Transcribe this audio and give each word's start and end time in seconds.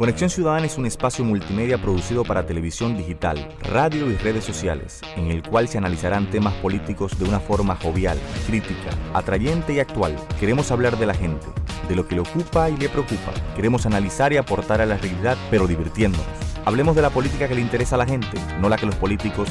Conexión 0.00 0.30
Ciudadana 0.30 0.64
es 0.64 0.78
un 0.78 0.86
espacio 0.86 1.26
multimedia 1.26 1.76
producido 1.76 2.24
para 2.24 2.46
televisión 2.46 2.96
digital, 2.96 3.54
radio 3.60 4.10
y 4.10 4.16
redes 4.16 4.44
sociales, 4.44 5.02
en 5.14 5.26
el 5.26 5.42
cual 5.42 5.68
se 5.68 5.76
analizarán 5.76 6.30
temas 6.30 6.54
políticos 6.54 7.18
de 7.18 7.26
una 7.26 7.38
forma 7.38 7.76
jovial, 7.76 8.18
crítica, 8.46 8.88
atrayente 9.12 9.74
y 9.74 9.78
actual. 9.78 10.16
Queremos 10.38 10.70
hablar 10.70 10.98
de 10.98 11.04
la 11.04 11.12
gente, 11.12 11.46
de 11.86 11.96
lo 11.96 12.08
que 12.08 12.14
le 12.14 12.22
ocupa 12.22 12.70
y 12.70 12.78
le 12.78 12.88
preocupa. 12.88 13.34
Queremos 13.54 13.84
analizar 13.84 14.32
y 14.32 14.38
aportar 14.38 14.80
a 14.80 14.86
la 14.86 14.96
realidad, 14.96 15.36
pero 15.50 15.66
divirtiéndonos. 15.66 16.49
Hablemos 16.70 16.94
de 16.94 17.02
la 17.02 17.10
política 17.10 17.48
que 17.48 17.56
le 17.56 17.62
interesa 17.62 17.96
a 17.96 17.98
la 17.98 18.06
gente, 18.06 18.38
no 18.60 18.68
la 18.68 18.76
que 18.76 18.86
los 18.86 18.94
políticos 18.94 19.48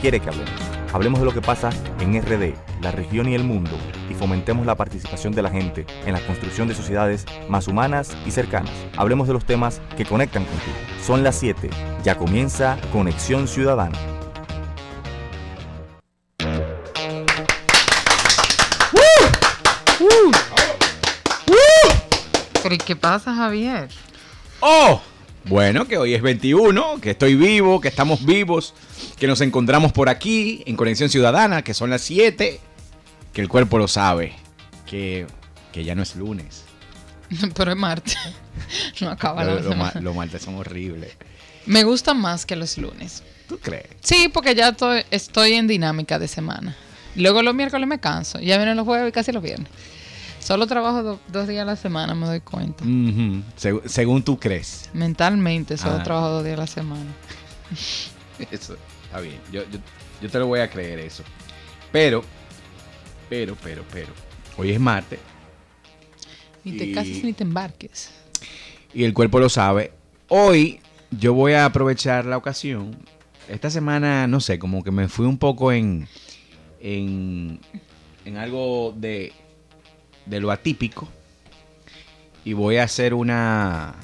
quieren 0.00 0.22
que 0.22 0.30
hablemos. 0.30 0.54
Hablemos 0.94 1.20
de 1.20 1.26
lo 1.26 1.34
que 1.34 1.42
pasa 1.42 1.68
en 2.00 2.18
RD, 2.18 2.54
la 2.80 2.90
región 2.90 3.28
y 3.28 3.34
el 3.34 3.44
mundo, 3.44 3.72
y 4.08 4.14
fomentemos 4.14 4.64
la 4.64 4.74
participación 4.74 5.34
de 5.34 5.42
la 5.42 5.50
gente 5.50 5.84
en 6.06 6.14
la 6.14 6.26
construcción 6.26 6.68
de 6.68 6.74
sociedades 6.74 7.26
más 7.46 7.68
humanas 7.68 8.16
y 8.24 8.30
cercanas. 8.30 8.72
Hablemos 8.96 9.28
de 9.28 9.34
los 9.34 9.44
temas 9.44 9.82
que 9.98 10.06
conectan 10.06 10.46
contigo. 10.46 10.74
Son 11.04 11.22
las 11.22 11.36
7. 11.36 11.68
Ya 12.04 12.16
comienza 12.16 12.78
Conexión 12.90 13.48
Ciudadana. 13.48 13.98
¿Pero 22.62 22.74
y 22.74 22.78
qué 22.78 22.96
pasa, 22.96 23.34
Javier? 23.34 23.90
¡Oh! 24.60 25.02
Bueno, 25.44 25.86
que 25.86 25.98
hoy 25.98 26.14
es 26.14 26.22
21, 26.22 27.00
que 27.00 27.10
estoy 27.10 27.34
vivo, 27.34 27.80
que 27.80 27.88
estamos 27.88 28.24
vivos, 28.24 28.74
que 29.18 29.26
nos 29.26 29.40
encontramos 29.40 29.92
por 29.92 30.08
aquí 30.08 30.62
en 30.66 30.76
Conexión 30.76 31.08
Ciudadana, 31.08 31.62
que 31.62 31.74
son 31.74 31.90
las 31.90 32.02
7, 32.02 32.60
que 33.32 33.40
el 33.40 33.48
cuerpo 33.48 33.78
lo 33.78 33.88
sabe, 33.88 34.34
que, 34.86 35.26
que 35.72 35.84
ya 35.84 35.94
no 35.94 36.02
es 36.02 36.14
lunes. 36.14 36.64
Pero 37.54 37.72
es 37.72 37.76
martes. 37.76 38.16
No 39.00 39.10
acaba 39.10 39.42
la 39.44 39.62
semana. 39.62 39.92
los 40.00 40.14
martes 40.14 40.42
son 40.42 40.56
horribles. 40.56 41.16
Me 41.64 41.84
gusta 41.84 42.12
más 42.12 42.44
que 42.44 42.54
los 42.54 42.76
lunes. 42.76 43.22
¿Tú 43.48 43.58
crees? 43.58 43.86
Sí, 44.00 44.28
porque 44.32 44.54
ya 44.54 44.68
estoy, 44.68 45.02
estoy 45.10 45.54
en 45.54 45.66
dinámica 45.66 46.18
de 46.18 46.28
semana. 46.28 46.76
Luego 47.16 47.42
los 47.42 47.54
miércoles 47.54 47.88
me 47.88 47.98
canso. 47.98 48.38
Ya 48.40 48.58
vienen 48.58 48.76
los 48.76 48.84
jueves 48.84 49.08
y 49.08 49.12
casi 49.12 49.32
los 49.32 49.42
viernes. 49.42 49.68
Solo 50.42 50.66
trabajo 50.66 51.02
do- 51.02 51.20
dos 51.28 51.46
días 51.46 51.62
a 51.62 51.64
la 51.64 51.76
semana, 51.76 52.14
me 52.14 52.26
doy 52.26 52.40
cuenta. 52.40 52.84
Seg- 52.84 53.86
según 53.86 54.22
tú 54.22 54.38
crees. 54.38 54.90
Mentalmente 54.92 55.76
solo 55.76 55.96
Ah. 55.96 56.02
trabajo 56.02 56.28
dos 56.30 56.44
días 56.44 56.58
a 56.58 56.62
la 56.62 56.66
semana. 56.66 57.10
Eso, 58.50 58.76
está 59.04 59.20
bien. 59.20 59.38
Yo, 59.52 59.62
yo, 59.70 59.78
yo 60.20 60.28
te 60.30 60.38
lo 60.38 60.46
voy 60.48 60.60
a 60.60 60.68
creer 60.68 60.98
eso. 60.98 61.22
Pero, 61.92 62.24
pero, 63.28 63.56
pero, 63.62 63.84
pero. 63.92 64.08
Hoy 64.58 64.70
es 64.72 64.80
martes 64.80 65.18
Ni 66.64 66.76
te 66.76 66.84
Y- 66.86 66.92
cases 66.92 67.22
ni 67.24 67.32
te 67.32 67.44
embarques. 67.44 68.10
y 68.94 69.04
el 69.04 69.14
cuerpo 69.14 69.38
lo 69.38 69.48
sabe. 69.48 69.92
Hoy 70.28 70.80
yo 71.10 71.34
voy 71.34 71.52
a 71.52 71.64
aprovechar 71.66 72.24
la 72.26 72.36
ocasión. 72.36 72.96
Esta 73.48 73.70
semana, 73.70 74.26
no 74.26 74.40
sé, 74.40 74.58
como 74.58 74.82
que 74.82 74.90
me 74.90 75.08
fui 75.08 75.26
un 75.26 75.38
poco 75.38 75.72
en, 75.72 76.08
en, 76.80 77.60
en 78.24 78.36
algo 78.38 78.92
de, 78.96 79.32
de 80.26 80.40
lo 80.40 80.50
atípico. 80.50 81.08
Y 82.44 82.52
voy 82.54 82.76
a 82.78 82.84
hacer 82.84 83.14
una 83.14 83.94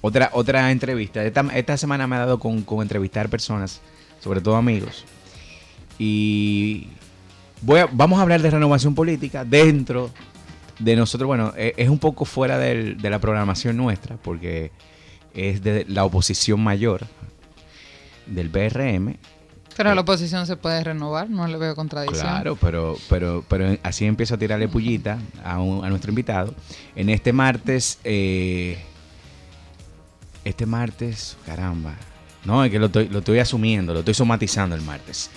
otra, 0.00 0.30
otra 0.32 0.70
entrevista. 0.70 1.22
Esta, 1.24 1.76
semana 1.76 2.06
me 2.06 2.16
ha 2.16 2.20
dado 2.20 2.38
con, 2.38 2.62
con 2.62 2.82
entrevistar 2.82 3.28
personas, 3.28 3.80
sobre 4.20 4.40
todo 4.40 4.56
amigos. 4.56 5.04
Y 5.98 6.88
voy 7.60 7.80
a- 7.80 7.88
vamos 7.92 8.18
a 8.18 8.22
hablar 8.22 8.40
de 8.42 8.50
renovación 8.50 8.94
política 8.94 9.44
dentro 9.44 10.10
de 10.78 10.96
nosotros. 10.96 11.26
Bueno, 11.26 11.52
e- 11.56 11.74
es 11.76 11.88
un 11.88 11.98
poco 11.98 12.24
fuera 12.24 12.58
de 12.58 12.96
la 13.02 13.18
programación 13.18 13.76
nuestra, 13.76 14.16
porque 14.16 14.70
es 15.34 15.62
de 15.62 15.84
la 15.88 16.04
oposición 16.04 16.60
mayor 16.60 17.06
del 18.26 18.48
BRM. 18.48 19.16
Pero 19.76 19.94
la 19.94 20.00
oposición 20.02 20.46
se 20.46 20.56
puede 20.56 20.82
renovar, 20.84 21.30
no 21.30 21.46
le 21.46 21.56
veo 21.56 21.74
contradicción. 21.74 22.26
Claro, 22.26 22.56
pero, 22.60 22.96
pero, 23.08 23.44
pero 23.48 23.76
así 23.82 24.04
empiezo 24.04 24.34
a 24.34 24.38
tirarle 24.38 24.68
pullita 24.68 25.18
a, 25.44 25.60
un- 25.60 25.84
a 25.84 25.88
nuestro 25.88 26.10
invitado. 26.10 26.54
En 26.94 27.08
este 27.08 27.32
martes, 27.32 27.98
eh, 28.04 28.78
este 30.44 30.66
martes, 30.66 31.36
caramba. 31.46 31.94
No, 32.44 32.64
es 32.64 32.70
que 32.72 32.78
lo 32.80 32.86
estoy, 32.86 33.08
lo 33.08 33.20
estoy 33.20 33.38
asumiendo, 33.38 33.92
lo 33.92 34.00
estoy 34.00 34.14
somatizando 34.14 34.74
el 34.74 34.82
martes. 34.82 35.30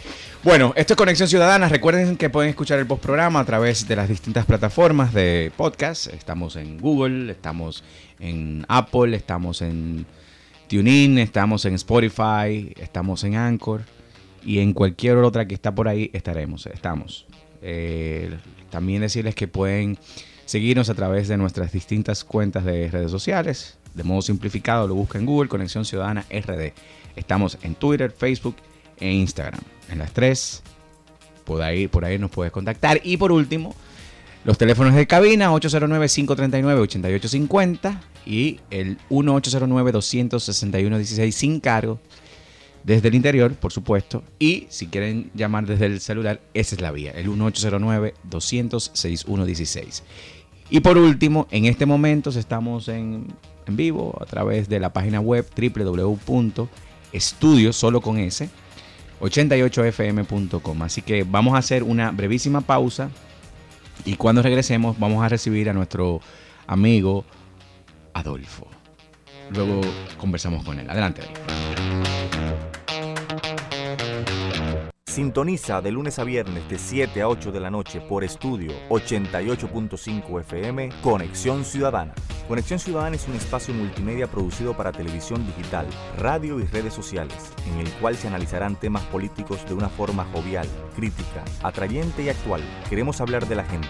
Bueno, 0.43 0.73
esto 0.75 0.93
es 0.93 0.97
Conexión 0.97 1.29
Ciudadana. 1.29 1.69
Recuerden 1.69 2.17
que 2.17 2.29
pueden 2.31 2.49
escuchar 2.49 2.79
el 2.79 2.87
postprograma 2.87 3.39
a 3.39 3.45
través 3.45 3.87
de 3.87 3.95
las 3.95 4.09
distintas 4.09 4.45
plataformas 4.45 5.13
de 5.13 5.51
podcast. 5.55 6.07
Estamos 6.07 6.55
en 6.55 6.79
Google, 6.79 7.31
estamos 7.31 7.83
en 8.19 8.65
Apple, 8.67 9.15
estamos 9.15 9.61
en 9.61 10.05
TuneIn, 10.67 11.19
estamos 11.19 11.65
en 11.65 11.75
Spotify, 11.75 12.73
estamos 12.77 13.23
en 13.23 13.35
Anchor 13.35 13.83
y 14.45 14.59
en 14.59 14.73
cualquier 14.73 15.17
otra 15.17 15.47
que 15.47 15.55
está 15.55 15.73
por 15.73 15.87
ahí 15.87 16.11
estaremos, 16.13 16.67
estamos. 16.67 17.25
Eh, 17.61 18.29
también 18.69 19.01
decirles 19.01 19.33
que 19.33 19.47
pueden 19.47 19.97
seguirnos 20.45 20.89
a 20.89 20.93
través 20.93 21.27
de 21.27 21.37
nuestras 21.37 21.71
distintas 21.71 22.23
cuentas 22.23 22.63
de 22.63 22.89
redes 22.89 23.09
sociales. 23.09 23.79
De 23.95 24.03
modo 24.03 24.21
simplificado, 24.21 24.87
lo 24.87 24.93
busca 24.93 25.17
en 25.17 25.25
Google, 25.25 25.49
Conexión 25.49 25.83
Ciudadana 25.83 26.25
RD. 26.29 26.73
Estamos 27.15 27.57
en 27.63 27.73
Twitter, 27.75 28.11
Facebook 28.11 28.57
e 28.99 29.11
Instagram. 29.11 29.61
En 29.89 29.99
las 29.99 30.11
tres, 30.11 30.61
por 31.43 31.61
ahí, 31.61 31.87
por 31.87 32.05
ahí 32.05 32.19
nos 32.19 32.29
puedes 32.29 32.51
contactar. 32.51 32.99
Y 33.03 33.17
por 33.17 33.31
último, 33.31 33.73
los 34.43 34.59
teléfonos 34.59 34.93
de 34.93 35.07
cabina 35.07 35.51
809-539-8850 35.53 37.99
y 38.27 38.59
el 38.69 38.99
1809-261-16 39.09 41.31
sin 41.31 41.59
cargo 41.59 41.99
desde 42.85 43.07
el 43.07 43.15
interior, 43.15 43.55
por 43.55 43.73
supuesto. 43.73 44.23
Y 44.37 44.67
si 44.69 44.85
quieren 44.87 45.31
llamar 45.33 45.65
desde 45.65 45.87
el 45.87 45.99
celular, 45.99 46.39
esa 46.53 46.75
es 46.75 46.81
la 46.81 46.91
vía, 46.91 47.09
el 47.11 47.27
1809-200-6116. 47.29 50.03
Y 50.69 50.81
por 50.81 50.97
último, 50.97 51.47
en 51.51 51.65
este 51.65 51.85
momento 51.85 52.29
estamos 52.29 52.87
en, 52.87 53.27
vivo 53.67 54.17
a 54.21 54.25
través 54.25 54.69
de 54.69 54.79
la 54.79 54.93
página 54.93 55.19
web 55.19 55.45
www.estudio, 55.57 56.69
solo 57.73 57.99
con 58.01 58.19
S, 58.19 58.47
88fm.com. 59.19 60.83
Así 60.83 61.01
que 61.01 61.23
vamos 61.23 61.55
a 61.55 61.57
hacer 61.57 61.81
una 61.83 62.11
brevísima 62.11 62.61
pausa 62.61 63.09
y 64.05 64.15
cuando 64.15 64.43
regresemos 64.43 64.99
vamos 64.99 65.23
a 65.23 65.29
recibir 65.29 65.69
a 65.69 65.73
nuestro 65.73 66.21
amigo 66.67 67.25
Adolfo. 68.13 68.67
Luego 69.51 69.81
conversamos 70.17 70.63
con 70.63 70.79
él. 70.79 70.89
Adelante. 70.89 71.21
Adolfo. 71.21 71.94
Sintoniza 75.15 75.81
de 75.81 75.93
lunes 75.93 76.19
a 76.19 76.25
viernes 76.25 76.67
de 76.67 76.77
7 76.77 77.21
a 77.21 77.29
8 77.29 77.53
de 77.53 77.61
la 77.61 77.71
noche 77.71 78.01
por 78.01 78.25
estudio 78.25 78.73
88.5 78.89 80.41
FM 80.41 80.89
Conexión 81.01 81.63
Ciudadana. 81.63 82.13
Conexión 82.49 82.79
Ciudadana 82.79 83.15
es 83.15 83.25
un 83.29 83.35
espacio 83.35 83.73
multimedia 83.73 84.27
producido 84.27 84.75
para 84.75 84.91
televisión 84.91 85.47
digital, 85.47 85.87
radio 86.17 86.59
y 86.59 86.65
redes 86.65 86.93
sociales, 86.93 87.53
en 87.65 87.79
el 87.79 87.89
cual 87.93 88.17
se 88.17 88.27
analizarán 88.27 88.77
temas 88.77 89.03
políticos 89.03 89.65
de 89.65 89.75
una 89.75 89.87
forma 89.87 90.25
jovial, 90.33 90.67
crítica, 90.97 91.45
atrayente 91.63 92.23
y 92.23 92.27
actual. 92.27 92.61
Queremos 92.89 93.21
hablar 93.21 93.47
de 93.47 93.55
la 93.55 93.63
gente, 93.63 93.87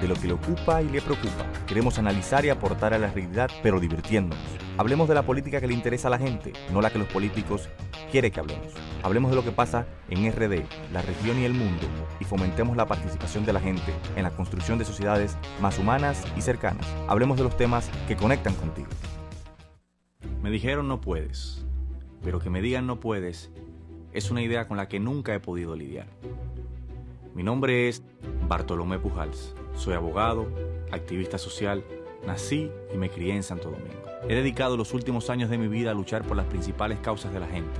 de 0.00 0.08
lo 0.08 0.14
que 0.14 0.28
le 0.28 0.34
ocupa 0.34 0.82
y 0.82 0.88
le 0.88 1.00
preocupa. 1.00 1.46
Queremos 1.66 1.98
analizar 1.98 2.44
y 2.44 2.50
aportar 2.50 2.94
a 2.94 2.98
la 2.98 3.10
realidad, 3.10 3.50
pero 3.62 3.80
divirtiéndonos. 3.80 4.44
Hablemos 4.76 5.08
de 5.08 5.14
la 5.14 5.22
política 5.22 5.60
que 5.60 5.66
le 5.66 5.74
interesa 5.74 6.08
a 6.08 6.10
la 6.12 6.18
gente, 6.18 6.52
no 6.72 6.80
la 6.80 6.90
que 6.90 6.98
los 6.98 7.08
políticos 7.08 7.68
quieren 8.10 8.30
que 8.30 8.40
hablemos. 8.40 8.68
Hablemos 9.02 9.30
de 9.30 9.36
lo 9.36 9.44
que 9.44 9.50
pasa 9.50 9.86
en 10.08 10.30
RD, 10.30 10.64
la 10.92 11.02
región 11.02 11.38
y 11.38 11.44
el 11.44 11.54
mundo, 11.54 11.86
y 12.20 12.24
fomentemos 12.24 12.76
la 12.76 12.86
participación 12.86 13.44
de 13.44 13.52
la 13.52 13.60
gente 13.60 13.92
en 14.16 14.22
la 14.22 14.30
construcción 14.30 14.78
de 14.78 14.84
sociedades 14.84 15.36
más 15.60 15.78
humanas 15.78 16.24
y 16.36 16.42
cercanas. 16.42 16.86
Hablemos 17.08 17.36
de 17.38 17.44
los 17.44 17.56
temas 17.56 17.90
que 18.06 18.16
conectan 18.16 18.54
contigo. 18.54 18.88
Me 20.42 20.50
dijeron 20.50 20.88
no 20.88 21.00
puedes, 21.00 21.66
pero 22.22 22.38
que 22.38 22.50
me 22.50 22.62
digan 22.62 22.86
no 22.86 23.00
puedes 23.00 23.50
es 24.12 24.30
una 24.30 24.42
idea 24.42 24.66
con 24.66 24.76
la 24.76 24.88
que 24.88 25.00
nunca 25.00 25.34
he 25.34 25.40
podido 25.40 25.76
lidiar. 25.76 26.06
Mi 27.34 27.42
nombre 27.42 27.88
es 27.88 28.02
Bartolomé 28.48 28.98
Pujals. 28.98 29.54
Soy 29.76 29.94
abogado, 29.94 30.48
activista 30.90 31.38
social, 31.38 31.84
nací 32.26 32.70
y 32.92 32.96
me 32.96 33.10
crié 33.10 33.34
en 33.34 33.42
Santo 33.42 33.70
Domingo. 33.70 34.02
He 34.28 34.34
dedicado 34.34 34.76
los 34.76 34.92
últimos 34.92 35.30
años 35.30 35.50
de 35.50 35.58
mi 35.58 35.68
vida 35.68 35.92
a 35.92 35.94
luchar 35.94 36.22
por 36.22 36.36
las 36.36 36.46
principales 36.46 36.98
causas 36.98 37.32
de 37.32 37.40
la 37.40 37.46
gente. 37.46 37.78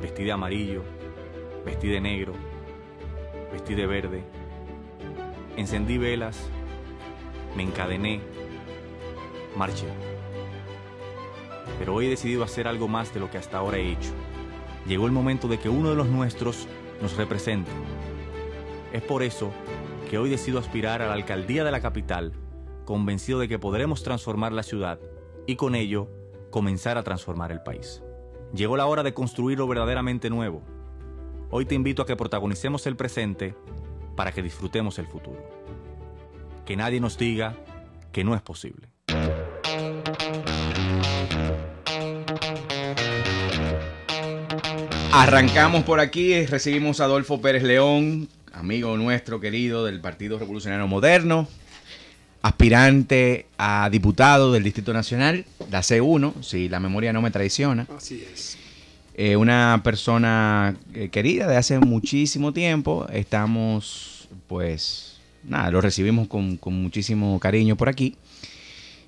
Vestí 0.00 0.24
de 0.24 0.32
amarillo, 0.32 0.82
vestí 1.64 1.88
de 1.88 2.00
negro, 2.00 2.32
vestí 3.52 3.74
de 3.74 3.86
verde, 3.86 4.22
encendí 5.56 5.98
velas, 5.98 6.48
me 7.56 7.62
encadené, 7.62 8.20
marché. 9.56 9.86
Pero 11.78 11.94
hoy 11.94 12.06
he 12.06 12.10
decidido 12.10 12.42
hacer 12.42 12.66
algo 12.66 12.88
más 12.88 13.14
de 13.14 13.20
lo 13.20 13.30
que 13.30 13.38
hasta 13.38 13.58
ahora 13.58 13.78
he 13.78 13.92
hecho. 13.92 14.10
Llegó 14.86 15.06
el 15.06 15.12
momento 15.12 15.46
de 15.46 15.58
que 15.58 15.68
uno 15.68 15.90
de 15.90 15.96
los 15.96 16.08
nuestros 16.08 16.66
nos 17.00 17.16
represente. 17.16 17.70
Es 18.92 19.02
por 19.02 19.22
eso 19.22 19.52
que 20.12 20.18
hoy 20.18 20.28
decido 20.28 20.58
aspirar 20.58 21.00
a 21.00 21.06
la 21.06 21.14
alcaldía 21.14 21.64
de 21.64 21.70
la 21.70 21.80
capital, 21.80 22.34
convencido 22.84 23.38
de 23.38 23.48
que 23.48 23.58
podremos 23.58 24.02
transformar 24.02 24.52
la 24.52 24.62
ciudad 24.62 25.00
y 25.46 25.56
con 25.56 25.74
ello 25.74 26.06
comenzar 26.50 26.98
a 26.98 27.02
transformar 27.02 27.50
el 27.50 27.62
país. 27.62 28.02
Llegó 28.52 28.76
la 28.76 28.84
hora 28.84 29.02
de 29.02 29.14
construir 29.14 29.56
lo 29.56 29.66
verdaderamente 29.66 30.28
nuevo. 30.28 30.62
Hoy 31.48 31.64
te 31.64 31.74
invito 31.74 32.02
a 32.02 32.06
que 32.06 32.14
protagonicemos 32.14 32.86
el 32.86 32.94
presente 32.94 33.54
para 34.14 34.32
que 34.32 34.42
disfrutemos 34.42 34.98
el 34.98 35.06
futuro. 35.06 35.48
Que 36.66 36.76
nadie 36.76 37.00
nos 37.00 37.16
diga 37.16 37.56
que 38.12 38.22
no 38.22 38.34
es 38.34 38.42
posible. 38.42 38.88
Arrancamos 45.10 45.84
por 45.84 46.00
aquí, 46.00 46.44
recibimos 46.44 47.00
a 47.00 47.04
Adolfo 47.04 47.40
Pérez 47.40 47.62
León, 47.62 48.28
amigo 48.52 48.96
nuestro 48.96 49.40
querido 49.40 49.84
del 49.84 50.00
Partido 50.00 50.38
Revolucionario 50.38 50.86
Moderno, 50.86 51.48
aspirante 52.42 53.46
a 53.58 53.88
diputado 53.90 54.52
del 54.52 54.62
Distrito 54.64 54.92
Nacional, 54.92 55.44
la 55.70 55.80
C1, 55.80 56.42
si 56.42 56.68
la 56.68 56.80
memoria 56.80 57.12
no 57.12 57.22
me 57.22 57.30
traiciona. 57.30 57.86
Así 57.96 58.24
es. 58.32 58.58
Eh, 59.14 59.36
una 59.36 59.80
persona 59.84 60.74
eh, 60.94 61.08
querida 61.10 61.46
de 61.46 61.56
hace 61.56 61.78
muchísimo 61.78 62.52
tiempo. 62.52 63.06
Estamos, 63.12 64.28
pues, 64.48 65.18
nada, 65.44 65.70
lo 65.70 65.80
recibimos 65.80 66.28
con, 66.28 66.56
con 66.56 66.74
muchísimo 66.74 67.38
cariño 67.38 67.76
por 67.76 67.88
aquí. 67.88 68.16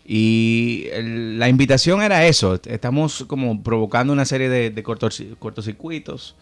Y 0.07 0.85
el- 0.93 1.39
la 1.39 1.49
invitación 1.49 2.03
era 2.03 2.27
eso. 2.27 2.61
Estamos 2.67 3.25
como 3.27 3.63
provocando 3.63 4.13
una 4.13 4.27
serie 4.27 4.49
de, 4.51 4.71
de 4.71 4.83
cortos- 4.85 5.25
cortocircuitos. 5.39 6.37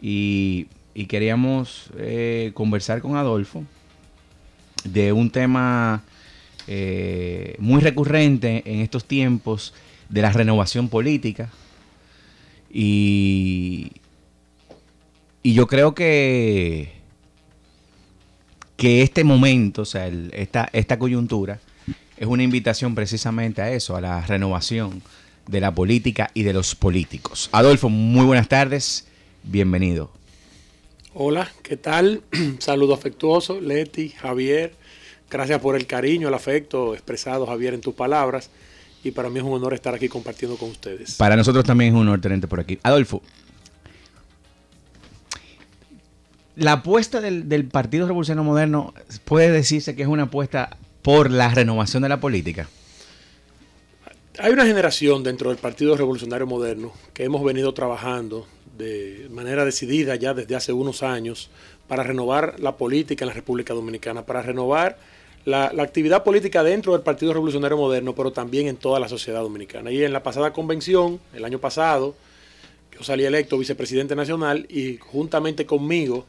Y, 0.00 0.66
y 0.96 1.04
queríamos 1.04 1.90
eh, 1.98 2.52
conversar 2.54 3.02
con 3.02 3.16
Adolfo 3.16 3.64
de 4.82 5.12
un 5.12 5.28
tema 5.30 6.02
eh, 6.66 7.54
muy 7.58 7.82
recurrente 7.82 8.62
en 8.64 8.80
estos 8.80 9.04
tiempos 9.04 9.74
de 10.08 10.22
la 10.22 10.32
renovación 10.32 10.88
política. 10.88 11.50
Y, 12.72 13.92
y 15.42 15.52
yo 15.52 15.66
creo 15.66 15.94
que, 15.94 16.94
que 18.78 19.02
este 19.02 19.22
momento, 19.22 19.82
o 19.82 19.84
sea, 19.84 20.10
esta, 20.32 20.70
esta 20.72 20.98
coyuntura, 20.98 21.60
es 22.16 22.26
una 22.26 22.42
invitación 22.42 22.94
precisamente 22.94 23.60
a 23.60 23.70
eso, 23.70 23.96
a 23.96 24.00
la 24.00 24.24
renovación 24.24 25.02
de 25.46 25.60
la 25.60 25.74
política 25.74 26.30
y 26.32 26.42
de 26.44 26.54
los 26.54 26.74
políticos. 26.74 27.50
Adolfo, 27.52 27.90
muy 27.90 28.24
buenas 28.24 28.48
tardes, 28.48 29.06
bienvenido. 29.42 30.15
Hola, 31.18 31.50
¿qué 31.62 31.78
tal? 31.78 32.20
Saludo 32.58 32.92
afectuoso, 32.92 33.58
Leti, 33.58 34.10
Javier. 34.10 34.74
Gracias 35.30 35.58
por 35.62 35.74
el 35.74 35.86
cariño, 35.86 36.28
el 36.28 36.34
afecto 36.34 36.92
expresado, 36.92 37.46
Javier, 37.46 37.72
en 37.72 37.80
tus 37.80 37.94
palabras. 37.94 38.50
Y 39.02 39.12
para 39.12 39.30
mí 39.30 39.38
es 39.38 39.44
un 39.46 39.54
honor 39.54 39.72
estar 39.72 39.94
aquí 39.94 40.10
compartiendo 40.10 40.58
con 40.58 40.68
ustedes. 40.68 41.14
Para 41.14 41.34
nosotros 41.34 41.64
también 41.64 41.94
es 41.94 41.94
un 41.94 42.06
honor 42.06 42.20
tenerte 42.20 42.46
por 42.46 42.60
aquí. 42.60 42.78
Adolfo, 42.82 43.22
la 46.54 46.72
apuesta 46.72 47.22
del, 47.22 47.48
del 47.48 47.64
Partido 47.64 48.06
Revolucionario 48.06 48.44
Moderno 48.44 48.92
puede 49.24 49.50
decirse 49.50 49.96
que 49.96 50.02
es 50.02 50.08
una 50.08 50.24
apuesta 50.24 50.76
por 51.00 51.30
la 51.30 51.48
renovación 51.48 52.02
de 52.02 52.10
la 52.10 52.20
política. 52.20 52.68
Hay 54.38 54.52
una 54.52 54.66
generación 54.66 55.22
dentro 55.22 55.48
del 55.48 55.56
Partido 55.56 55.96
Revolucionario 55.96 56.46
Moderno 56.46 56.92
que 57.14 57.24
hemos 57.24 57.42
venido 57.42 57.72
trabajando 57.72 58.46
de 58.76 59.28
manera 59.30 59.64
decidida 59.64 60.16
ya 60.16 60.34
desde 60.34 60.56
hace 60.56 60.72
unos 60.72 61.02
años 61.02 61.50
para 61.88 62.02
renovar 62.02 62.58
la 62.58 62.76
política 62.76 63.24
en 63.24 63.28
la 63.28 63.34
República 63.34 63.74
Dominicana, 63.74 64.26
para 64.26 64.42
renovar 64.42 64.98
la, 65.44 65.72
la 65.72 65.82
actividad 65.82 66.24
política 66.24 66.62
dentro 66.64 66.92
del 66.92 67.02
Partido 67.02 67.32
Revolucionario 67.32 67.76
Moderno, 67.76 68.14
pero 68.14 68.32
también 68.32 68.66
en 68.66 68.76
toda 68.76 68.98
la 68.98 69.08
sociedad 69.08 69.40
dominicana. 69.40 69.90
Y 69.90 70.02
en 70.02 70.12
la 70.12 70.22
pasada 70.22 70.52
convención, 70.52 71.20
el 71.34 71.44
año 71.44 71.60
pasado, 71.60 72.14
yo 72.92 73.04
salí 73.04 73.24
electo 73.24 73.58
vicepresidente 73.58 74.16
nacional 74.16 74.66
y 74.68 74.96
juntamente 74.96 75.66
conmigo 75.66 76.26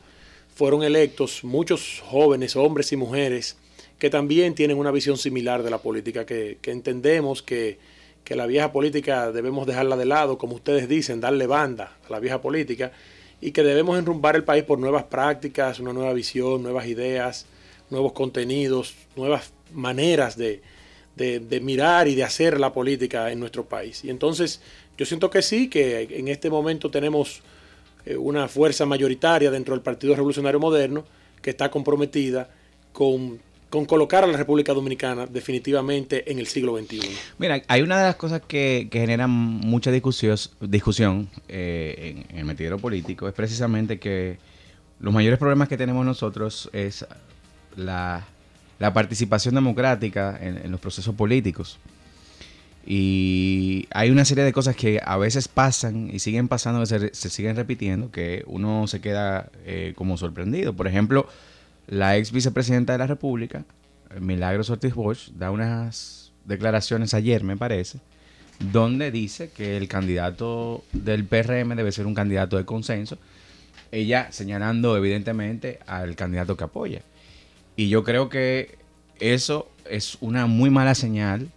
fueron 0.53 0.83
electos 0.83 1.43
muchos 1.43 2.01
jóvenes, 2.05 2.55
hombres 2.55 2.91
y 2.91 2.97
mujeres, 2.97 3.57
que 4.00 4.09
también 4.09 4.53
tienen 4.53 4.77
una 4.77 4.91
visión 4.91 5.17
similar 5.17 5.63
de 5.63 5.71
la 5.71 5.79
política, 5.79 6.25
que, 6.25 6.57
que 6.61 6.71
entendemos 6.71 7.41
que, 7.41 7.79
que 8.27 8.35
la 8.35 8.45
vieja 8.45 8.74
política 8.74 9.31
debemos 9.31 9.65
dejarla 9.65 9.95
de 9.95 10.03
lado, 10.03 10.38
como 10.38 10.56
ustedes 10.56 10.89
dicen, 10.89 11.21
darle 11.21 11.47
banda 11.47 11.94
a 12.06 12.12
la 12.12 12.19
vieja 12.19 12.41
política, 12.41 12.91
y 13.39 13.51
que 13.51 13.63
debemos 13.63 13.97
enrumbar 13.97 14.35
el 14.35 14.44
país 14.44 14.65
por 14.65 14.79
nuevas 14.79 15.06
prácticas, 15.06 15.79
una 15.79 15.94
nueva 15.94 16.12
visión, 16.12 16.62
nuevas 16.62 16.88
ideas, 16.88 17.45
nuevos 17.89 18.12
contenidos, 18.12 18.95
nuevas 19.15 19.53
maneras 19.71 20.35
de, 20.35 20.62
de, 21.15 21.59
mirar 21.62 22.09
y 22.09 22.15
de 22.15 22.25
hacer 22.25 22.59
la 22.59 22.74
política 22.74 23.31
en 23.31 23.39
nuestro 23.39 23.63
país. 23.63 24.03
Y 24.03 24.09
entonces 24.09 24.59
yo 24.97 25.06
siento 25.06 25.29
que 25.29 25.41
sí, 25.41 25.69
que 25.69 26.01
en 26.01 26.27
este 26.27 26.50
momento 26.50 26.91
tenemos 26.91 27.41
eh, 28.06 28.18
una 28.18 28.50
fuerza 28.50 28.85
mayoritaria 28.85 29.50
dentro 29.51 29.74
del 29.74 29.81
Partido 29.81 30.13
Revolucionario 30.15 30.59
Moderno 30.59 31.06
que 31.41 31.51
está 31.51 31.71
comprometida 31.71 32.50
con, 32.91 33.39
con 33.69 33.85
colocar 33.85 34.23
a 34.23 34.27
la 34.27 34.37
República 34.37 34.73
Dominicana 34.73 35.25
definitivamente 35.25 36.31
en 36.31 36.39
el 36.39 36.47
siglo 36.47 36.77
XXI. 36.77 37.01
Mira, 37.37 37.61
hay 37.67 37.81
una 37.81 37.97
de 37.97 38.03
las 38.05 38.15
cosas 38.15 38.41
que, 38.47 38.87
que 38.89 38.99
generan 38.99 39.29
mucha 39.29 39.91
discusión, 39.91 41.29
eh, 41.49 42.23
en, 42.29 42.37
el 42.37 42.45
metidero 42.45 42.77
político, 42.77 43.27
es 43.27 43.33
precisamente 43.33 43.99
que 43.99 44.37
los 44.99 45.13
mayores 45.13 45.37
problemas 45.37 45.67
que 45.67 45.77
tenemos 45.77 46.05
nosotros 46.05 46.69
es 46.71 47.05
la, 47.75 48.25
participación 48.79 49.55
democrática 49.55 50.37
en, 50.41 50.71
los 50.71 50.79
procesos 50.79 51.13
políticos. 51.13 51.77
Y 52.89 53.85
hay 53.91 54.11
una 54.11 54.23
serie 54.23 54.45
de 54.45 54.53
cosas 54.53 54.77
que 54.77 55.01
a 55.03 55.17
veces 55.17 55.49
pasan 55.49 56.09
y 56.09 56.19
siguen 56.19 56.47
pasando, 56.47 56.85
se, 56.85 57.13
se 57.13 57.29
siguen 57.29 57.57
repitiendo, 57.57 58.11
que 58.11 58.43
uno 58.47 58.87
se 58.87 59.01
queda 59.01 59.51
eh, 59.65 59.91
como 59.97 60.15
sorprendido. 60.15 60.73
Por 60.73 60.87
ejemplo, 60.87 61.27
la 61.88 62.18
ex 62.18 62.31
vicepresidenta 62.31 62.94
de 62.94 63.00
la 63.00 63.07
República, 63.07 63.66
Milagros 64.19 64.69
Ortiz 64.69 64.94
Bosch, 64.94 65.30
da 65.31 65.51
unas 65.51 66.31
declaraciones 66.45 67.13
ayer, 67.13 67.44
me 67.44 67.57
parece, 67.57 68.00
donde 68.60 69.12
dice 69.12 69.50
que 69.51 69.78
el 69.78 69.88
candidato 69.88 70.84
del 70.94 71.25
PRM 71.25 71.75
debe 71.75 71.92
ser 71.92 72.06
un 72.06 72.13
candidato 72.13 72.57
de 72.57 72.66
consenso, 72.66 73.18
ella 73.92 74.31
señalando 74.31 74.98
evidentemente 74.98 75.80
al 75.88 76.16
candidato 76.16 76.57
que 76.57 76.63
apoya. 76.63 77.01
Y 77.75 77.89
yo 77.89 78.04
creo 78.04 78.30
que 78.30 78.78
eso 79.19 79.69
es 79.89 80.18
una 80.19 80.48
muy 80.48 80.69
mala 80.69 80.95
señal 80.95 81.50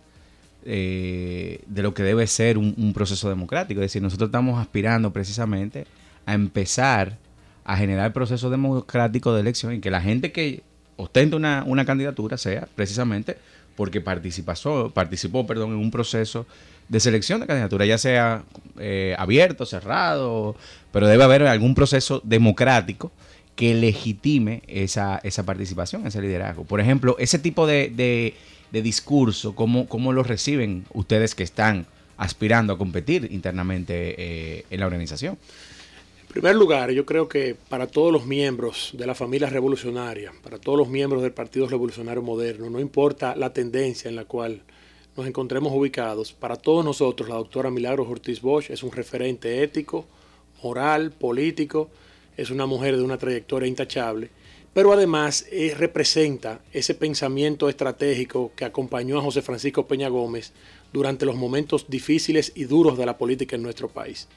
eh, 0.65 1.63
de 1.67 1.83
lo 1.83 1.95
que 1.95 2.03
debe 2.03 2.27
ser 2.27 2.59
un, 2.59 2.75
un 2.77 2.93
proceso 2.93 3.29
democrático. 3.29 3.81
Es 3.81 3.87
decir, 3.87 4.03
nosotros 4.03 4.29
estamos 4.29 4.61
aspirando 4.61 5.13
precisamente 5.13 5.87
a 6.27 6.35
empezar 6.35 7.17
a 7.65 7.77
generar 7.77 8.13
procesos 8.13 8.51
democráticos 8.51 9.35
de 9.35 9.41
elección 9.41 9.75
y 9.75 9.81
que 9.81 9.91
la 9.91 10.01
gente 10.01 10.33
que 10.33 10.63
ostenta 10.97 11.37
una, 11.37 11.65
una 11.67 11.85
candidatura 11.85 12.37
sea 12.37 12.69
precisamente 12.75 13.39
porque 13.77 14.01
participó, 14.01 14.91
participó 14.91 15.47
perdón, 15.47 15.71
en 15.71 15.79
un 15.79 15.91
proceso 15.91 16.47
de 16.89 17.01
selección 17.01 17.41
de 17.41 17.47
candidatura, 17.47 17.87
ya 17.87 17.99
sea 17.99 18.43
eh, 18.79 19.15
abierto, 19.17 19.65
cerrado, 19.65 20.57
pero 20.93 21.07
debe 21.07 21.25
haber 21.25 21.47
algún 21.47 21.75
proceso 21.75 22.21
democrático 22.25 23.13
que 23.55 23.75
legitime 23.75 24.63
esa, 24.67 25.21
esa 25.23 25.45
participación, 25.45 26.07
ese 26.07 26.21
liderazgo. 26.21 26.65
Por 26.65 26.81
ejemplo, 26.81 27.17
ese 27.19 27.39
tipo 27.39 27.67
de, 27.67 27.91
de, 27.95 28.35
de 28.73 28.83
discurso, 28.83 29.55
¿cómo, 29.55 29.87
¿cómo 29.87 30.13
lo 30.13 30.25
reciben 30.25 30.85
ustedes 30.93 31.35
que 31.35 31.43
están 31.43 31.87
aspirando 32.17 32.73
a 32.73 32.79
competir 32.79 33.29
internamente 33.31 34.15
eh, 34.19 34.65
en 34.69 34.81
la 34.81 34.87
organización? 34.87 35.39
En 36.31 36.35
primer 36.35 36.55
lugar, 36.55 36.93
yo 36.93 37.05
creo 37.05 37.29
que 37.29 37.57
para 37.69 37.89
todos 37.89 38.13
los 38.13 38.25
miembros 38.25 38.91
de 38.93 39.05
la 39.05 39.17
familia 39.17 39.51
revolucionaria, 39.51 40.33
para 40.45 40.61
todos 40.61 40.79
los 40.79 40.89
miembros 40.89 41.23
del 41.25 41.33
Partido 41.33 41.67
Revolucionario 41.67 42.23
Moderno, 42.23 42.71
no 42.71 42.79
importa 42.79 43.35
la 43.35 43.53
tendencia 43.53 44.09
en 44.09 44.15
la 44.15 44.25
cual 44.27 44.63
nos 45.17 45.27
encontremos 45.27 45.73
ubicados, 45.73 46.33
para 46.33 46.55
todos 46.55 46.85
nosotros 46.85 47.29
la 47.29 47.35
doctora 47.35 47.73
Milagros 47.73 48.07
Ortiz 48.09 48.41
Bosch 48.41 48.71
es 48.71 48.85
un 48.85 48.93
referente 48.93 49.65
ético, 49.65 50.07
moral, 50.63 51.11
político, 51.11 51.91
es 52.37 52.51
una 52.51 52.65
mujer 52.65 52.97
de 52.97 53.03
una 53.03 53.19
trayectoria 53.19 53.67
intachable, 53.67 54.31
pero 54.73 54.93
además 54.93 55.47
eh, 55.51 55.75
representa 55.77 56.61
ese 56.73 56.95
pensamiento 56.95 57.69
estratégico 57.69 58.53
que 58.55 58.65
acompañó 58.65 59.19
a 59.19 59.23
José 59.23 59.43
Francisco 59.43 59.89
Peña 59.89 60.09
Gómez 60.09 60.53
durante 60.93 61.27
los 61.27 61.35
momentos 61.35 61.87
difíciles 61.89 62.53
y 62.55 62.67
duros 62.67 62.97
de 62.97 63.07
la 63.07 63.19
política 63.19 63.57
en 63.57 63.65
nuestro 63.65 63.89
país. 63.89 64.29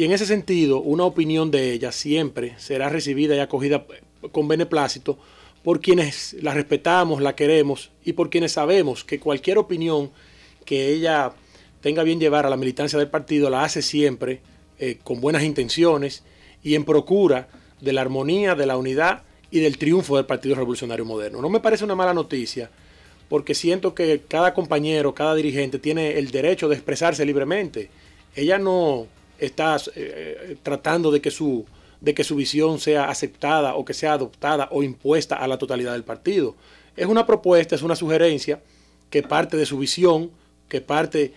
Y 0.00 0.04
en 0.04 0.12
ese 0.12 0.24
sentido, 0.24 0.80
una 0.80 1.04
opinión 1.04 1.50
de 1.50 1.74
ella 1.74 1.92
siempre 1.92 2.54
será 2.56 2.88
recibida 2.88 3.36
y 3.36 3.40
acogida 3.40 3.84
con 4.32 4.48
beneplácito 4.48 5.18
por 5.62 5.82
quienes 5.82 6.36
la 6.40 6.54
respetamos, 6.54 7.20
la 7.20 7.36
queremos 7.36 7.90
y 8.02 8.14
por 8.14 8.30
quienes 8.30 8.52
sabemos 8.52 9.04
que 9.04 9.20
cualquier 9.20 9.58
opinión 9.58 10.10
que 10.64 10.88
ella 10.88 11.34
tenga 11.82 12.02
bien 12.02 12.18
llevar 12.18 12.46
a 12.46 12.48
la 12.48 12.56
militancia 12.56 12.98
del 12.98 13.10
partido 13.10 13.50
la 13.50 13.62
hace 13.62 13.82
siempre 13.82 14.40
eh, 14.78 14.98
con 15.04 15.20
buenas 15.20 15.42
intenciones 15.42 16.22
y 16.62 16.76
en 16.76 16.86
procura 16.86 17.48
de 17.82 17.92
la 17.92 18.00
armonía, 18.00 18.54
de 18.54 18.64
la 18.64 18.78
unidad 18.78 19.24
y 19.50 19.60
del 19.60 19.76
triunfo 19.76 20.16
del 20.16 20.24
Partido 20.24 20.54
Revolucionario 20.54 21.04
Moderno. 21.04 21.42
No 21.42 21.50
me 21.50 21.60
parece 21.60 21.84
una 21.84 21.94
mala 21.94 22.14
noticia 22.14 22.70
porque 23.28 23.54
siento 23.54 23.94
que 23.94 24.22
cada 24.26 24.54
compañero, 24.54 25.14
cada 25.14 25.34
dirigente 25.34 25.78
tiene 25.78 26.16
el 26.18 26.30
derecho 26.30 26.70
de 26.70 26.76
expresarse 26.76 27.26
libremente. 27.26 27.90
Ella 28.34 28.56
no 28.56 29.06
está 29.40 29.76
eh, 29.76 29.80
eh, 29.96 30.56
tratando 30.62 31.10
de 31.10 31.20
que, 31.20 31.30
su, 31.30 31.64
de 32.00 32.14
que 32.14 32.24
su 32.24 32.36
visión 32.36 32.78
sea 32.78 33.08
aceptada 33.08 33.74
o 33.74 33.84
que 33.84 33.94
sea 33.94 34.12
adoptada 34.12 34.68
o 34.70 34.82
impuesta 34.82 35.36
a 35.36 35.48
la 35.48 35.58
totalidad 35.58 35.92
del 35.92 36.04
partido. 36.04 36.54
Es 36.96 37.06
una 37.06 37.26
propuesta, 37.26 37.74
es 37.74 37.82
una 37.82 37.96
sugerencia 37.96 38.60
que 39.08 39.22
parte 39.22 39.56
de 39.56 39.66
su 39.66 39.78
visión, 39.78 40.30
que 40.68 40.80
parte 40.80 41.32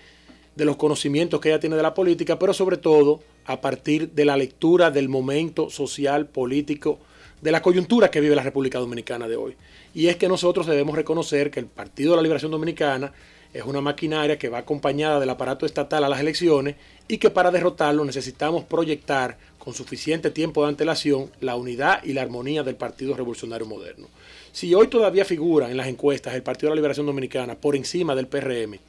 de 0.55 0.65
los 0.65 0.75
conocimientos 0.75 1.39
que 1.39 1.49
ella 1.49 1.59
tiene 1.59 1.75
de 1.75 1.81
la 1.81 1.93
política, 1.93 2.37
pero 2.37 2.53
sobre 2.53 2.77
todo 2.77 3.21
a 3.45 3.59
partir 3.59 4.11
de 4.11 4.25
la 4.25 4.37
lectura 4.37 4.91
del 4.91 5.09
momento 5.09 5.69
social, 5.69 6.27
político, 6.27 6.99
de 7.41 7.51
la 7.51 7.61
coyuntura 7.61 8.09
que 8.09 8.21
vive 8.21 8.35
la 8.35 8.43
República 8.43 8.79
Dominicana 8.79 9.27
de 9.27 9.35
hoy. 9.35 9.55
Y 9.93 10.07
es 10.07 10.15
que 10.15 10.27
nosotros 10.27 10.65
debemos 10.65 10.95
reconocer 10.95 11.51
que 11.51 11.59
el 11.59 11.65
Partido 11.65 12.11
de 12.11 12.17
la 12.17 12.23
Liberación 12.23 12.51
Dominicana 12.51 13.11
es 13.53 13.63
una 13.63 13.81
maquinaria 13.81 14.39
que 14.39 14.49
va 14.49 14.59
acompañada 14.59 15.19
del 15.19 15.29
aparato 15.29 15.65
estatal 15.65 16.03
a 16.03 16.09
las 16.09 16.19
elecciones 16.19 16.75
y 17.07 17.17
que 17.17 17.29
para 17.29 17.51
derrotarlo 17.51 18.03
necesitamos 18.03 18.63
proyectar 18.63 19.37
con 19.59 19.73
suficiente 19.73 20.31
tiempo 20.31 20.63
de 20.63 20.69
antelación 20.69 21.29
la 21.39 21.55
unidad 21.55 22.03
y 22.03 22.13
la 22.13 22.23
armonía 22.23 22.63
del 22.63 22.75
Partido 22.75 23.15
Revolucionario 23.15 23.67
Moderno. 23.67 24.07
Si 24.51 24.73
hoy 24.73 24.87
todavía 24.87 25.23
figura 25.23 25.69
en 25.69 25.77
las 25.77 25.87
encuestas 25.87 26.33
el 26.33 26.43
Partido 26.43 26.69
de 26.69 26.71
la 26.71 26.77
Liberación 26.77 27.05
Dominicana 27.05 27.55
por 27.55 27.75
encima 27.75 28.15
del 28.15 28.27
PRM, 28.27 28.79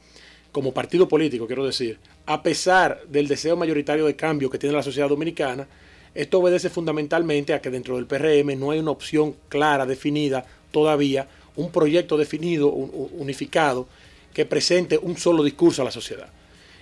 como 0.51 0.73
partido 0.73 1.07
político, 1.07 1.47
quiero 1.47 1.65
decir, 1.65 1.99
a 2.25 2.41
pesar 2.41 3.01
del 3.09 3.27
deseo 3.27 3.57
mayoritario 3.57 4.05
de 4.05 4.15
cambio 4.15 4.49
que 4.49 4.57
tiene 4.57 4.75
la 4.75 4.83
sociedad 4.83 5.09
dominicana, 5.09 5.67
esto 6.13 6.39
obedece 6.39 6.69
fundamentalmente 6.69 7.53
a 7.53 7.61
que 7.61 7.69
dentro 7.69 7.97
del 7.97 8.05
PRM 8.05 8.57
no 8.57 8.71
hay 8.71 8.79
una 8.79 8.91
opción 8.91 9.35
clara, 9.49 9.85
definida 9.85 10.45
todavía, 10.71 11.27
un 11.57 11.71
proyecto 11.71 12.17
definido, 12.17 12.69
unificado, 12.69 13.87
que 14.35 14.45
presente 14.45 14.99
un 15.01 15.17
solo 15.17 15.43
discurso 15.43 15.81
a 15.81 15.85
la 15.85 15.91
sociedad. 15.91 16.27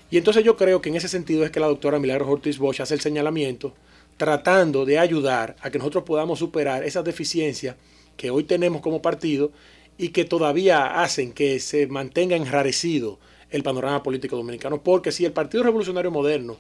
Y 0.10 0.18
entonces 0.18 0.44
yo 0.44 0.58
creo 0.58 0.82
que 0.82 0.90
en 0.90 0.96
ese 0.96 1.08
sentido 1.08 1.46
es 1.46 1.52
que 1.52 1.60
la 1.60 1.68
doctora 1.68 2.00
Milagros 2.00 2.28
Ortiz 2.28 2.58
Bosch 2.58 2.82
hace 2.82 2.96
el 2.96 3.00
señalamiento 3.00 3.76
tratando 4.18 4.86
de 4.86 4.98
ayudar 4.98 5.56
a 5.62 5.70
que 5.70 5.78
nosotros 5.78 6.04
podamos 6.04 6.40
superar 6.40 6.84
esas 6.84 7.06
deficiencias 7.06 7.76
que 8.18 8.32
hoy 8.32 8.44
tenemos 8.44 8.82
como 8.82 9.04
partido 9.04 9.52
y 10.00 10.10
que 10.10 10.26
todavía 10.26 11.04
hacen 11.04 11.32
que 11.32 11.60
se 11.60 11.86
mantenga 11.86 12.36
enrarecido 12.36 13.20
el 13.52 13.62
panorama 13.62 14.02
político 14.02 14.36
dominicano. 14.36 14.82
Porque 14.82 15.12
si 15.12 15.24
el 15.24 15.32
Partido 15.32 15.64
Revolucionario 15.64 16.10
Moderno 16.10 16.58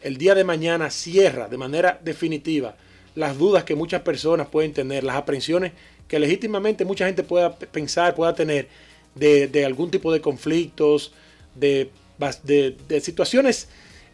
el 0.00 0.16
día 0.16 0.36
de 0.36 0.44
mañana 0.44 0.90
cierra 0.90 1.48
de 1.48 1.58
manera 1.58 1.98
definitiva 2.04 2.76
las 3.16 3.36
dudas 3.36 3.64
que 3.64 3.74
muchas 3.74 4.02
personas 4.02 4.46
pueden 4.46 4.72
tener, 4.72 5.02
las 5.02 5.16
aprensiones 5.16 5.72
que 6.06 6.20
legítimamente 6.20 6.84
mucha 6.84 7.06
gente 7.06 7.24
pueda 7.24 7.56
pensar, 7.58 8.14
pueda 8.14 8.32
tener 8.32 8.68
de, 9.16 9.64
algún 9.64 9.90
tipo 9.90 10.12
de 10.12 10.20
conflictos, 10.20 11.12
de, 11.54 11.90
de 12.46 13.00
situaciones 13.00 13.68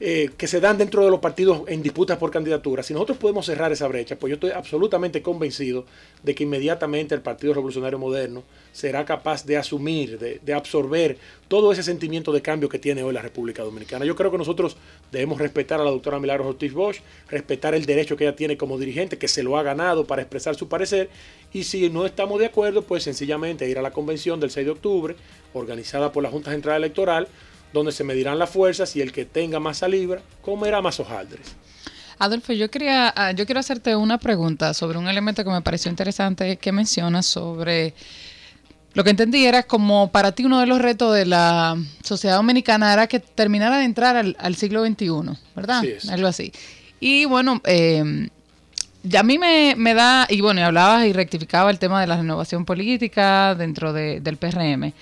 eh, 0.05 0.31
que 0.37 0.49
se 0.49 0.59
dan 0.59 0.79
dentro 0.79 1.05
de 1.05 1.13
los 1.13 1.21
partidos 1.21 1.63
en 1.69 1.81
disputas 1.81 2.19
por 2.19 2.33
candidatura, 2.33 2.83
si 2.83 2.93
nosotros 2.93 3.19
podemos 3.19 3.47
cerrar 3.47 3.71
esa 3.71 3.87
brecha, 3.87 4.17
pues 4.17 4.31
yo 4.31 4.35
estoy 4.35 4.51
absolutamente 4.51 5.23
convencido 5.23 5.85
de 6.25 6.35
que 6.35 6.43
inmediatamente 6.43 7.15
el 7.15 7.21
Partido 7.21 7.55
Revolucionario 7.55 8.01
Moderno 8.01 8.43
será 8.73 9.05
capaz 9.05 9.47
de 9.47 9.57
asumir, 9.57 10.19
de, 10.19 10.55
absorber 10.55 11.19
todo 11.47 11.71
ese 11.71 11.85
sentimiento 11.85 12.33
de 12.33 12.43
cambio 12.43 12.69
que 12.69 12.81
tiene 12.81 13.05
hoy 13.05 13.15
la 13.15 13.23
República 13.23 13.63
Dominicana. 13.63 14.05
Yo 14.05 14.17
creo 14.17 14.33
que 14.33 14.39
nosotros 14.39 14.77
debemos 15.13 15.39
respetar 15.39 15.81
a 15.81 15.85
la 15.85 15.91
doctora 15.93 16.19
Milagros 16.19 16.49
Ortiz 16.49 16.73
Bosch, 16.73 16.99
respetar 17.29 17.77
el 17.77 17.87
derecho 17.87 18.17
que 18.17 18.25
ella 18.25 18.35
tiene 18.35 18.57
como 18.57 18.81
dirigente, 18.81 19.19
que 19.19 19.29
se 19.29 19.45
lo 19.45 19.57
ha 19.57 19.63
ganado 19.63 20.05
para 20.05 20.23
expresar 20.23 20.57
su 20.57 20.67
parecer, 20.67 21.11
y 21.53 21.63
si 21.63 21.89
no 21.91 22.07
estamos 22.07 22.41
de 22.41 22.47
acuerdo, 22.47 22.83
pues 22.83 23.05
sencillamente 23.05 23.71
ir 23.71 23.79
a 23.79 23.83
la 23.83 23.93
convención 23.93 24.41
del 24.41 24.51
6 24.51 24.67
de 24.67 24.73
octubre, 24.73 25.15
organizada 25.55 26.11
por 26.11 26.25
la 26.25 26.31
Junta 26.31 26.51
Central 26.51 26.79
Electoral, 26.79 27.29
donde 27.73 27.93
se 27.93 28.05
medirán 28.05 28.39
las 28.39 28.51
fuerzas 28.51 28.95
y 28.97 29.01
el 29.01 29.13
que 29.13 29.25
tenga 29.25 29.61
más 29.61 29.79
saliva 29.79 30.19
comerá 30.43 30.83
más 30.83 31.01
hojaldres. 31.01 31.55
Adolfo, 32.19 32.53
yo 32.53 32.71
quería, 32.71 33.13
ah, 33.17 33.33
yo 33.33 33.47
quiero 33.47 33.61
hacerte 33.61 33.97
una 33.97 34.19
pregunta 34.19 34.75
sobre 34.75 34.99
un 34.99 35.09
elemento 35.09 35.43
que 35.43 35.51
me 35.51 35.63
pareció 35.63 35.91
interesante 35.91 36.57
que 36.57 36.71
mencionas 36.71 37.27
sobre 37.27 37.95
lo 38.95 39.05
que 39.05 39.11
entendí 39.11 39.45
era 39.47 39.63
como 39.63 40.13
para 40.13 40.33
ti 40.33 40.45
uno 40.45 40.61
de 40.61 40.67
los 40.67 40.81
retos 40.81 41.15
de 41.15 41.27
la 41.27 41.77
sociedad 42.03 42.37
dominicana 42.37 42.93
era 42.93 43.07
que 43.07 43.21
terminara 43.21 43.79
de 43.79 43.85
entrar 43.85 44.17
al, 44.17 44.55
siglo 44.55 44.85
XXI, 44.85 45.09
¿verdad? 45.57 45.83
Algo 46.11 46.29
así. 46.29 46.53
Y 47.01 47.25
bueno, 47.25 47.61
eh, 47.65 48.29
a 49.19 49.23
mí 49.23 49.39
me, 49.39 49.95
da, 49.95 50.27
y 50.29 50.41
bueno, 50.41 50.61
y 50.61 50.65
hablabas 50.65 51.07
y 51.07 51.13
rectificaba 51.13 51.71
el 51.71 51.79
tema 51.79 52.01
de 52.01 52.07
la 52.07 52.17
renovación 52.17 52.65
política 52.65 53.55
dentro 53.55 53.93
del 53.93 54.37
PRM. 54.37 54.93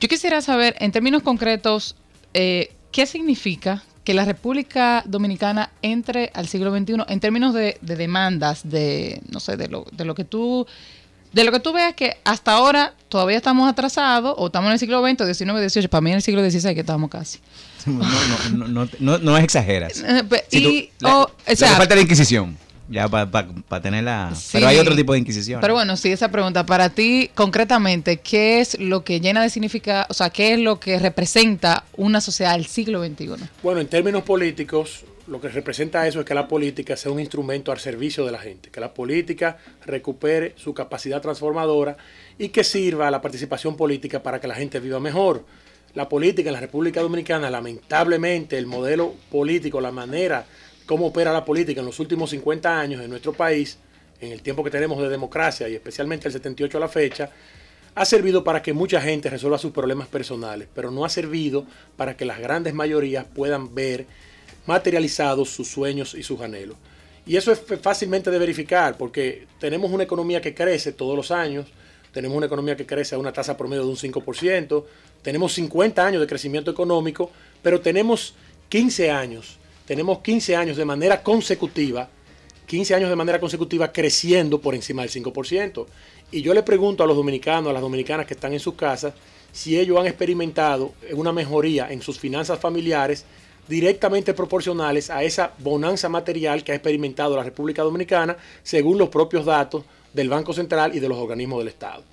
Yo 0.00 0.08
quisiera 0.08 0.40
saber, 0.40 0.76
en 0.78 0.92
términos 0.92 1.22
concretos, 1.22 1.96
eh, 2.34 2.72
¿qué 2.92 3.06
significa 3.06 3.82
que 4.04 4.14
la 4.14 4.24
República 4.24 5.02
Dominicana 5.06 5.70
entre 5.82 6.30
al 6.34 6.48
siglo 6.48 6.76
XXI 6.76 7.04
en 7.08 7.20
términos 7.20 7.54
de, 7.54 7.78
demandas, 7.80 8.68
de, 8.68 9.20
no 9.30 9.40
sé, 9.40 9.56
de 9.56 9.68
lo, 9.68 9.86
de 9.92 10.04
lo 10.04 10.14
que 10.14 10.24
tú... 10.24 10.66
De 11.32 11.44
lo 11.44 11.52
que 11.52 11.60
tú 11.60 11.72
veas 11.72 11.94
que 11.94 12.16
hasta 12.24 12.54
ahora 12.54 12.92
todavía 13.08 13.36
estamos 13.36 13.70
atrasados, 13.70 14.34
o 14.36 14.46
estamos 14.46 14.66
en 14.66 14.72
el 14.72 14.78
siglo 14.80 15.00
XX, 15.00 15.32
XIX, 15.32 15.72
XVIII, 15.72 15.86
para 15.86 16.00
mí 16.00 16.10
en 16.10 16.16
el 16.16 16.22
siglo 16.22 16.42
XVI 16.42 16.74
que 16.74 16.80
estamos 16.80 17.08
casi. 17.08 17.38
No, 17.86 18.66
no, 18.66 18.66
no, 18.66 18.88
no, 18.98 19.18
no, 19.18 19.38
exageras. 19.38 20.04
y, 20.50 20.90
falta 20.98 21.94
la 21.94 22.00
Inquisición. 22.00 22.58
Ya 22.90 23.08
para 23.08 23.30
pa, 23.30 23.80
tenerla. 23.80 24.32
pero 24.52 24.66
hay 24.66 24.78
otro 24.78 24.96
tipo 24.96 25.12
de 25.12 25.20
inquisición. 25.20 25.60
Pero 25.60 25.74
bueno, 25.74 25.96
sí, 25.96 26.10
esa 26.10 26.28
pregunta. 26.28 26.66
Para 26.66 26.88
ti, 26.90 27.30
concretamente, 27.36 28.16
¿qué 28.16 28.60
es 28.60 28.80
lo 28.80 29.04
que 29.04 29.20
llena 29.20 29.42
de 29.42 29.48
significa, 29.48 30.06
o 30.10 30.14
sea, 30.14 30.30
qué 30.30 30.54
es 30.54 30.58
lo 30.58 30.80
que 30.80 30.98
representa 30.98 31.84
una 31.96 32.20
sociedad 32.20 32.54
del 32.54 32.66
siglo 32.66 33.04
XXI? 33.04 33.28
Bueno, 33.62 33.80
en 33.80 33.86
términos 33.86 34.24
políticos, 34.24 35.04
lo 35.28 35.40
que 35.40 35.48
representa 35.48 36.08
eso 36.08 36.18
es 36.18 36.26
que 36.26 36.34
la 36.34 36.48
política 36.48 36.96
sea 36.96 37.12
un 37.12 37.20
instrumento 37.20 37.70
al 37.70 37.78
servicio 37.78 38.26
de 38.26 38.32
la 38.32 38.38
gente, 38.40 38.70
que 38.70 38.80
la 38.80 38.92
política 38.92 39.58
recupere 39.86 40.54
su 40.56 40.74
capacidad 40.74 41.22
transformadora 41.22 41.96
y 42.38 42.48
que 42.48 42.64
sirva 42.64 43.06
a 43.06 43.12
la 43.12 43.22
participación 43.22 43.76
política 43.76 44.20
para 44.20 44.40
que 44.40 44.48
la 44.48 44.56
gente 44.56 44.80
viva 44.80 44.98
mejor. 44.98 45.44
La 45.94 46.08
política 46.08 46.48
en 46.48 46.54
la 46.54 46.60
República 46.60 47.00
Dominicana, 47.00 47.50
lamentablemente, 47.50 48.58
el 48.58 48.66
modelo 48.66 49.14
político, 49.30 49.80
la 49.80 49.92
manera 49.92 50.44
cómo 50.90 51.06
opera 51.06 51.32
la 51.32 51.44
política 51.44 51.78
en 51.78 51.86
los 51.86 52.00
últimos 52.00 52.30
50 52.30 52.80
años 52.80 53.00
en 53.00 53.08
nuestro 53.08 53.32
país, 53.32 53.78
en 54.20 54.32
el 54.32 54.42
tiempo 54.42 54.64
que 54.64 54.72
tenemos 54.72 55.00
de 55.00 55.08
democracia 55.08 55.68
y 55.68 55.76
especialmente 55.76 56.26
el 56.26 56.32
78 56.32 56.78
a 56.78 56.80
la 56.80 56.88
fecha, 56.88 57.30
ha 57.94 58.04
servido 58.04 58.42
para 58.42 58.60
que 58.60 58.72
mucha 58.72 59.00
gente 59.00 59.30
resuelva 59.30 59.56
sus 59.56 59.70
problemas 59.70 60.08
personales, 60.08 60.66
pero 60.74 60.90
no 60.90 61.04
ha 61.04 61.08
servido 61.08 61.64
para 61.96 62.16
que 62.16 62.24
las 62.24 62.40
grandes 62.40 62.74
mayorías 62.74 63.24
puedan 63.24 63.72
ver 63.72 64.06
materializados 64.66 65.50
sus 65.50 65.68
sueños 65.68 66.14
y 66.14 66.24
sus 66.24 66.40
anhelos. 66.40 66.76
Y 67.24 67.36
eso 67.36 67.52
es 67.52 67.62
fácilmente 67.80 68.32
de 68.32 68.40
verificar 68.40 68.98
porque 68.98 69.46
tenemos 69.60 69.92
una 69.92 70.02
economía 70.02 70.40
que 70.40 70.56
crece 70.56 70.90
todos 70.90 71.14
los 71.14 71.30
años, 71.30 71.68
tenemos 72.12 72.36
una 72.36 72.46
economía 72.46 72.74
que 72.74 72.84
crece 72.84 73.14
a 73.14 73.18
una 73.18 73.32
tasa 73.32 73.56
promedio 73.56 73.84
de 73.84 73.90
un 73.90 73.96
5%, 73.96 74.84
tenemos 75.22 75.52
50 75.52 76.04
años 76.04 76.20
de 76.20 76.26
crecimiento 76.26 76.68
económico, 76.68 77.30
pero 77.62 77.80
tenemos 77.80 78.34
15 78.70 79.12
años 79.12 79.59
tenemos 79.90 80.20
15 80.20 80.54
años 80.54 80.76
de 80.76 80.84
manera 80.84 81.20
consecutiva, 81.20 82.08
15 82.68 82.94
años 82.94 83.10
de 83.10 83.16
manera 83.16 83.40
consecutiva 83.40 83.90
creciendo 83.90 84.60
por 84.60 84.76
encima 84.76 85.02
del 85.02 85.10
5%. 85.10 85.84
Y 86.30 86.42
yo 86.42 86.54
le 86.54 86.62
pregunto 86.62 87.02
a 87.02 87.08
los 87.08 87.16
dominicanos, 87.16 87.70
a 87.70 87.72
las 87.72 87.82
dominicanas 87.82 88.24
que 88.24 88.34
están 88.34 88.52
en 88.52 88.60
sus 88.60 88.74
casas, 88.74 89.14
si 89.50 89.76
ellos 89.76 89.98
han 89.98 90.06
experimentado 90.06 90.92
una 91.14 91.32
mejoría 91.32 91.90
en 91.90 92.02
sus 92.02 92.20
finanzas 92.20 92.60
familiares 92.60 93.24
directamente 93.66 94.32
proporcionales 94.32 95.10
a 95.10 95.24
esa 95.24 95.54
bonanza 95.58 96.08
material 96.08 96.62
que 96.62 96.70
ha 96.70 96.76
experimentado 96.76 97.34
la 97.34 97.42
República 97.42 97.82
Dominicana 97.82 98.36
según 98.62 98.96
los 98.96 99.08
propios 99.08 99.44
datos 99.44 99.82
del 100.14 100.28
Banco 100.28 100.52
Central 100.52 100.94
y 100.94 101.00
de 101.00 101.08
los 101.08 101.18
organismos 101.18 101.58
del 101.58 101.68
Estado. 101.68 102.04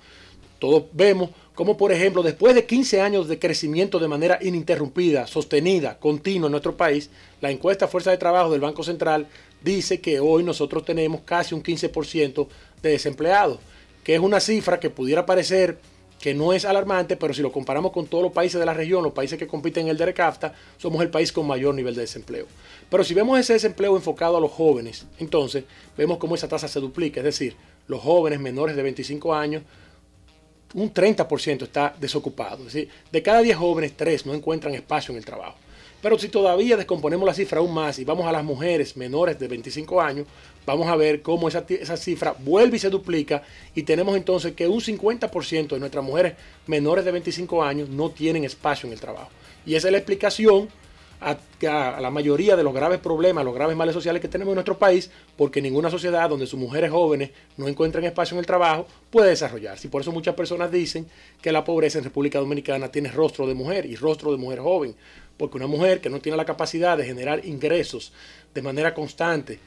Todos 0.58 0.84
vemos 0.92 1.30
como 1.58 1.76
por 1.76 1.90
ejemplo 1.90 2.22
después 2.22 2.54
de 2.54 2.66
15 2.66 3.00
años 3.00 3.26
de 3.26 3.40
crecimiento 3.40 3.98
de 3.98 4.06
manera 4.06 4.38
ininterrumpida, 4.40 5.26
sostenida, 5.26 5.98
continua 5.98 6.46
en 6.46 6.52
nuestro 6.52 6.76
país, 6.76 7.10
la 7.40 7.50
encuesta 7.50 7.88
Fuerza 7.88 8.12
de 8.12 8.16
Trabajo 8.16 8.52
del 8.52 8.60
Banco 8.60 8.84
Central 8.84 9.26
dice 9.60 10.00
que 10.00 10.20
hoy 10.20 10.44
nosotros 10.44 10.84
tenemos 10.84 11.22
casi 11.22 11.56
un 11.56 11.62
15% 11.64 12.46
de 12.80 12.90
desempleados, 12.90 13.58
que 14.04 14.14
es 14.14 14.20
una 14.20 14.38
cifra 14.38 14.78
que 14.78 14.88
pudiera 14.88 15.26
parecer 15.26 15.80
que 16.20 16.32
no 16.32 16.52
es 16.52 16.64
alarmante, 16.64 17.16
pero 17.16 17.34
si 17.34 17.42
lo 17.42 17.50
comparamos 17.50 17.90
con 17.90 18.06
todos 18.06 18.22
los 18.22 18.32
países 18.32 18.60
de 18.60 18.66
la 18.66 18.74
región, 18.74 19.02
los 19.02 19.12
países 19.12 19.36
que 19.36 19.48
compiten 19.48 19.86
en 19.86 19.90
el 19.90 19.96
DERECAFTA, 19.96 20.54
somos 20.76 21.02
el 21.02 21.10
país 21.10 21.32
con 21.32 21.44
mayor 21.44 21.74
nivel 21.74 21.96
de 21.96 22.02
desempleo. 22.02 22.46
Pero 22.88 23.02
si 23.02 23.14
vemos 23.14 23.36
ese 23.36 23.54
desempleo 23.54 23.96
enfocado 23.96 24.36
a 24.36 24.40
los 24.40 24.52
jóvenes, 24.52 25.06
entonces 25.18 25.64
vemos 25.96 26.18
cómo 26.18 26.36
esa 26.36 26.46
tasa 26.46 26.68
se 26.68 26.78
duplica, 26.78 27.18
es 27.18 27.24
decir, 27.24 27.56
los 27.88 28.00
jóvenes 28.00 28.38
menores 28.38 28.76
de 28.76 28.82
25 28.84 29.34
años 29.34 29.62
un 30.74 30.92
30% 30.92 31.62
está 31.62 31.94
desocupado. 31.98 32.58
Es 32.66 32.72
decir, 32.72 32.88
de 33.10 33.22
cada 33.22 33.40
10 33.42 33.56
jóvenes, 33.56 33.96
3 33.96 34.26
no 34.26 34.34
encuentran 34.34 34.74
espacio 34.74 35.12
en 35.12 35.18
el 35.18 35.24
trabajo. 35.24 35.56
Pero 36.00 36.18
si 36.18 36.28
todavía 36.28 36.76
descomponemos 36.76 37.26
la 37.26 37.34
cifra 37.34 37.58
aún 37.58 37.74
más 37.74 37.98
y 37.98 38.04
vamos 38.04 38.26
a 38.26 38.32
las 38.32 38.44
mujeres 38.44 38.96
menores 38.96 39.38
de 39.38 39.48
25 39.48 40.00
años, 40.00 40.26
vamos 40.64 40.86
a 40.86 40.94
ver 40.94 41.22
cómo 41.22 41.48
esa, 41.48 41.64
esa 41.68 41.96
cifra 41.96 42.36
vuelve 42.38 42.76
y 42.76 42.80
se 42.80 42.88
duplica 42.88 43.42
y 43.74 43.82
tenemos 43.82 44.16
entonces 44.16 44.52
que 44.52 44.68
un 44.68 44.80
50% 44.80 45.68
de 45.68 45.80
nuestras 45.80 46.04
mujeres 46.04 46.34
menores 46.68 47.04
de 47.04 47.10
25 47.10 47.64
años 47.64 47.88
no 47.88 48.10
tienen 48.10 48.44
espacio 48.44 48.86
en 48.86 48.92
el 48.92 49.00
trabajo. 49.00 49.30
Y 49.66 49.74
esa 49.74 49.88
es 49.88 49.92
la 49.92 49.98
explicación 49.98 50.68
a, 51.20 51.36
la 52.00 52.10
mayoría 52.10 52.56
de 52.56 52.62
los 52.62 52.72
graves 52.72 52.98
problemas, 53.00 53.44
los 53.44 53.54
graves 53.54 53.76
males 53.76 53.94
sociales 53.94 54.22
que 54.22 54.28
tenemos 54.28 54.52
en 54.52 54.56
nuestro 54.56 54.78
país, 54.78 55.10
porque 55.36 55.60
ninguna 55.60 55.90
sociedad 55.90 56.28
donde 56.28 56.46
sus 56.46 56.58
mujeres 56.58 56.90
jóvenes 56.90 57.30
no 57.56 57.68
encuentren 57.68 58.04
espacio 58.04 58.34
en 58.34 58.40
el 58.40 58.46
trabajo 58.46 58.86
puede 59.10 59.30
desarrollarse. 59.30 59.86
Y 59.86 59.90
por 59.90 60.02
eso 60.02 60.12
muchas 60.12 60.34
personas 60.34 60.70
dicen 60.70 61.06
que 61.42 61.52
la 61.52 61.64
pobreza 61.64 61.98
en 61.98 62.04
República 62.04 62.38
Dominicana 62.38 62.90
tiene 62.90 63.10
rostro 63.10 63.46
de 63.46 63.54
mujer 63.54 63.86
y 63.86 63.96
rostro 63.96 64.30
de 64.30 64.38
mujer 64.38 64.60
joven, 64.60 64.94
porque 65.36 65.56
una 65.56 65.66
mujer 65.66 66.00
que 66.00 66.10
no 66.10 66.20
tiene 66.20 66.36
la 66.36 66.44
capacidad 66.44 66.96
de 66.96 67.04
generar 67.04 67.44
ingresos 67.44 68.12
de 68.54 68.62
manera 68.62 68.94
constante 68.94 69.58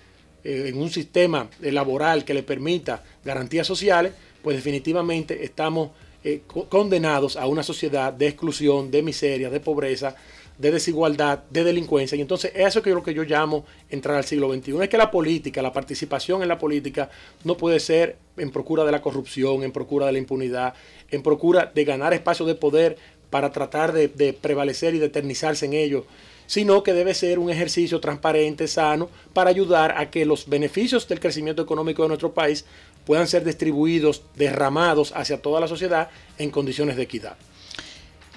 eh, 0.43 0.65
en 0.67 0.77
un 0.77 0.89
sistema 0.89 1.49
laboral 1.61 2.25
que 2.25 2.33
le 2.33 2.43
permita 2.43 3.03
garantías 3.23 3.67
sociales, 3.67 4.13
pues 4.41 4.55
definitivamente 4.55 5.43
estamos 5.43 5.91
eh, 6.23 6.41
condenados 6.69 7.35
a 7.35 7.47
una 7.47 7.63
sociedad 7.63 8.13
de 8.13 8.27
exclusión, 8.27 8.91
de 8.91 9.01
miseria, 9.01 9.49
de 9.49 9.59
pobreza, 9.59 10.15
de 10.61 10.71
desigualdad, 10.71 11.43
de 11.49 11.63
delincuencia. 11.63 12.15
Y 12.15 12.21
entonces 12.21 12.51
eso 12.53 12.83
que 12.83 12.91
es 12.91 12.95
lo 12.95 13.01
que 13.01 13.15
yo 13.15 13.23
llamo 13.23 13.65
entrar 13.89 14.15
al 14.15 14.23
siglo 14.23 14.53
XXI. 14.53 14.83
Es 14.83 14.89
que 14.89 14.97
la 14.97 15.09
política, 15.09 15.61
la 15.63 15.73
participación 15.73 16.43
en 16.43 16.47
la 16.47 16.59
política 16.59 17.09
no 17.43 17.57
puede 17.57 17.79
ser 17.79 18.17
en 18.37 18.51
procura 18.51 18.83
de 18.85 18.91
la 18.91 19.01
corrupción, 19.01 19.63
en 19.63 19.71
procura 19.71 20.05
de 20.05 20.11
la 20.11 20.19
impunidad, 20.19 20.75
en 21.09 21.23
procura 21.23 21.71
de 21.73 21.83
ganar 21.83 22.13
espacios 22.13 22.47
de 22.47 22.53
poder 22.53 22.97
para 23.31 23.51
tratar 23.51 23.91
de, 23.91 24.07
de 24.07 24.33
prevalecer 24.33 24.93
y 24.93 24.99
de 24.99 25.07
eternizarse 25.07 25.65
en 25.65 25.73
ello, 25.73 26.05
sino 26.45 26.83
que 26.83 26.93
debe 26.93 27.15
ser 27.15 27.39
un 27.39 27.49
ejercicio 27.49 27.99
transparente, 27.99 28.67
sano, 28.67 29.09
para 29.33 29.49
ayudar 29.49 29.95
a 29.97 30.11
que 30.11 30.25
los 30.25 30.47
beneficios 30.47 31.07
del 31.07 31.19
crecimiento 31.19 31.63
económico 31.63 32.03
de 32.03 32.09
nuestro 32.09 32.33
país 32.33 32.65
puedan 33.05 33.27
ser 33.27 33.43
distribuidos, 33.43 34.21
derramados 34.35 35.11
hacia 35.15 35.41
toda 35.41 35.59
la 35.59 35.67
sociedad 35.67 36.09
en 36.37 36.51
condiciones 36.51 36.97
de 36.97 37.03
equidad. 37.03 37.35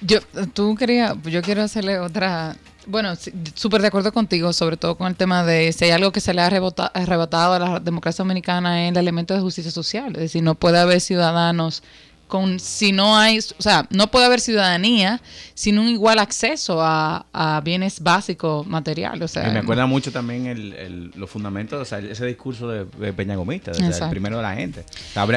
Yo, 0.01 0.19
tú 0.53 0.75
quería, 0.75 1.15
yo 1.23 1.41
quiero 1.41 1.63
hacerle 1.63 1.99
otra, 1.99 2.57
bueno, 2.85 3.13
súper 3.53 3.81
de 3.81 3.87
acuerdo 3.87 4.11
contigo, 4.11 4.51
sobre 4.51 4.77
todo 4.77 4.95
con 4.97 5.07
el 5.07 5.15
tema 5.15 5.43
de 5.45 5.71
si 5.71 5.85
hay 5.85 5.91
algo 5.91 6.11
que 6.11 6.19
se 6.19 6.33
le 6.33 6.41
ha 6.41 6.47
arrebatado 6.47 7.53
a 7.53 7.59
la 7.59 7.79
democracia 7.79 8.23
dominicana 8.23 8.87
en 8.87 8.95
el 8.95 9.01
elemento 9.01 9.33
de 9.33 9.39
justicia 9.39 9.71
social, 9.71 10.13
es 10.15 10.21
decir, 10.21 10.43
no 10.43 10.55
puede 10.55 10.79
haber 10.79 10.99
ciudadanos 10.99 11.81
con 12.27 12.59
si 12.59 12.91
no 12.91 13.17
hay, 13.17 13.39
o 13.39 13.61
sea, 13.61 13.87
no 13.91 14.09
puede 14.09 14.25
haber 14.25 14.39
ciudadanía 14.39 15.21
sin 15.53 15.77
un 15.77 15.87
igual 15.87 16.19
acceso 16.19 16.81
a, 16.81 17.25
a 17.31 17.61
bienes 17.61 17.99
básicos 18.01 18.65
materiales. 18.65 19.21
O 19.21 19.27
sea, 19.27 19.49
me 19.49 19.59
acuerda 19.59 19.85
mucho 19.85 20.11
también 20.11 20.47
el, 20.47 20.73
el, 20.73 21.11
los 21.15 21.29
fundamentos, 21.29 21.81
o 21.81 21.85
sea, 21.85 21.99
ese 21.99 22.25
discurso 22.25 22.67
de, 22.67 22.85
de 22.85 23.13
Peña 23.13 23.35
Gomista, 23.35 23.71
o 23.71 23.73
sea, 23.75 23.89
el 23.89 24.09
primero 24.09 24.37
de 24.37 24.43
la 24.43 24.55
gente. 24.55 24.85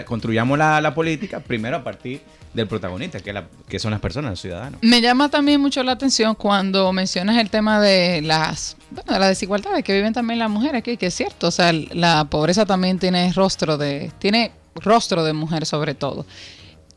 Construyamos 0.06 0.58
la, 0.58 0.80
la, 0.80 0.94
política 0.94 1.40
primero 1.40 1.76
a 1.76 1.84
partir 1.84 2.22
del 2.54 2.66
protagonista, 2.66 3.20
que, 3.20 3.32
la, 3.32 3.46
que 3.68 3.78
son 3.78 3.90
las 3.90 4.00
personas, 4.00 4.30
los 4.30 4.40
ciudadanos. 4.40 4.80
Me 4.82 5.00
llama 5.00 5.28
también 5.28 5.60
mucho 5.60 5.82
la 5.82 5.92
atención 5.92 6.34
cuando 6.34 6.92
mencionas 6.92 7.36
el 7.36 7.50
tema 7.50 7.80
de 7.80 8.22
las 8.22 8.76
bueno, 8.90 9.12
de 9.12 9.18
la 9.18 9.28
desigualdad 9.28 9.82
que 9.82 9.94
viven 9.94 10.14
también 10.14 10.38
las 10.38 10.50
mujeres 10.50 10.78
aquí, 10.78 10.96
que 10.96 11.06
es 11.06 11.14
cierto, 11.14 11.48
o 11.48 11.50
sea, 11.50 11.72
la 11.72 12.24
pobreza 12.24 12.64
también 12.64 12.98
tiene 12.98 13.32
rostro 13.34 13.76
de, 13.76 14.10
tiene 14.18 14.52
rostro 14.74 15.24
de 15.24 15.32
mujer 15.32 15.66
sobre 15.66 15.94
todo 15.94 16.24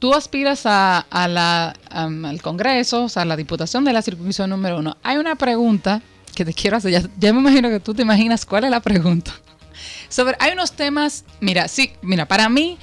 tú 0.02 0.16
aspiras 0.16 0.64
a, 0.66 1.06
al 1.12 2.42
Congreso, 2.42 3.04
o 3.04 3.10
sea, 3.10 3.22
a 3.22 3.26
la 3.26 3.36
Diputación 3.36 3.86
de 3.86 3.94
la 3.94 4.02
Circunscripción 4.02 4.50
número 4.50 4.80
uno. 4.80 4.98
Hay 5.04 5.18
una 5.18 5.36
pregunta 5.36 6.02
que 6.34 6.44
te 6.44 6.56
quiero 6.56 6.78
hacer, 6.78 7.08
ya, 7.20 7.34
me 7.34 7.40
imagino 7.40 7.70
que 7.70 7.80
tú 7.80 7.94
te 7.94 8.02
imaginas 8.02 8.44
cuál 8.44 8.64
es 8.64 8.72
la 8.72 8.80
pregunta. 8.80 9.32
Sobre, 10.10 10.36
hay 10.40 10.54
unos 10.54 10.72
temas, 10.72 11.24
mira, 11.40 11.68
sí, 11.68 11.92
mira, 12.02 12.28
para 12.28 12.50
mí 12.50 12.80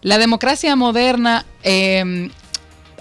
la 0.00 0.16
democracia 0.16 0.74
moderna 0.74 1.44
eh, 1.62 2.30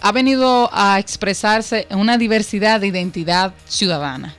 ha 0.01 0.11
venido 0.11 0.69
a 0.73 0.99
expresarse 0.99 1.87
en 1.89 1.99
una 1.99 2.17
diversidad 2.17 2.81
de 2.81 2.87
identidad 2.87 3.53
ciudadana. 3.67 4.35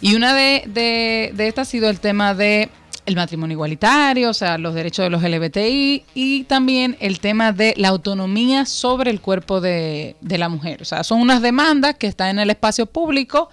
Y 0.00 0.14
una 0.14 0.32
de, 0.32 0.62
de, 0.68 1.32
de 1.34 1.48
estas 1.48 1.66
ha 1.66 1.70
sido 1.72 1.90
el 1.90 1.98
tema 1.98 2.34
de 2.34 2.70
el 3.06 3.16
matrimonio 3.16 3.54
igualitario, 3.54 4.30
o 4.30 4.34
sea, 4.34 4.58
los 4.58 4.74
derechos 4.74 5.04
de 5.04 5.10
los 5.10 5.22
LGBTI 5.22 6.04
y 6.14 6.44
también 6.44 6.96
el 7.00 7.20
tema 7.20 7.52
de 7.52 7.74
la 7.76 7.88
autonomía 7.88 8.66
sobre 8.66 9.10
el 9.10 9.20
cuerpo 9.20 9.60
de, 9.60 10.16
de, 10.20 10.38
la 10.38 10.48
mujer. 10.48 10.82
O 10.82 10.84
sea, 10.84 11.02
son 11.02 11.20
unas 11.20 11.42
demandas 11.42 11.96
que 11.96 12.06
están 12.06 12.30
en 12.30 12.38
el 12.40 12.50
espacio 12.50 12.86
público 12.86 13.50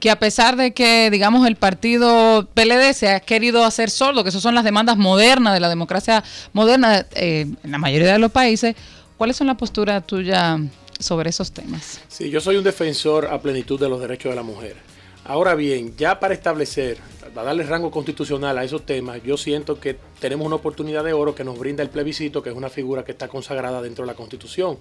que 0.00 0.10
a 0.10 0.18
pesar 0.18 0.56
de 0.56 0.72
que, 0.72 1.10
digamos, 1.10 1.46
el 1.46 1.56
partido 1.56 2.48
PLD 2.54 2.94
se 2.94 3.10
ha 3.10 3.20
querido 3.20 3.64
hacer 3.64 3.90
sordo, 3.90 4.24
que 4.24 4.30
esas 4.30 4.42
son 4.42 4.54
las 4.54 4.64
demandas 4.64 4.96
modernas 4.96 5.52
de 5.54 5.60
la 5.60 5.68
democracia 5.68 6.24
moderna 6.52 7.06
eh, 7.12 7.46
en 7.62 7.70
la 7.70 7.78
mayoría 7.78 8.14
de 8.14 8.18
los 8.18 8.32
países, 8.32 8.74
¿cuáles 9.18 9.36
son 9.36 9.46
las 9.46 9.56
posturas 9.56 10.04
tuyas 10.06 10.58
sobre 10.98 11.30
esos 11.30 11.52
temas? 11.52 12.00
Sí, 12.08 12.30
yo 12.30 12.40
soy 12.40 12.56
un 12.56 12.64
defensor 12.64 13.26
a 13.26 13.40
plenitud 13.40 13.78
de 13.78 13.88
los 13.88 14.00
derechos 14.00 14.30
de 14.32 14.36
la 14.36 14.42
mujer. 14.42 14.89
Ahora 15.24 15.54
bien, 15.54 15.94
ya 15.96 16.18
para 16.18 16.34
establecer 16.34 16.98
para 17.34 17.46
darle 17.46 17.62
rango 17.62 17.90
constitucional 17.90 18.58
a 18.58 18.64
esos 18.64 18.84
temas, 18.84 19.22
yo 19.22 19.36
siento 19.36 19.78
que 19.78 19.96
tenemos 20.18 20.46
una 20.46 20.56
oportunidad 20.56 21.04
de 21.04 21.12
oro 21.12 21.34
que 21.34 21.44
nos 21.44 21.58
brinda 21.58 21.82
el 21.82 21.90
plebiscito, 21.90 22.42
que 22.42 22.50
es 22.50 22.56
una 22.56 22.70
figura 22.70 23.04
que 23.04 23.12
está 23.12 23.28
consagrada 23.28 23.80
dentro 23.80 24.04
de 24.04 24.08
la 24.08 24.14
Constitución. 24.14 24.78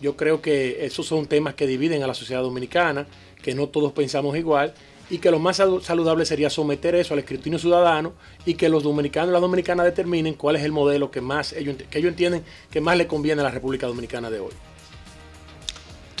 Yo 0.00 0.16
creo 0.16 0.40
que 0.40 0.84
esos 0.84 1.06
son 1.06 1.26
temas 1.26 1.54
que 1.54 1.66
dividen 1.66 2.02
a 2.02 2.06
la 2.06 2.14
sociedad 2.14 2.42
dominicana, 2.42 3.06
que 3.42 3.54
no 3.54 3.68
todos 3.68 3.92
pensamos 3.92 4.36
igual 4.36 4.72
y 5.10 5.18
que 5.18 5.30
lo 5.30 5.38
más 5.38 5.56
saludable 5.82 6.24
sería 6.24 6.48
someter 6.48 6.94
eso 6.94 7.12
al 7.12 7.20
escrutinio 7.20 7.58
ciudadano 7.58 8.14
y 8.46 8.54
que 8.54 8.68
los 8.68 8.82
dominicanos 8.82 9.28
y 9.28 9.32
las 9.32 9.42
dominicanas 9.42 9.84
determinen 9.84 10.34
cuál 10.34 10.56
es 10.56 10.64
el 10.64 10.72
modelo 10.72 11.10
que 11.10 11.20
más 11.20 11.52
ellos, 11.52 11.76
que 11.90 11.98
ellos 11.98 12.10
entienden 12.10 12.42
que 12.70 12.80
más 12.80 12.96
le 12.96 13.06
conviene 13.06 13.42
a 13.42 13.44
la 13.44 13.50
República 13.50 13.86
Dominicana 13.86 14.30
de 14.30 14.40
hoy. 14.40 14.52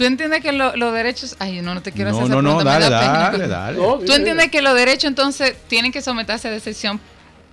¿Tú 0.02 0.06
entiendes 0.06 0.42
que 0.42 0.50
los 0.50 0.76
lo 0.76 0.90
derechos... 0.90 1.36
Ay, 1.38 1.60
no, 1.60 1.74
no 1.74 1.80
te 1.80 1.92
quiero 1.92 2.10
no, 2.10 2.16
hacer 2.16 2.26
esa 2.26 2.42
no, 2.42 2.42
pregunta. 2.42 2.64
No, 2.64 2.70
dale, 2.70 2.90
dale, 2.90 3.46
dale. 3.46 3.78
No, 3.78 3.98
¿Tú 4.00 4.12
entiendes 4.12 4.50
que 4.50 4.60
los 4.60 4.74
derechos 4.74 5.04
entonces 5.04 5.54
tienen 5.68 5.92
que 5.92 6.02
someterse 6.02 6.48
a 6.48 6.50
decisión 6.50 6.98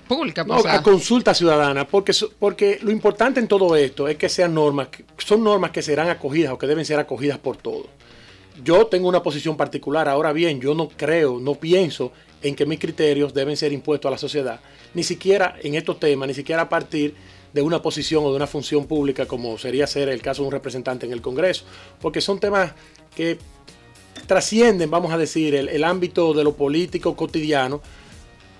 pública? 0.07 0.43
No, 0.43 0.55
a 0.55 0.81
consulta 0.81 1.35
ciudadana, 1.35 1.87
porque, 1.87 2.11
porque 2.39 2.79
lo 2.81 2.89
importante 2.89 3.39
en 3.39 3.47
todo 3.47 3.75
esto 3.75 4.07
es 4.07 4.17
que 4.17 4.29
sean 4.29 4.55
normas, 4.55 4.87
son 5.19 5.43
normas 5.43 5.69
que 5.69 5.83
serán 5.83 6.09
acogidas 6.09 6.51
o 6.51 6.57
que 6.57 6.65
deben 6.65 6.85
ser 6.85 6.97
acogidas 6.97 7.37
por 7.37 7.55
todos. 7.55 7.85
Yo 8.63 8.87
tengo 8.87 9.07
una 9.07 9.21
posición 9.21 9.55
particular, 9.55 10.09
ahora 10.09 10.33
bien, 10.33 10.59
yo 10.59 10.73
no 10.73 10.89
creo, 10.89 11.39
no 11.39 11.53
pienso 11.53 12.11
en 12.41 12.55
que 12.55 12.65
mis 12.65 12.79
criterios 12.79 13.31
deben 13.31 13.57
ser 13.57 13.73
impuestos 13.73 14.09
a 14.09 14.11
la 14.11 14.17
sociedad, 14.17 14.59
ni 14.95 15.03
siquiera 15.03 15.55
en 15.61 15.75
estos 15.75 15.99
temas, 15.99 16.27
ni 16.27 16.33
siquiera 16.33 16.63
a 16.63 16.69
partir 16.69 17.11
de 17.11 17.38
una 17.55 17.81
posición 17.81 18.23
o 18.25 18.29
de 18.29 18.35
una 18.35 18.47
función 18.47 18.85
pública 18.85 19.25
como 19.25 19.57
sería 19.57 19.87
ser 19.87 20.09
el 20.09 20.21
caso 20.21 20.41
de 20.43 20.47
un 20.47 20.51
representante 20.51 21.05
en 21.05 21.11
el 21.11 21.21
Congreso, 21.21 21.65
porque 22.01 22.21
son 22.21 22.39
temas 22.39 22.73
que 23.15 23.37
trascienden, 24.27 24.89
vamos 24.89 25.11
a 25.11 25.17
decir, 25.17 25.55
el, 25.55 25.69
el 25.69 25.83
ámbito 25.83 26.33
de 26.33 26.43
lo 26.43 26.55
político 26.55 27.15
cotidiano, 27.15 27.81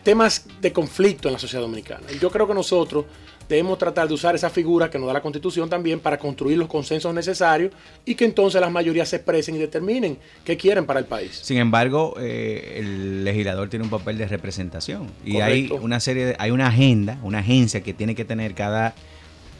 temas 0.03 0.45
de 0.61 0.73
conflicto 0.73 1.27
en 1.27 1.33
la 1.33 1.39
sociedad 1.39 1.61
dominicana. 1.61 2.07
Yo 2.19 2.31
creo 2.31 2.47
que 2.47 2.53
nosotros 2.53 3.05
debemos 3.49 3.77
tratar 3.79 4.07
de 4.07 4.13
usar 4.13 4.35
esa 4.35 4.49
figura 4.49 4.89
que 4.89 4.99
nos 4.99 5.07
da 5.07 5.13
la 5.13 5.21
Constitución 5.21 5.69
también 5.69 5.99
para 5.99 6.17
construir 6.17 6.57
los 6.57 6.67
consensos 6.67 7.13
necesarios 7.13 7.73
y 8.05 8.15
que 8.15 8.23
entonces 8.23 8.61
las 8.61 8.71
mayorías 8.71 9.09
se 9.09 9.17
expresen 9.17 9.55
y 9.55 9.57
determinen 9.57 10.17
qué 10.45 10.55
quieren 10.55 10.85
para 10.85 10.99
el 10.99 11.05
país. 11.05 11.39
Sin 11.43 11.57
embargo, 11.57 12.13
eh, 12.19 12.75
el 12.77 13.25
legislador 13.25 13.67
tiene 13.67 13.83
un 13.83 13.91
papel 13.91 14.17
de 14.19 14.27
representación 14.27 15.07
y 15.25 15.33
Correcto. 15.33 15.75
hay 15.75 15.79
una 15.81 15.99
serie, 15.99 16.25
de, 16.27 16.35
hay 16.37 16.51
una 16.51 16.67
agenda, 16.67 17.17
una 17.23 17.39
agencia 17.39 17.81
que 17.81 17.93
tiene 17.93 18.15
que 18.15 18.23
tener 18.23 18.53
cada 18.53 18.93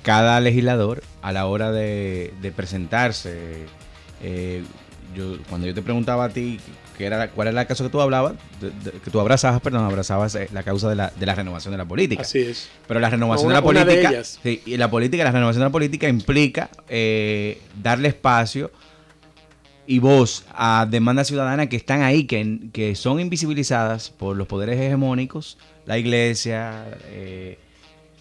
cada 0.04 0.40
legislador 0.40 1.04
a 1.22 1.34
la 1.34 1.46
hora 1.48 1.72
de, 1.72 2.34
de 2.42 2.52
presentarse. 2.52 3.66
Eh, 4.24 4.64
yo, 5.16 5.38
cuando 5.50 5.68
yo 5.68 5.74
te 5.74 5.82
preguntaba 5.82 6.26
a 6.26 6.30
ti 6.30 6.60
que 6.98 7.06
era, 7.06 7.30
cuál 7.30 7.48
era 7.48 7.56
la 7.56 7.66
causa 7.66 7.86
que 7.86 7.90
tú 7.90 8.02
hablabas, 8.02 8.34
de, 8.60 8.72
de, 8.72 9.00
que 9.00 9.10
tú 9.10 9.22
abrazabas, 9.22 9.62
perdón, 9.62 9.86
abrazabas 9.86 10.36
eh, 10.36 10.50
la 10.52 10.64
causa 10.64 10.90
de 10.90 10.96
la, 10.98 11.14
de 11.18 11.26
la 11.26 11.34
renovación 11.34 11.72
de 11.72 11.78
la 11.78 11.86
política. 11.86 12.24
Así 12.24 12.40
es. 12.40 12.70
Pero 12.88 13.00
la 13.00 13.10
renovación 13.10 13.48
una, 13.48 13.56
de 13.56 13.62
la 13.62 13.66
política, 13.66 14.12
de 14.12 14.24
sí, 14.26 14.62
y 14.66 14.76
la 14.76 14.92
política, 14.92 15.24
la 15.24 15.32
renovación 15.32 15.62
de 15.62 15.66
la 15.68 15.72
política 15.72 16.10
implica 16.10 16.70
eh, 16.90 17.62
darle 17.82 18.10
espacio 18.10 18.70
y 19.88 20.00
voz 20.00 20.46
a 20.54 20.86
demandas 20.90 21.28
ciudadanas 21.28 21.68
que 21.68 21.78
están 21.78 22.02
ahí, 22.02 22.26
que, 22.26 22.60
que 22.74 22.96
son 22.96 23.22
invisibilizadas 23.22 24.10
por 24.10 24.36
los 24.36 24.48
poderes 24.48 24.80
hegemónicos, 24.80 25.58
la 25.86 25.98
iglesia, 25.98 26.86
eh, 27.06 27.58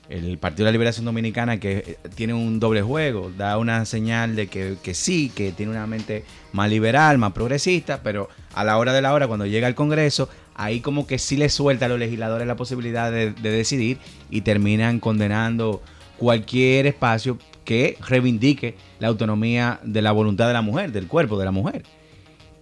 el 0.09 0.39
Partido 0.39 0.65
de 0.65 0.71
la 0.71 0.73
Liberación 0.73 1.05
Dominicana 1.05 1.61
que 1.61 1.99
tiene 2.15 2.35
un 2.35 2.61
doble 2.61 2.83
juego, 2.83 3.31
da 3.37 3.59
una 3.59 3.85
señal 3.85 4.37
de 4.37 4.47
que, 4.47 4.77
que, 4.83 4.95
sí, 4.95 5.31
que 5.35 5.53
tiene 5.53 5.73
una 5.73 5.87
mente 5.87 6.25
más 6.53 6.71
liberal, 6.71 7.19
más 7.19 7.33
progresista, 7.33 8.03
pero 8.03 8.29
a 8.55 8.65
la 8.65 8.79
hora 8.79 8.93
de 8.93 9.03
la 9.03 9.13
hora, 9.13 9.27
cuando 9.27 9.47
llega 9.47 9.67
al 9.67 9.75
Congreso, 9.75 10.29
ahí 10.55 10.81
como 10.81 11.07
que 11.07 11.19
sí 11.19 11.37
le 11.37 11.49
suelta 11.49 11.87
a 11.87 11.89
los 11.89 11.99
legisladores 11.99 12.47
la 12.47 12.57
posibilidad 12.57 13.13
de 13.13 13.33
decidir 13.33 13.99
y 14.31 14.41
terminan 14.41 14.99
condenando 14.99 15.83
cualquier 16.19 16.87
espacio 16.87 17.39
que 17.65 17.97
reivindique 18.07 18.77
la 18.99 19.09
autonomía 19.09 19.81
de 19.85 20.03
la 20.03 20.13
voluntad 20.13 20.47
de 20.47 20.53
la 20.53 20.63
mujer, 20.63 20.91
del 20.93 21.07
cuerpo 21.07 21.39
de 21.39 21.45
la 21.45 21.53
mujer. 21.53 21.85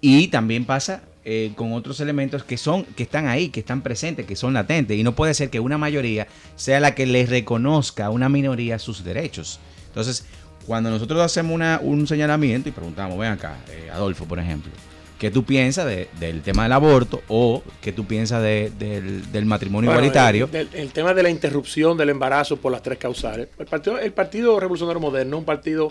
Y 0.00 0.28
también 0.28 0.64
pasa 0.64 1.02
eh, 1.28 1.50
con 1.56 1.72
otros 1.72 1.98
elementos 1.98 2.44
que 2.44 2.56
son 2.56 2.84
que 2.84 3.02
están 3.02 3.26
ahí, 3.26 3.48
que 3.48 3.58
están 3.58 3.82
presentes, 3.82 4.26
que 4.26 4.36
son 4.36 4.54
latentes 4.54 4.96
y 4.96 5.02
no 5.02 5.16
puede 5.16 5.34
ser 5.34 5.50
que 5.50 5.58
una 5.58 5.76
mayoría 5.76 6.28
sea 6.54 6.78
la 6.78 6.94
que 6.94 7.04
le 7.04 7.26
reconozca 7.26 8.06
a 8.06 8.10
una 8.10 8.28
minoría 8.28 8.78
sus 8.78 9.02
derechos. 9.02 9.58
Entonces, 9.88 10.24
cuando 10.68 10.88
nosotros 10.88 11.20
hacemos 11.20 11.52
una, 11.52 11.80
un 11.82 12.06
señalamiento 12.06 12.68
y 12.68 12.72
preguntamos, 12.72 13.18
ven 13.18 13.32
acá, 13.32 13.56
eh, 13.68 13.90
Adolfo, 13.92 14.24
por 14.24 14.38
ejemplo, 14.38 14.70
¿qué 15.18 15.32
tú 15.32 15.42
piensas 15.42 15.84
del 15.86 16.42
tema 16.42 16.62
del 16.62 16.72
aborto 16.72 17.20
o 17.26 17.60
qué 17.80 17.90
tú 17.90 18.04
piensas 18.04 18.40
del, 18.40 19.46
matrimonio 19.46 19.90
igualitario? 19.90 20.48
El, 20.52 20.92
tema 20.92 21.12
de 21.12 21.24
la 21.24 21.30
interrupción 21.30 21.96
del 21.96 22.10
embarazo 22.10 22.56
por 22.56 22.70
las 22.70 22.84
tres 22.84 22.98
causales. 22.98 23.48
El 23.58 23.66
Partido, 23.66 23.98
el 23.98 24.12
partido 24.12 24.60
Revolucionario 24.60 25.00
Moderno 25.00 25.38
un 25.38 25.44
partido 25.44 25.90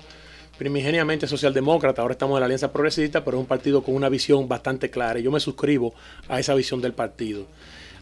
primigeniamente 0.58 1.28
socialdemócrata, 1.28 2.02
ahora 2.02 2.14
estamos 2.14 2.38
en 2.38 2.42
la 2.42 2.46
Alianza 2.46 2.72
Progresista, 2.72 3.24
pero 3.24 3.38
es 3.38 3.42
un 3.42 3.48
partido 3.48 3.84
con 3.84 3.96
una 3.96 4.10
visión 4.10 4.48
bastante 4.48 4.90
clara 4.90 5.20
y 5.20 5.24
yo 5.24 5.32
me 5.32 5.40
suscribo 5.40 5.94
a 6.28 6.40
esa 6.40 6.54
visión 6.54 6.82
del 6.82 6.94
partido. 6.94 7.46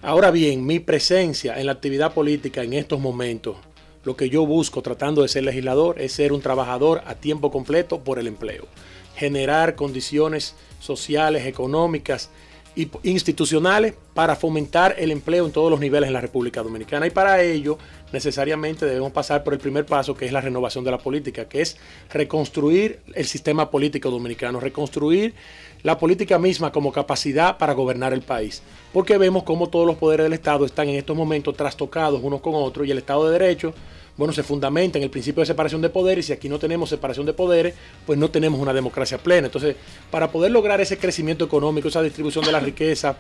Ahora 0.01 0.31
bien, 0.31 0.65
mi 0.65 0.79
presencia 0.79 1.59
en 1.59 1.65
la 1.65 1.71
actividad 1.71 2.13
política 2.13 2.61
en 2.61 2.73
estos 2.73 2.99
momentos, 2.99 3.55
lo 4.03 4.15
que 4.15 4.29
yo 4.29 4.45
busco 4.45 4.81
tratando 4.81 5.21
de 5.21 5.29
ser 5.29 5.43
legislador 5.43 5.99
es 5.99 6.11
ser 6.11 6.33
un 6.33 6.41
trabajador 6.41 7.01
a 7.05 7.15
tiempo 7.15 7.51
completo 7.51 8.03
por 8.03 8.19
el 8.19 8.27
empleo, 8.27 8.67
generar 9.15 9.75
condiciones 9.75 10.55
sociales, 10.79 11.45
económicas 11.45 12.29
e 12.75 12.89
institucionales 13.03 13.93
para 14.13 14.35
fomentar 14.35 14.95
el 14.97 15.11
empleo 15.11 15.45
en 15.45 15.51
todos 15.51 15.71
los 15.71 15.79
niveles 15.79 16.07
en 16.07 16.13
la 16.13 16.21
República 16.21 16.61
Dominicana 16.61 17.07
y 17.07 17.11
para 17.11 17.41
ello 17.41 17.77
necesariamente 18.13 18.85
debemos 18.85 19.11
pasar 19.11 19.43
por 19.43 19.53
el 19.53 19.59
primer 19.59 19.85
paso, 19.85 20.15
que 20.15 20.25
es 20.25 20.31
la 20.31 20.39
renovación 20.39 20.85
de 20.85 20.91
la 20.91 20.99
política, 20.99 21.49
que 21.49 21.61
es 21.61 21.77
reconstruir 22.11 22.99
el 23.15 23.25
sistema 23.25 23.69
político 23.69 24.09
dominicano, 24.09 24.59
reconstruir 24.59 25.33
la 25.81 25.97
política 25.97 26.39
misma 26.39 26.71
como 26.71 26.93
capacidad 26.93 27.57
para 27.57 27.73
gobernar 27.73 28.13
el 28.13 28.21
país. 28.21 28.61
Porque 28.93 29.17
vemos 29.17 29.43
cómo 29.43 29.67
todos 29.67 29.85
los 29.85 29.97
poderes 29.97 30.25
del 30.25 30.33
Estado 30.33 30.65
están 30.65 30.87
en 30.87 30.95
estos 30.95 31.17
momentos 31.17 31.57
trastocados 31.57 32.21
unos 32.23 32.39
con 32.39 32.53
otros 32.55 32.87
y 32.87 32.91
el 32.91 32.99
Estado 32.99 33.25
de 33.25 33.39
Derecho 33.39 33.73
bueno, 34.17 34.33
se 34.33 34.43
fundamenta 34.43 34.97
en 34.97 35.03
el 35.03 35.09
principio 35.09 35.41
de 35.41 35.47
separación 35.47 35.81
de 35.81 35.89
poderes 35.89 36.25
y 36.25 36.27
si 36.27 36.33
aquí 36.33 36.49
no 36.49 36.59
tenemos 36.59 36.89
separación 36.89 37.25
de 37.25 37.33
poderes, 37.33 37.73
pues 38.05 38.19
no 38.19 38.29
tenemos 38.29 38.59
una 38.59 38.73
democracia 38.73 39.17
plena. 39.17 39.47
Entonces, 39.47 39.75
para 40.11 40.31
poder 40.31 40.51
lograr 40.51 40.81
ese 40.81 40.97
crecimiento 40.97 41.45
económico, 41.45 41.87
esa 41.87 42.01
distribución 42.01 42.45
de 42.45 42.51
la 42.51 42.59
riqueza 42.59 43.15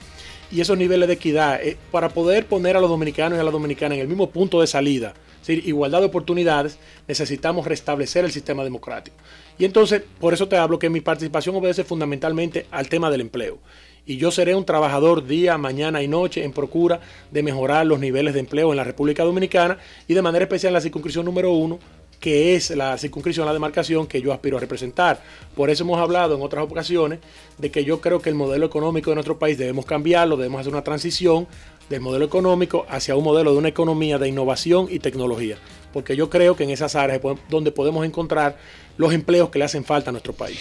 y 0.51 0.61
esos 0.61 0.77
niveles 0.77 1.07
de 1.07 1.15
equidad, 1.15 1.61
eh, 1.63 1.77
para 1.91 2.09
poder 2.09 2.45
poner 2.45 2.77
a 2.77 2.81
los 2.81 2.89
dominicanos 2.89 3.37
y 3.37 3.41
a 3.41 3.43
las 3.43 3.53
dominicanas 3.53 3.95
en 3.95 4.01
el 4.01 4.07
mismo 4.07 4.29
punto 4.29 4.61
de 4.61 4.67
salida, 4.67 5.13
es 5.41 5.47
decir, 5.47 5.67
igualdad 5.67 5.99
de 5.99 6.05
oportunidades, 6.05 6.77
necesitamos 7.07 7.65
restablecer 7.65 8.23
el 8.23 8.31
sistema 8.31 8.63
democrático. 8.63 9.17
Y 9.57 9.65
entonces, 9.65 10.03
por 10.19 10.33
eso 10.33 10.47
te 10.47 10.57
hablo 10.57 10.79
que 10.79 10.89
mi 10.89 11.01
participación 11.01 11.55
obedece 11.55 11.83
fundamentalmente 11.83 12.67
al 12.71 12.87
tema 12.87 13.09
del 13.09 13.21
empleo 13.21 13.59
y 14.05 14.17
yo 14.17 14.31
seré 14.31 14.55
un 14.55 14.65
trabajador 14.65 15.25
día, 15.25 15.57
mañana 15.57 16.03
y 16.03 16.07
noche 16.07 16.43
en 16.43 16.51
procura 16.51 16.99
de 17.31 17.43
mejorar 17.43 17.85
los 17.85 17.99
niveles 17.99 18.33
de 18.33 18.41
empleo 18.41 18.71
en 18.71 18.77
la 18.77 18.83
República 18.83 19.23
Dominicana 19.23 19.77
y 20.07 20.13
de 20.13 20.21
manera 20.21 20.43
especial 20.43 20.71
en 20.71 20.75
la 20.75 20.81
circunscripción 20.81 21.25
número 21.25 21.51
uno, 21.51 21.79
que 22.19 22.55
es 22.55 22.69
la 22.71 22.97
circunscripción, 22.97 23.45
la 23.45 23.53
demarcación 23.53 24.07
que 24.07 24.21
yo 24.21 24.31
aspiro 24.31 24.57
a 24.57 24.59
representar. 24.59 25.21
Por 25.55 25.69
eso 25.69 25.83
hemos 25.83 25.99
hablado 25.99 26.35
en 26.35 26.41
otras 26.41 26.63
ocasiones 26.63 27.19
de 27.57 27.71
que 27.71 27.83
yo 27.83 27.99
creo 28.01 28.21
que 28.21 28.29
el 28.29 28.35
modelo 28.35 28.65
económico 28.65 29.11
de 29.11 29.15
nuestro 29.15 29.39
país 29.39 29.57
debemos 29.57 29.85
cambiarlo, 29.85 30.37
debemos 30.37 30.61
hacer 30.61 30.73
una 30.73 30.83
transición 30.83 31.47
del 31.89 31.99
modelo 31.99 32.25
económico 32.25 32.85
hacia 32.89 33.15
un 33.15 33.23
modelo 33.23 33.51
de 33.51 33.57
una 33.57 33.67
economía 33.67 34.17
de 34.17 34.29
innovación 34.29 34.87
y 34.89 34.99
tecnología, 34.99 35.57
porque 35.91 36.15
yo 36.15 36.29
creo 36.29 36.55
que 36.55 36.63
en 36.63 36.69
esas 36.69 36.95
áreas 36.95 37.19
es 37.21 37.37
donde 37.49 37.71
podemos 37.71 38.05
encontrar 38.05 38.57
los 38.95 39.13
empleos 39.13 39.49
que 39.49 39.59
le 39.59 39.65
hacen 39.65 39.83
falta 39.83 40.09
a 40.09 40.13
nuestro 40.13 40.33
país. 40.33 40.59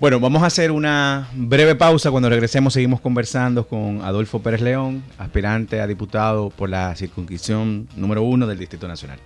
Bueno, 0.00 0.18
vamos 0.18 0.42
a 0.42 0.46
hacer 0.46 0.72
una 0.72 1.28
breve 1.34 1.74
pausa. 1.74 2.10
Cuando 2.10 2.30
regresemos 2.30 2.72
seguimos 2.72 3.02
conversando 3.02 3.66
con 3.66 4.00
Adolfo 4.00 4.40
Pérez 4.40 4.62
León, 4.62 5.02
aspirante 5.18 5.82
a 5.82 5.86
diputado 5.86 6.48
por 6.48 6.70
la 6.70 6.96
circunscripción 6.96 7.86
número 7.96 8.22
uno 8.22 8.46
del 8.46 8.58
Distrito 8.58 8.88
Nacional. 8.88 9.18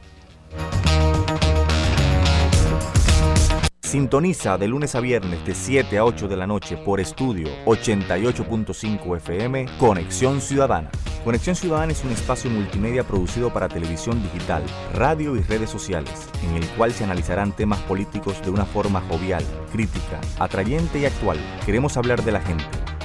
Sintoniza 3.95 4.59
de 4.59 4.67
lunes 4.67 4.97
a 4.97 5.01
viernes 5.01 5.47
de 5.47 5.55
7 5.55 5.99
a 5.99 6.05
8 6.05 6.27
de 6.27 6.37
la 6.37 6.49
noche 6.49 6.77
por 6.77 6.99
estudio 6.99 7.47
88.5 7.65 9.17
FM 9.19 9.67
Conexión 9.79 10.41
Ciudadana. 10.41 10.91
Conexión 11.23 11.55
Ciudadana 11.55 11.93
es 11.93 12.03
un 12.03 12.11
espacio 12.11 12.51
multimedia 12.51 13.05
producido 13.05 13.53
para 13.53 13.69
televisión 13.69 14.21
digital, 14.21 14.65
radio 14.95 15.37
y 15.37 15.43
redes 15.43 15.71
sociales, 15.71 16.29
en 16.43 16.57
el 16.57 16.67
cual 16.71 16.91
se 16.91 17.05
analizarán 17.05 17.55
temas 17.55 17.79
políticos 17.83 18.43
de 18.43 18.51
una 18.51 18.65
forma 18.65 19.01
jovial, 19.03 19.45
crítica, 19.71 20.21
atrayente 20.41 20.99
y 20.99 21.05
actual. 21.05 21.39
Queremos 21.65 21.97
hablar 21.97 22.25
de 22.25 22.33
la 22.33 22.41
gente, 22.41 22.65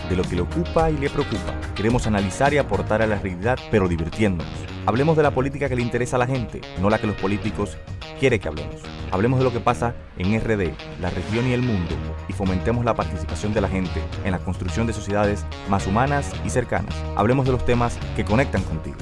de 0.10 0.16
lo 0.16 0.24
que 0.24 0.36
le 0.36 0.42
ocupa 0.42 0.90
y 0.90 0.98
le 0.98 1.10
preocupa. 1.10 1.54
Queremos 1.76 2.08
analizar 2.08 2.54
y 2.54 2.58
aportar 2.58 3.02
a 3.02 3.08
la 3.08 3.20
realidad, 3.20 3.60
pero 3.70 3.88
divirtiéndonos. 3.88 4.52
Hablemos 4.86 5.16
de 5.16 5.24
la 5.24 5.32
política 5.32 5.70
que 5.70 5.76
le 5.76 5.82
interesa 5.82 6.16
a 6.16 6.20
la 6.20 6.28
gente, 6.28 6.62
no 6.82 6.90
la 6.90 7.00
que 7.00 7.08
los 7.08 7.16
políticos 7.16 7.78
quieren 8.20 8.40
que 8.40 8.48
hablemos. 8.48 8.82
Hablemos 9.12 9.40
de 9.40 9.46
lo 9.46 9.54
que 9.54 9.60
pasa 9.60 9.94
en 10.18 10.40
RD, 10.40 10.74
la 11.00 11.10
región 11.10 11.48
y 11.48 11.54
el 11.54 11.62
mundo, 11.62 11.96
y 12.28 12.34
fomentemos 12.34 12.84
la 12.84 12.96
participación 12.96 13.54
de 13.54 13.62
la 13.62 13.70
gente 13.70 14.02
en 14.26 14.32
la 14.32 14.40
construcción 14.40 14.88
de 14.88 14.94
sociedades 14.94 15.46
más 15.70 15.86
humanas 15.88 16.32
y 16.46 16.50
cercanas. 16.50 16.96
Hablemos 17.16 17.46
de 17.46 17.52
los 17.52 17.66
temas 17.66 17.98
que 18.16 18.26
conectan 18.26 18.64
contigo. 18.64 18.98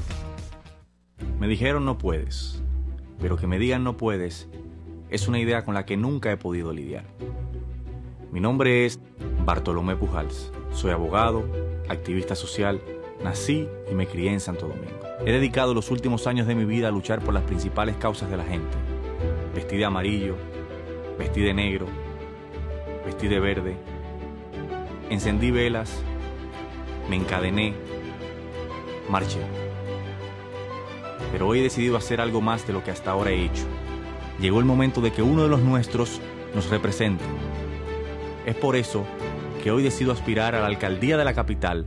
Me 1.39 1.47
dijeron 1.47 1.85
no 1.85 1.97
puedes, 1.97 2.61
pero 3.21 3.37
que 3.37 3.47
me 3.47 3.59
digan 3.59 3.83
no 3.83 3.95
puedes 3.95 4.49
es 5.09 5.27
una 5.27 5.39
idea 5.39 5.63
con 5.63 5.73
la 5.73 5.85
que 5.85 5.95
nunca 5.95 6.31
he 6.31 6.37
podido 6.37 6.73
lidiar. 6.73 7.05
Mi 8.31 8.41
nombre 8.41 8.85
es 8.85 8.99
Bartolomé 9.45 9.95
Pujals. 9.95 10.51
Soy 10.73 10.91
abogado, 10.91 11.45
activista 11.87 12.35
social, 12.35 12.81
nací 13.23 13.67
y 13.89 13.95
me 13.95 14.07
crié 14.07 14.31
en 14.33 14.39
Santo 14.39 14.67
Domingo. 14.67 14.99
He 15.25 15.31
dedicado 15.31 15.73
los 15.73 15.91
últimos 15.91 16.27
años 16.27 16.45
de 16.45 16.55
mi 16.55 16.65
vida 16.65 16.89
a 16.89 16.91
luchar 16.91 17.21
por 17.21 17.33
las 17.33 17.43
principales 17.43 17.95
causas 17.95 18.29
de 18.29 18.37
la 18.37 18.43
gente 18.43 18.77
Vestí 19.55 19.77
de 19.77 19.85
amarillo, 19.85 20.35
vestí 21.17 21.41
de 21.41 21.53
negro, 21.53 21.87
vestí 23.05 23.27
de 23.27 23.39
verde. 23.39 23.75
Encendí 25.09 25.49
velas, 25.49 26.03
me 27.09 27.15
encadené, 27.15 27.73
marché. 29.09 29.39
Pero 31.31 31.47
hoy 31.47 31.59
he 31.59 31.63
decidido 31.63 31.97
hacer 31.97 32.21
algo 32.21 32.39
más 32.39 32.67
de 32.67 32.73
lo 32.73 32.83
que 32.83 32.91
hasta 32.91 33.11
ahora 33.11 33.31
he 33.31 33.45
hecho. 33.45 33.63
Llegó 34.39 34.59
el 34.59 34.65
momento 34.65 35.01
de 35.01 35.11
que 35.11 35.23
uno 35.23 35.41
de 35.41 35.49
los 35.49 35.61
nuestros 35.61 36.21
nos 36.53 36.69
represente. 36.69 37.23
Es 38.47 38.55
por 38.55 38.77
eso 38.77 39.05
que 39.61 39.71
hoy 39.71 39.83
decido 39.83 40.13
aspirar 40.13 40.55
a 40.55 40.61
la 40.61 40.67
alcaldía 40.67 41.17
de 41.17 41.25
la 41.25 41.33
capital, 41.33 41.85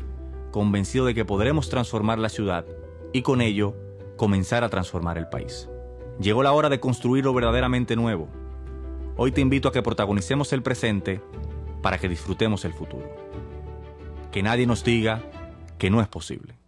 convencido 0.50 1.06
de 1.06 1.14
que 1.14 1.24
podremos 1.24 1.70
transformar 1.70 2.18
la 2.18 2.28
ciudad 2.28 2.66
y 3.14 3.22
con 3.22 3.40
ello 3.40 3.74
comenzar 4.18 4.62
a 4.62 4.68
transformar 4.68 5.16
el 5.16 5.26
país. 5.26 5.70
Llegó 6.20 6.42
la 6.42 6.52
hora 6.52 6.68
de 6.68 6.78
construir 6.78 7.24
lo 7.24 7.32
verdaderamente 7.32 7.96
nuevo. 7.96 8.28
Hoy 9.16 9.32
te 9.32 9.40
invito 9.40 9.70
a 9.70 9.72
que 9.72 9.82
protagonicemos 9.82 10.52
el 10.52 10.62
presente 10.62 11.22
para 11.80 11.96
que 11.96 12.10
disfrutemos 12.10 12.66
el 12.66 12.74
futuro. 12.74 13.08
Que 14.30 14.42
nadie 14.42 14.66
nos 14.66 14.84
diga 14.84 15.22
que 15.78 15.88
no 15.88 16.02
es 16.02 16.08
posible. 16.08 16.60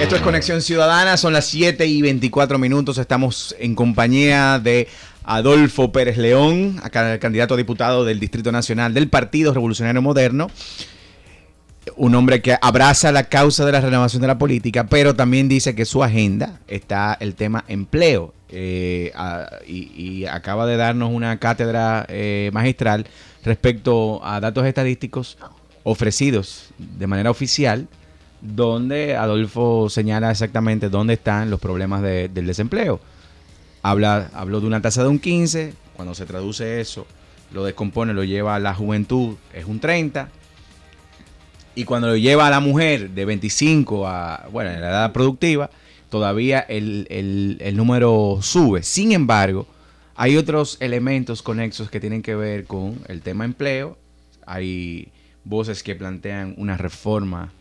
Esto 0.00 0.14
es 0.14 0.22
Conexión 0.22 0.62
Ciudadana, 0.62 1.16
son 1.16 1.32
las 1.32 1.46
7 1.46 1.84
y 1.86 2.02
24 2.02 2.58
minutos, 2.58 2.98
estamos 2.98 3.54
en 3.58 3.74
compañía 3.74 4.58
de 4.58 4.88
Adolfo 5.30 5.92
Pérez 5.92 6.16
León, 6.16 6.80
candidato 7.20 7.54
a 7.54 7.56
diputado 7.56 8.04
del 8.04 8.18
Distrito 8.18 8.50
Nacional 8.50 8.94
del 8.94 9.08
Partido 9.08 9.52
Revolucionario 9.52 10.00
Moderno 10.00 10.48
un 11.96 12.14
hombre 12.14 12.42
que 12.42 12.56
abraza 12.60 13.12
la 13.12 13.24
causa 13.24 13.64
de 13.64 13.72
la 13.72 13.80
renovación 13.80 14.22
de 14.22 14.28
la 14.28 14.38
política, 14.38 14.86
pero 14.86 15.14
también 15.14 15.48
dice 15.48 15.74
que 15.74 15.84
su 15.84 16.02
agenda 16.02 16.60
está 16.68 17.16
el 17.20 17.34
tema 17.34 17.64
empleo. 17.68 18.34
Eh, 18.50 19.12
y, 19.66 20.24
acaba 20.24 20.66
de 20.66 20.78
darnos 20.78 21.10
una 21.12 21.38
cátedra 21.38 22.06
eh, 22.08 22.50
magistral 22.52 23.06
respecto 23.44 24.24
a 24.24 24.40
datos 24.40 24.64
estadísticos 24.64 25.36
ofrecidos 25.82 26.70
de 26.78 27.06
manera 27.06 27.30
oficial, 27.30 27.88
donde 28.40 29.16
Adolfo 29.16 29.90
señala 29.90 30.30
exactamente 30.30 30.88
dónde 30.88 31.14
están 31.14 31.50
los 31.50 31.60
problemas 31.60 32.00
del 32.02 32.46
desempleo. 32.46 33.00
Habla, 33.82 34.30
habló 34.34 34.60
de 34.60 34.66
una 34.66 34.82
tasa 34.82 35.02
de 35.02 35.08
un 35.08 35.18
15, 35.18 35.74
cuando 35.94 36.14
se 36.14 36.26
traduce 36.26 36.80
eso, 36.80 37.06
lo 37.52 37.64
descompone, 37.64 38.12
lo 38.14 38.24
lleva 38.24 38.54
a 38.54 38.58
la 38.58 38.74
juventud, 38.74 39.36
es 39.54 39.64
un 39.64 39.80
30 39.80 40.28
y 41.78 41.84
cuando 41.84 42.08
lo 42.08 42.16
lleva 42.16 42.48
a 42.48 42.50
la 42.50 42.58
mujer 42.58 43.10
de 43.10 43.24
25 43.24 44.08
a, 44.08 44.48
bueno, 44.50 44.70
en 44.70 44.80
la 44.80 44.88
edad 44.88 45.12
productiva, 45.12 45.70
todavía 46.10 46.58
el, 46.58 47.06
número 47.74 48.40
sube. 48.42 48.82
Sin 48.82 49.12
embargo, 49.12 49.64
hay 50.16 50.36
otros 50.36 50.76
elementos 50.80 51.40
conexos 51.40 51.88
que 51.88 52.00
tienen 52.00 52.20
que 52.20 52.34
ver 52.34 52.64
con 52.64 52.98
el 53.06 53.22
tema 53.22 53.44
empleo. 53.44 53.96
Hay 54.44 55.12
voces 55.44 55.84
que 55.84 55.94
plantean 55.94 56.54
una 56.56 56.76
reforma 56.76 57.52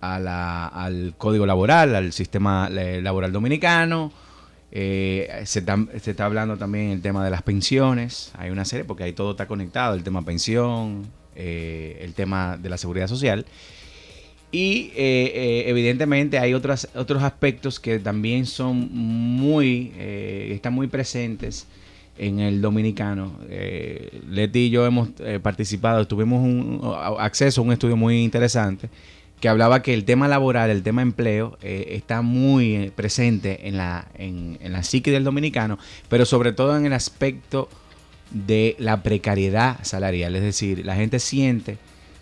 a 0.00 0.20
la, 0.20 0.68
al 0.68 1.14
código 1.18 1.44
laboral, 1.44 1.96
al 1.96 2.12
sistema 2.12 2.70
laboral 2.70 3.32
dominicano. 3.32 4.12
Eh, 4.72 5.42
se, 5.44 5.60
está, 5.60 6.24
hablando 6.24 6.56
también 6.56 6.90
el 6.90 7.02
tema 7.02 7.24
de 7.24 7.30
las 7.30 7.42
pensiones. 7.42 8.32
Hay 8.36 8.50
una 8.50 8.64
serie, 8.64 8.84
porque 8.84 9.04
ahí 9.04 9.12
todo 9.12 9.32
está 9.32 9.46
conectado, 9.46 9.94
el 9.94 10.02
tema 10.02 10.22
pensión, 10.22 11.06
eh, 11.34 11.98
el 12.02 12.14
tema 12.14 12.56
de 12.56 12.68
la 12.68 12.78
seguridad 12.78 13.06
social. 13.06 13.46
Y 14.52 14.92
eh, 14.96 15.64
evidentemente 15.66 16.38
hay 16.38 16.54
otros, 16.54 16.88
otros 16.94 17.22
aspectos 17.22 17.80
que 17.80 17.98
también 17.98 18.46
son 18.46 18.88
muy, 18.92 19.92
están 19.98 20.72
muy 20.72 20.86
presentes 20.86 21.66
en 22.16 22.38
el 22.38 22.62
dominicano. 22.62 23.38
Leti 24.30 24.60
y 24.60 24.70
yo 24.70 24.86
hemos 24.86 25.10
participado, 25.42 26.06
tuvimos 26.06 26.42
un, 26.42 26.80
acceso 27.18 27.60
a 27.60 27.64
un 27.64 27.72
estudio 27.72 27.96
muy 27.96 28.22
interesante 28.22 28.88
que 29.40 29.48
hablaba 29.48 29.82
que 29.82 29.92
el 29.92 30.04
tema 30.04 30.28
laboral, 30.28 30.70
el 30.70 30.82
tema 30.82 31.02
empleo, 31.02 31.58
eh, 31.62 31.88
está 31.90 32.22
muy 32.22 32.76
eh, 32.76 32.92
presente 32.94 33.68
en 33.68 33.76
la, 33.76 34.08
en, 34.14 34.58
la 34.60 34.82
psique 34.82 35.10
del 35.10 35.24
dominicano, 35.24 35.78
pero 36.08 36.24
sobre 36.24 36.52
todo 36.52 36.76
en 36.76 36.86
el 36.86 36.92
aspecto 36.92 37.68
de 38.30 38.76
la 38.78 39.02
precariedad 39.02 39.78
salarial. 39.82 40.34
Es 40.36 40.42
decir, 40.42 40.84
la 40.84 40.96
gente 40.96 41.18
siente 41.18 41.78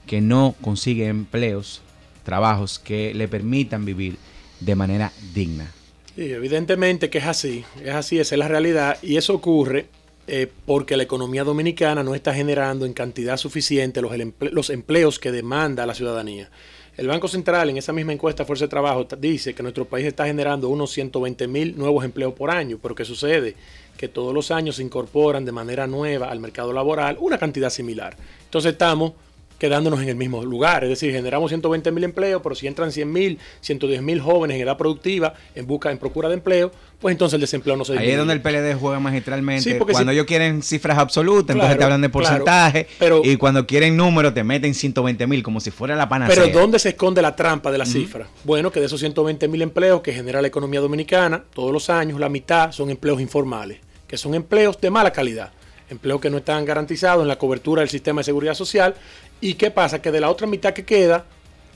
que 0.07 0.21
no 0.21 0.55
consigue 0.61 1.07
empleos, 1.07 1.83
trabajos 2.25 2.79
que 2.79 3.15
le 3.15 3.29
permitan 3.29 3.85
vivir 3.85 4.17
de 4.61 4.75
manera 4.75 5.13
digna. 5.35 5.71
Sí, 6.17 6.33
evidentemente 6.33 7.11
que 7.11 7.19
es 7.19 7.27
así, 7.27 7.65
es 7.83 7.95
así, 7.95 8.19
esa 8.19 8.35
es 8.35 8.39
la 8.39 8.49
realidad 8.49 8.99
y 9.03 9.17
eso 9.17 9.35
ocurre 9.35 9.87
eh, 10.27 10.51
porque 10.65 10.97
la 10.97 11.03
economía 11.03 11.45
dominicana 11.45 12.03
no 12.03 12.15
está 12.15 12.33
generando 12.33 12.87
en 12.87 12.93
cantidad 12.93 13.37
suficiente 13.37 14.01
los, 14.01 14.13
los 14.41 14.71
empleos 14.71 15.19
que 15.19 15.33
demanda 15.33 15.87
la 15.87 15.95
ciudadanía. 15.95 16.51
El 16.97 17.09
Banco 17.09 17.27
Central 17.27 17.71
en 17.71 17.77
esa 17.77 17.93
misma 17.93 18.13
encuesta 18.13 18.45
Fuerza 18.45 18.67
de 18.67 18.69
Trabajo 18.69 19.05
dice 19.19 19.53
que 19.53 19.65
nuestro 19.65 19.85
país 19.85 20.07
está 20.07 20.27
generando 20.27 20.69
unos 20.69 20.93
120 20.93 21.49
mil 21.49 21.77
nuevos 21.77 22.05
empleos 22.05 22.35
por 22.35 22.53
año, 22.53 22.79
pero 22.81 22.95
¿qué 22.95 23.05
sucede? 23.05 23.57
Que 23.97 24.07
todos 24.07 24.33
los 24.33 24.53
años 24.53 24.77
se 24.77 24.85
incorporan 24.85 25.45
de 25.45 25.51
manera 25.51 25.89
nueva 25.89 26.31
al 26.31 26.39
mercado 26.39 26.73
laboral 26.73 27.17
una 27.19 27.37
cantidad 27.37 27.71
similar. 27.71 28.17
Entonces 28.45 28.73
estamos 28.73 29.15
quedándonos 29.59 30.01
en 30.01 30.09
el 30.09 30.17
mismo 30.17 30.45
lugar. 30.45 30.85
Es 30.85 30.91
decir, 30.91 31.13
generamos 31.13 31.51
120 31.51 31.93
mil 31.93 32.05
empleos, 32.05 32.41
pero 32.43 32.55
si 32.55 32.67
entran 32.67 32.93
100 32.93 33.13
mil, 33.13 33.39
110 33.61 34.03
mil 34.03 34.21
jóvenes 34.21 34.57
en 34.57 34.63
edad 34.63 34.77
productiva 34.77 35.35
en 35.55 35.67
busca, 35.67 35.91
en 35.91 35.99
procura 35.99 36.29
de 36.29 36.35
empleo, 36.35 36.73
pues 37.01 37.13
entonces 37.13 37.35
el 37.35 37.41
desempleo 37.41 37.77
no 37.77 37.85
se 37.85 37.99
Ahí 37.99 38.11
es 38.11 38.17
donde 38.17 38.35
el 38.35 38.41
PLD 38.41 38.75
juega 38.79 38.99
magistralmente. 39.01 39.79
cuando 39.79 40.13
ellos 40.13 40.27
quieren 40.27 40.63
cifras 40.63 40.99
absolutas, 40.99 41.55
entonces 41.55 41.79
te 41.79 41.85
hablan 41.85 42.01
de 42.01 42.09
porcentaje. 42.09 42.87
y 43.25 43.37
cuando 43.37 43.67
quieren 43.67 43.97
números, 43.97 44.35
te 44.35 44.45
meten 44.45 44.75
120 44.75 45.27
mil, 45.27 45.43
como 45.43 45.61
si 45.61 45.71
fuera 45.71 45.97
la 45.97 46.09
panacea. 46.09 46.35
Pero 46.35 46.59
¿dónde 46.59 46.79
se 46.79 46.91
esconde 46.91 47.23
la 47.23 47.37
trampa 47.37 47.71
de 47.71 47.79
la 47.79 47.87
cifra? 47.87 48.27
Bueno, 48.45 48.71
que 48.71 48.81
de 48.81 48.87
esos 48.87 49.01
120 49.01 49.49
mil 49.49 49.63
empleos 49.63 50.01
que 50.03 50.13
genera 50.13 50.41
la 50.41 50.49
economía 50.49 50.81
dominicana, 50.81 51.45
todos 51.55 51.73
los 51.73 51.91
años, 51.91 52.19
la 52.19 52.29
mitad 52.29 52.73
son 52.73 52.91
empleos 52.91 53.21
informales, 53.21 53.79
que 54.07 54.17
son 54.17 54.35
empleos 54.35 54.81
de 54.81 54.91
mala 54.91 55.13
calidad 55.13 55.53
empleos 55.91 56.21
que 56.21 56.31
no 56.31 56.39
están 56.39 56.65
garantizados 56.65 57.23
en 57.23 57.29
la 57.29 57.37
cobertura 57.37 57.81
del 57.81 57.89
sistema 57.89 58.21
de 58.21 58.25
seguridad 58.25 58.55
social. 58.55 58.95
¿Y 59.45 59.57
qué 59.57 59.71
pasa? 59.71 60.01
Que 60.01 60.11
de 60.11 60.23
la 60.23 60.31
otra 60.31 60.47
mitad 60.47 60.73
que 60.73 60.87
queda, 60.87 61.27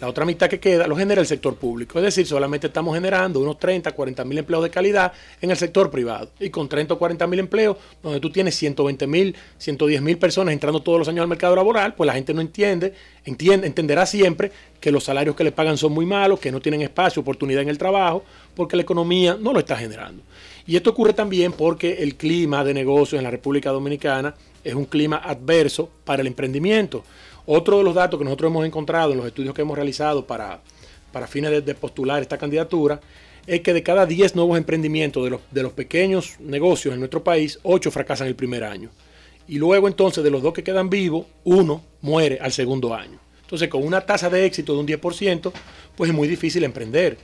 la 0.01 0.09
otra 0.09 0.25
mitad 0.25 0.49
que 0.49 0.59
queda 0.59 0.87
lo 0.87 0.97
genera 0.97 1.21
el 1.21 1.27
sector 1.27 1.55
público. 1.57 1.99
Es 1.99 2.05
decir, 2.07 2.27
solamente 2.27 2.69
estamos 2.69 2.95
generando 2.95 3.41
unos 3.41 3.59
30, 3.59 3.93
40 3.93 4.25
mil 4.25 4.39
empleos 4.39 4.63
de 4.63 4.71
calidad 4.71 5.13
en 5.43 5.51
el 5.51 5.57
sector 5.59 5.91
privado. 5.91 6.31
Y 6.41 6.49
con 6.49 6.67
30 6.67 6.95
o 6.95 6.99
40 6.99 7.27
mil 7.27 7.41
empleos, 7.41 7.77
donde 8.03 8.21
tú 8.21 8.31
tienes 8.31 8.55
120 8.55 9.07
mil, 9.07 9.37
110 9.59 10.01
mil 10.01 10.17
personas 10.17 10.55
entrando 10.55 10.81
todos 10.81 10.99
los 10.99 11.09
años 11.09 11.21
al 11.21 11.29
mercado 11.29 11.55
laboral, 11.55 11.95
pues 11.95 12.07
la 12.07 12.15
gente 12.15 12.33
no 12.33 12.41
entiende, 12.41 12.95
entiende, 13.27 13.67
entenderá 13.67 14.07
siempre 14.07 14.51
que 14.81 14.91
los 14.91 15.05
salarios 15.05 15.37
que 15.37 15.45
le 15.45 15.53
pagan 15.53 15.77
son 15.77 15.93
muy 15.93 16.07
malos, 16.07 16.41
que 16.41 16.51
no 16.51 16.63
tienen 16.63 16.81
espacio, 16.81 17.21
oportunidad 17.21 17.61
en 17.61 17.69
el 17.69 17.77
trabajo, 17.77 18.25
porque 18.55 18.77
la 18.77 18.83
economía 18.83 19.37
no 19.39 19.53
lo 19.53 19.59
está 19.59 19.77
generando. 19.77 20.23
Y 20.67 20.77
esto 20.77 20.89
ocurre 20.89 21.13
también 21.13 21.53
porque 21.53 22.03
el 22.03 22.15
clima 22.17 22.65
de 22.65 22.73
negocios 22.73 23.19
en 23.19 23.25
la 23.25 23.31
República 23.31 23.73
Dominicana 23.73 24.35
es 24.65 24.75
un 24.75 24.87
clima 24.87 25.17
adverso 25.17 25.91
para 26.05 26.23
el 26.23 26.29
emprendimiento. 26.29 27.05
Otro 27.51 27.79
de 27.79 27.85
los 27.85 27.95
datos 27.95 28.19
que 28.19 28.25
nosotros 28.25 28.51
hemos 28.51 28.67
encontrado 28.67 29.13
en 29.13 29.17
los 29.17 29.27
estudios 29.27 29.55
que 29.55 29.63
hemos 29.63 29.75
realizado 29.75 30.27
para, 30.27 30.61
para 31.11 31.27
fines 31.27 31.65
de, 31.65 31.75
postular 31.75 32.21
esta 32.21 32.37
candidatura 32.37 33.01
es 33.47 33.63
que 33.63 33.73
de 33.73 33.83
cada 33.83 34.05
10 34.05 34.37
nuevos 34.37 34.59
emprendimientos 34.59 35.25
de 35.25 35.31
los, 35.31 35.41
de 35.51 35.63
los 35.63 35.73
pequeños 35.73 36.35
negocios 36.41 36.93
en 36.93 37.01
nuestro 37.01 37.25
país, 37.25 37.59
8 37.63 37.91
fracasan 37.91 38.27
el 38.27 38.35
primer 38.35 38.65
año. 38.65 38.91
Y 39.49 39.57
luego 39.57 39.89
entonces 39.89 40.23
de 40.23 40.31
los 40.31 40.43
dos 40.43 40.53
que 40.53 40.63
quedan 40.63 40.91
vivos, 40.91 41.25
uno 41.45 41.83
muere 42.03 42.39
al 42.39 42.53
segundo 42.53 42.95
año. 42.95 43.19
Entonces 43.41 43.69
con 43.69 43.83
una 43.83 44.03
tasa 44.03 44.29
de 44.29 44.45
éxito 44.45 44.75
de 44.75 44.81
un 44.81 44.87
10%, 44.87 45.51
pues 45.97 46.11
es 46.11 46.15
muy 46.15 46.29
difícil 46.29 46.65
emprender. 46.65 47.17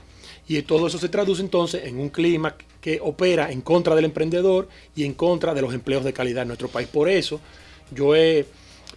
Y 0.47 0.59
todo 0.63 0.87
eso 0.87 0.97
se 0.97 1.09
traduce 1.09 1.43
entonces 1.43 1.85
en 1.85 1.99
un 1.99 2.09
clima 2.09 2.55
que 2.81 2.99
opera 2.99 3.51
en 3.51 3.61
contra 3.61 3.93
del 3.93 4.05
emprendedor 4.05 4.69
y 4.95 5.03
en 5.03 5.13
contra 5.13 5.53
de 5.53 5.61
los 5.61 5.71
empleos 5.71 6.03
de 6.03 6.13
calidad 6.13 6.41
en 6.41 6.47
nuestro 6.47 6.67
país. 6.67 6.87
Por 6.87 7.09
eso 7.09 7.39
yo 7.91 8.15
he 8.15 8.47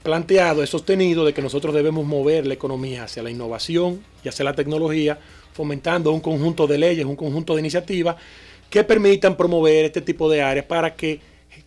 planteado, 0.09 0.63
he 0.63 0.67
sostenido 0.67 1.23
de 1.23 1.35
que 1.35 1.43
nosotros 1.43 1.75
debemos 1.75 2.07
mover 2.07 2.47
la 2.47 2.55
economía 2.55 3.05
hacia 3.05 3.23
la 3.23 3.29
innovación 3.29 4.03
y 4.25 4.31
hacia 4.31 4.43
la 4.43 4.55
tecnología, 4.55 5.19
fomentando 5.53 6.11
un 6.13 6.21
conjunto 6.21 6.67
de 6.67 6.79
leyes, 6.79 7.05
un 7.05 7.15
conjunto 7.15 7.55
de 7.55 7.61
iniciativas 7.61 8.17
que 8.71 8.85
permitan 8.85 9.37
promover 9.37 9.85
este 9.85 10.01
tipo 10.01 10.31
de 10.31 10.41
áreas 10.41 10.65
para 10.65 10.95
que 10.95 11.21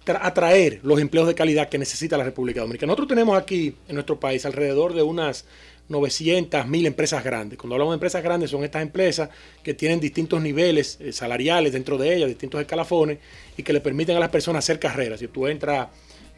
atraer 0.08 0.80
los 0.82 1.00
empleos 1.00 1.28
de 1.28 1.36
calidad 1.36 1.70
que 1.70 1.78
necesita 1.78 2.18
la 2.18 2.24
República 2.24 2.62
Dominicana. 2.62 2.88
Nosotros 2.88 3.10
tenemos 3.10 3.38
aquí 3.38 3.76
en 3.88 3.94
nuestro 3.94 4.20
país 4.20 4.44
alrededor 4.44 4.96
de 4.96 5.04
unas 5.04 5.46
900, 5.90 6.66
1000 6.66 6.86
empresas 6.88 7.24
grandes. 7.24 7.60
Cuando 7.60 7.76
hablamos 7.76 7.92
de 7.92 7.98
empresas 7.98 8.24
grandes 8.24 8.50
son 8.50 8.64
estas 8.64 8.82
empresas 8.82 9.30
que 9.62 9.76
tienen 9.76 10.00
distintos 10.00 10.42
niveles 10.42 10.98
eh, 11.00 11.14
salariales 11.14 11.74
dentro 11.74 11.96
de 12.00 12.16
ellas, 12.16 12.28
distintos 12.28 12.60
escalafones 12.60 13.20
y 13.56 13.62
que 13.62 13.72
le 13.72 13.82
permiten 13.82 14.18
a 14.18 14.20
las 14.20 14.30
personas 14.30 14.66
hacer 14.66 14.80
carreras. 14.80 15.20
Si 15.20 15.28
tú 15.28 15.46
entras, 15.46 15.90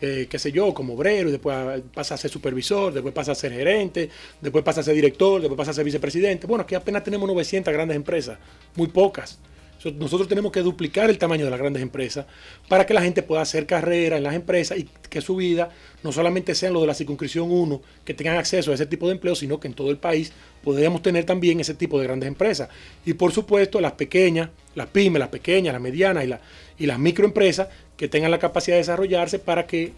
eh, 0.05 0.27
qué 0.29 0.37
sé 0.37 0.51
yo, 0.51 0.73
como 0.73 0.95
obrero 0.95 1.29
y 1.29 1.31
después 1.31 1.81
pasas 1.93 2.19
a 2.19 2.21
ser 2.23 2.29
supervisor, 2.29 2.91
después 2.91 3.13
pasas 3.13 3.37
a 3.37 3.39
ser 3.39 3.53
gerente, 3.53 4.09
después 4.41 4.61
pasas 4.61 4.81
a 4.81 4.83
ser 4.87 4.95
director, 4.95 5.39
después 5.39 5.57
pasas 5.57 5.71
a 5.71 5.75
ser 5.75 5.85
vicepresidente. 5.85 6.45
Bueno, 6.45 6.63
aquí 6.63 6.75
apenas 6.75 7.05
tenemos 7.05 7.25
900 7.25 7.73
grandes 7.73 7.95
empresas, 7.95 8.37
muy 8.75 8.87
pocas. 8.87 9.39
Nosotros 9.97 10.27
tenemos 10.27 10.51
que 10.51 10.61
duplicar 10.61 11.09
el 11.09 11.17
tamaño 11.17 11.45
de 11.45 11.51
las 11.51 11.59
grandes 11.59 11.81
empresas 11.81 12.25
para 12.67 12.85
que 12.85 12.93
la 12.93 13.01
gente 13.01 13.23
pueda 13.23 13.41
hacer 13.41 13.65
carrera 13.65 14.17
en 14.17 14.23
las 14.23 14.33
empresas 14.33 14.77
y 14.77 14.89
que 15.09 15.21
su 15.21 15.37
vida 15.37 15.69
no 16.03 16.11
solamente 16.11 16.53
sean 16.53 16.73
los 16.73 16.81
de 16.81 16.87
la 16.87 16.93
circunscripción 16.93 17.49
1 17.49 17.81
que 18.03 18.13
tengan 18.13 18.35
acceso 18.35 18.71
a 18.71 18.73
ese 18.73 18.85
tipo 18.85 19.07
de 19.07 19.13
empleo, 19.13 19.35
sino 19.35 19.59
que 19.61 19.69
en 19.69 19.73
todo 19.73 19.89
el 19.89 19.97
país 19.97 20.33
podríamos 20.63 21.01
tener 21.01 21.23
también 21.23 21.61
ese 21.61 21.75
tipo 21.75 21.97
de 21.97 22.07
grandes 22.07 22.27
empresas. 22.27 22.67
Y 23.05 23.13
por 23.13 23.31
supuesto 23.31 23.79
las 23.79 23.93
pequeñas, 23.93 24.49
las 24.75 24.87
pymes, 24.87 25.19
las 25.19 25.29
pequeñas, 25.29 25.73
las 25.73 25.81
medianas 25.81 26.25
y 26.77 26.85
las 26.85 26.99
microempresas 26.99 27.69
que 28.03 28.09
tengan 28.09 28.31
la 28.31 28.37
capacidad 28.37 28.75
de 28.75 28.79
desarrollarse 28.81 29.39
para 29.39 29.65
que 29.65 29.93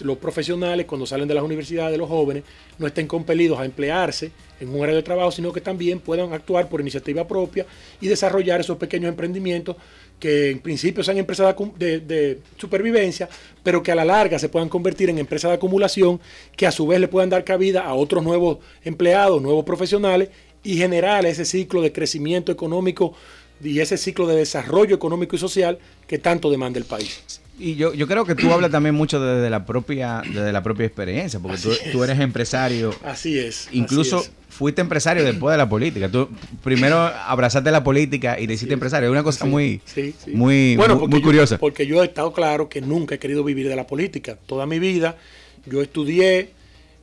los 0.00 0.18
profesionales 0.18 0.84
cuando 0.84 1.06
salen 1.06 1.26
de 1.26 1.32
las 1.32 1.42
universidades, 1.42 1.96
los 1.96 2.06
jóvenes, 2.06 2.44
no 2.78 2.86
estén 2.86 3.06
compelidos 3.06 3.58
a 3.58 3.64
emplearse 3.64 4.30
en 4.60 4.68
un 4.68 4.82
área 4.82 4.94
de 4.94 5.02
trabajo, 5.02 5.30
sino 5.30 5.54
que 5.54 5.62
también 5.62 6.00
puedan 6.00 6.34
actuar 6.34 6.68
por 6.68 6.82
iniciativa 6.82 7.26
propia 7.26 7.64
y 7.98 8.08
desarrollar 8.08 8.60
esos 8.60 8.76
pequeños 8.76 9.08
emprendimientos 9.08 9.74
que 10.20 10.50
en 10.50 10.58
principio 10.58 11.02
sean 11.02 11.16
empresas 11.16 11.56
de, 11.78 12.40
supervivencia, 12.58 13.26
pero 13.62 13.82
que 13.82 13.90
a 13.90 13.94
la 13.94 14.04
larga 14.04 14.38
se 14.38 14.50
puedan 14.50 14.68
convertir 14.68 15.08
en 15.08 15.18
empresas 15.18 15.50
de 15.50 15.54
acumulación, 15.54 16.20
que 16.58 16.66
a 16.66 16.70
su 16.70 16.86
vez 16.86 17.00
le 17.00 17.08
puedan 17.08 17.30
dar 17.30 17.42
cabida 17.42 17.86
a 17.86 17.94
otros 17.94 18.22
nuevos 18.22 18.58
empleados, 18.84 19.40
nuevos 19.40 19.64
profesionales 19.64 20.28
y 20.62 20.76
generar 20.76 21.24
ese 21.24 21.46
ciclo 21.46 21.80
de 21.80 21.90
crecimiento 21.90 22.52
económico 22.52 23.14
y 23.64 23.80
ese 23.80 23.96
ciclo 23.96 24.26
de 24.26 24.36
desarrollo 24.36 24.94
económico 24.94 25.36
y 25.36 25.38
social 25.38 25.78
que 26.06 26.18
tanto 26.18 26.50
demanda 26.50 26.78
el 26.78 26.84
país. 26.84 27.40
Y 27.58 27.76
yo, 27.76 27.94
yo 27.94 28.06
creo 28.06 28.24
que 28.24 28.34
tú 28.34 28.52
hablas 28.52 28.70
también 28.70 28.94
mucho 28.94 29.18
desde 29.18 29.48
la 29.48 29.64
propia, 29.64 30.22
desde 30.24 30.52
la 30.52 30.62
propia 30.62 30.86
experiencia, 30.86 31.40
porque 31.40 31.58
tú, 31.90 32.04
eres 32.04 32.20
empresario. 32.20 32.94
Así 33.02 33.38
es. 33.38 33.68
Incluso 33.72 34.24
fuiste 34.48 34.80
empresario 34.80 35.24
después 35.24 35.52
de 35.52 35.58
la 35.58 35.68
política. 35.68 36.08
Tú 36.08 36.28
primero 36.62 36.98
abrazaste 36.98 37.70
la 37.70 37.82
política 37.82 38.38
y 38.38 38.46
te 38.46 38.54
hiciste 38.54 38.74
empresario. 38.74 39.08
Es 39.08 39.12
una 39.12 39.22
cosa 39.22 39.46
muy, 39.46 39.80
muy, 40.32 40.76
muy, 41.08 41.22
curiosa. 41.22 41.58
porque 41.58 41.86
yo 41.86 42.02
he 42.02 42.06
estado 42.06 42.32
claro 42.32 42.68
que 42.68 42.80
nunca 42.80 43.14
he 43.14 43.18
querido 43.18 43.42
vivir 43.42 43.68
de 43.68 43.76
la 43.76 43.86
política. 43.86 44.36
Toda 44.46 44.66
mi 44.66 44.78
vida 44.78 45.16
yo 45.66 45.82
estudié, 45.82 46.50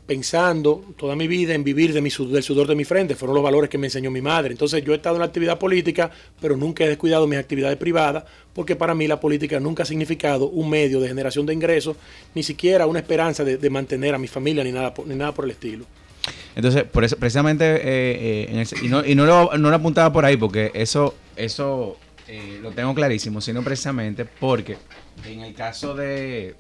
pensando 0.05 0.83
toda 0.97 1.15
mi 1.15 1.27
vida 1.27 1.53
en 1.53 1.63
vivir 1.63 1.93
del 1.93 2.11
sudor 2.11 2.67
de 2.67 2.75
mi 2.75 2.83
frente. 2.83 3.15
Fueron 3.15 3.35
los 3.35 3.43
valores 3.43 3.69
que 3.69 3.77
me 3.77 3.87
enseñó 3.87 4.11
mi 4.11 4.21
madre. 4.21 4.51
Entonces 4.51 4.83
yo 4.83 4.93
he 4.93 4.97
estado 4.97 5.15
en 5.15 5.21
la 5.21 5.25
actividad 5.25 5.57
política, 5.57 6.11
pero 6.41 6.57
nunca 6.57 6.83
he 6.83 6.89
descuidado 6.89 7.25
mis 7.27 7.39
actividades 7.39 7.77
privadas, 7.77 8.25
porque 8.53 8.75
para 8.75 8.93
mí 8.93 9.07
la 9.07 9.19
política 9.19 9.59
nunca 9.59 9.83
ha 9.83 9.85
significado 9.85 10.47
un 10.47 10.69
medio 10.69 10.99
de 10.99 11.07
generación 11.07 11.45
de 11.45 11.53
ingresos, 11.53 11.95
ni 12.35 12.43
siquiera 12.43 12.85
una 12.85 12.99
esperanza 12.99 13.43
de, 13.43 13.69
mantener 13.69 14.13
a 14.13 14.17
mi 14.17 14.27
familia, 14.27 14.63
ni 14.63 14.71
nada, 14.71 14.93
ni 15.05 15.15
nada 15.15 15.33
por 15.33 15.45
el 15.45 15.51
estilo. 15.51 15.85
Entonces, 16.55 16.83
por 16.83 17.03
eso, 17.03 17.17
precisamente, 17.17 17.65
eh, 17.65 18.47
eh, 18.49 18.65
y, 18.81 18.87
no, 18.87 19.05
y 19.05 19.15
no, 19.15 19.25
lo, 19.25 19.57
no, 19.57 19.69
lo, 19.69 19.75
apuntaba 19.75 20.13
por 20.13 20.25
ahí, 20.25 20.37
porque 20.37 20.71
eso, 20.73 21.15
eso 21.35 21.97
eh, 22.27 22.59
lo 22.61 22.71
tengo 22.71 22.93
clarísimo, 22.93 23.41
sino 23.41 23.63
precisamente 23.63 24.25
porque 24.25 24.77
en 25.25 25.41
el 25.41 25.53
caso 25.53 25.95
de, 25.95 26.55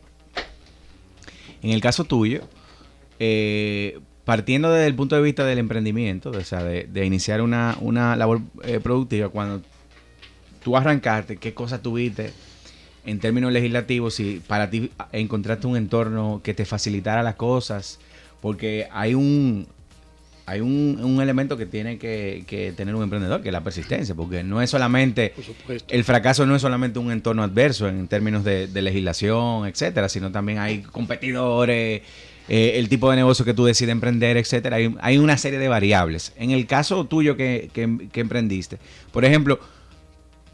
en 1.61 1.69
el 1.69 1.81
caso 1.81 2.03
tuyo, 2.03 2.41
eh, 3.25 3.99
partiendo 4.25 4.69
desde 4.69 4.87
el 4.87 4.95
punto 4.95 5.15
de 5.15 5.21
vista 5.21 5.45
del 5.45 5.57
emprendimiento, 5.57 6.31
o 6.31 6.43
sea, 6.43 6.61
de, 6.61 7.05
iniciar 7.05 7.41
una, 7.41 7.77
labor 8.17 8.41
eh, 8.63 8.81
productiva, 8.81 9.29
cuando 9.29 9.61
tú 10.61 10.75
arrancaste, 10.75 11.37
¿qué 11.37 11.53
cosas 11.53 11.81
tuviste 11.81 12.31
en 13.05 13.19
términos 13.19 13.53
legislativos? 13.53 14.15
Si 14.15 14.41
para 14.45 14.69
ti 14.69 14.91
encontraste 15.13 15.67
un 15.67 15.77
entorno 15.77 16.41
que 16.43 16.53
te 16.53 16.65
facilitara 16.65 17.23
las 17.23 17.35
cosas, 17.35 17.97
porque 18.41 18.89
hay 18.91 19.13
un, 19.13 19.67
hay 20.45 20.59
un, 20.59 21.19
elemento 21.21 21.55
que 21.55 21.65
tiene 21.65 21.97
que, 21.97 22.73
tener 22.75 22.93
un 22.95 23.03
emprendedor, 23.03 23.41
que 23.41 23.47
es 23.47 23.53
la 23.53 23.63
persistencia, 23.63 24.15
porque 24.15 24.43
no 24.43 24.61
es 24.61 24.69
solamente, 24.69 25.33
el 25.87 26.03
fracaso 26.03 26.45
no 26.45 26.57
es 26.57 26.61
solamente 26.61 26.99
un 26.99 27.09
entorno 27.09 27.41
adverso 27.41 27.87
en 27.87 28.09
términos 28.09 28.43
de, 28.43 28.67
legislación, 28.81 29.65
etcétera, 29.65 30.09
sino 30.09 30.29
también 30.29 30.59
hay 30.59 30.81
competidores, 30.81 32.01
eh, 32.49 32.73
el 32.75 32.89
tipo 32.89 33.09
de 33.09 33.15
negocio 33.15 33.45
que 33.45 33.53
tú 33.53 33.65
decides 33.65 33.91
emprender, 33.91 34.37
etcétera. 34.37 34.77
Hay, 34.99 35.17
una 35.17 35.37
serie 35.37 35.59
de 35.59 35.67
variables. 35.67 36.33
En 36.37 36.51
el 36.51 36.65
caso 36.67 37.05
tuyo 37.05 37.37
que, 37.37 37.69
emprendiste, 38.13 38.79
por 39.11 39.25
ejemplo, 39.25 39.59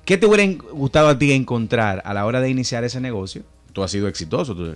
¿qué 0.05 0.17
te 0.17 0.25
hubiera 0.25 0.45
gustado 0.71 1.09
a 1.09 1.17
ti 1.17 1.31
encontrar 1.31 2.01
a 2.05 2.13
la 2.13 2.25
hora 2.25 2.41
de 2.41 2.49
iniciar 2.49 2.83
ese 2.83 3.01
negocio? 3.01 3.43
Tú 3.73 3.83
has 3.83 3.91
sido 3.91 4.07
exitoso, 4.07 4.55
tú, 4.55 4.75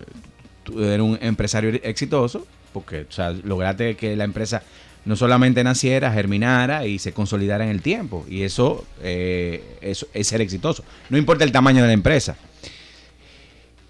tú 0.64 0.84
eres 0.84 1.02
un 1.02 1.18
empresario 1.22 1.80
exitoso, 1.84 2.46
porque 2.72 3.02
o 3.02 3.12
sea, 3.12 3.32
lograste 3.32 3.96
que 3.96 4.16
la 4.16 4.24
empresa 4.24 4.64
no 5.06 5.16
solamente 5.16 5.64
naciera, 5.64 6.12
germinara 6.12 6.88
y 6.88 6.98
se 6.98 7.12
consolidara 7.12 7.66
en 7.66 7.72
el 7.72 7.82
tiempo. 7.82 8.26
Y 8.30 8.44
eso, 8.44 8.86
eh, 9.02 9.78
es 9.82 10.28
ser 10.28 10.42
exitoso. 10.42 10.84
No 11.10 11.18
importa 11.18 11.44
el 11.44 11.52
tamaño 11.52 11.82
de 11.82 11.88
la 11.88 11.94
empresa. 11.94 12.38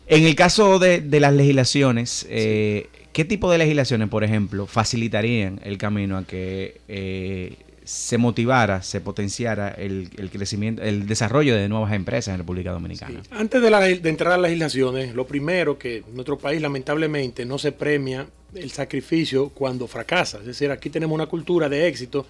En 0.08 0.24
el 0.24 0.36
caso 0.36 0.80
de, 0.80 1.02
las 1.20 1.34
legislaciones, 1.34 2.26
eh, 2.30 2.90
¿qué 3.14 3.26
tipo 3.26 3.52
de 3.52 3.58
legislaciones, 3.58 4.10
por 4.10 4.24
ejemplo, 4.24 4.68
facilitarían 4.68 5.60
el 5.64 5.78
camino 5.78 6.18
a 6.18 6.26
que 6.26 6.82
eh, 6.88 7.56
se 7.86 8.18
motivara, 8.18 8.82
se 8.82 9.02
potenciara 9.02 9.70
el, 9.70 10.10
crecimiento, 10.32 10.82
el 10.82 11.06
desarrollo 11.08 11.56
de 11.56 11.70
nuevas 11.70 11.94
empresas 11.94 12.34
en 12.34 12.40
República 12.40 12.72
Dominicana. 12.72 13.22
Antes 13.32 13.62
de, 13.62 13.70
de, 14.00 14.10
entrar 14.10 14.34
a 14.34 14.38
las 14.38 14.50
legislaciones, 14.50 15.14
lo 15.14 15.28
primero 15.28 15.78
que 15.78 16.04
nuestro 16.14 16.38
país 16.38 16.62
lamentablemente 16.62 17.46
no 17.46 17.58
se 17.58 17.72
premia 17.72 18.28
el 18.56 18.72
sacrificio 18.72 19.50
cuando 19.50 19.88
fracasa. 19.88 20.40
Es 20.40 20.46
decir, 20.46 20.72
aquí 20.72 20.90
tenemos 20.90 21.16
una 21.16 21.26
cultura 21.26 21.70
de 21.70 21.88
éxito 21.88 22.26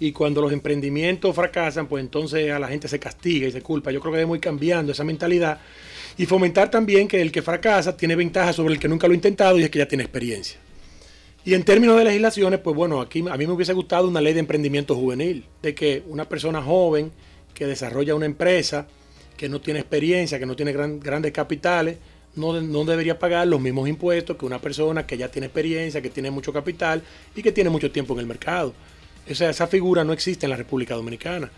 y 0.00 0.12
cuando 0.12 0.40
los 0.40 0.52
emprendimientos 0.52 1.34
fracasan, 1.34 1.86
pues 1.86 2.02
entonces 2.02 2.50
a 2.50 2.58
la 2.58 2.68
gente 2.68 2.88
se 2.88 2.98
castiga 2.98 3.46
y 3.46 3.52
se 3.52 3.62
culpa. 3.62 3.90
Yo 3.90 4.00
creo 4.00 4.12
que 4.12 4.18
debemos 4.18 4.36
ir 4.36 4.42
cambiando 4.42 4.92
esa 4.92 5.04
mentalidad 5.04 5.60
y 6.16 6.26
fomentar 6.26 6.70
también 6.70 7.08
que 7.08 7.20
el 7.20 7.32
que 7.32 7.42
fracasa 7.42 7.96
tiene 7.96 8.16
ventaja 8.16 8.52
sobre 8.52 8.74
el 8.74 8.80
que 8.80 8.88
nunca 8.88 9.06
lo 9.06 9.12
ha 9.12 9.16
intentado 9.16 9.58
y 9.58 9.64
es 9.64 9.70
que 9.70 9.78
ya 9.78 9.88
tiene 9.88 10.04
experiencia. 10.04 10.58
Y 11.44 11.54
en 11.54 11.62
términos 11.62 11.98
de 11.98 12.04
legislaciones, 12.04 12.60
pues 12.60 12.74
bueno, 12.74 13.00
aquí 13.00 13.20
a 13.20 13.36
mí 13.36 13.46
me 13.46 13.52
hubiese 13.52 13.74
gustado 13.74 14.08
una 14.08 14.20
ley 14.20 14.32
de 14.32 14.40
emprendimiento 14.40 14.94
juvenil, 14.94 15.44
de 15.62 15.74
que 15.74 16.02
una 16.06 16.26
persona 16.26 16.62
joven 16.62 17.12
que 17.52 17.66
desarrolla 17.66 18.14
una 18.14 18.26
empresa, 18.26 18.86
que 19.36 19.48
no 19.48 19.60
tiene 19.60 19.80
experiencia, 19.80 20.38
que 20.38 20.46
no 20.46 20.56
tiene 20.56 20.72
grandes 20.72 21.32
capitales, 21.32 21.98
no, 22.36 22.60
no, 22.60 22.84
debería 22.84 23.18
pagar 23.18 23.46
los 23.46 23.60
mismos 23.60 23.88
impuestos 23.88 24.36
que 24.36 24.46
una 24.46 24.58
persona 24.58 25.06
que 25.06 25.16
ya 25.16 25.28
tiene 25.28 25.46
experiencia, 25.46 26.00
que 26.00 26.10
tiene 26.10 26.30
mucho 26.30 26.52
capital 26.52 27.02
y 27.36 27.42
que 27.42 27.52
tiene 27.52 27.70
mucho 27.70 27.92
tiempo 27.92 28.14
en 28.14 28.20
el 28.20 28.26
mercado. 28.26 28.72
O 29.30 29.34
sea, 29.34 29.50
esa 29.50 29.66
figura 29.66 30.04
no 30.04 30.12
existe 30.12 30.46
en 30.46 30.50
la 30.50 30.56
República 30.56 30.94
Dominicana. 30.94 31.50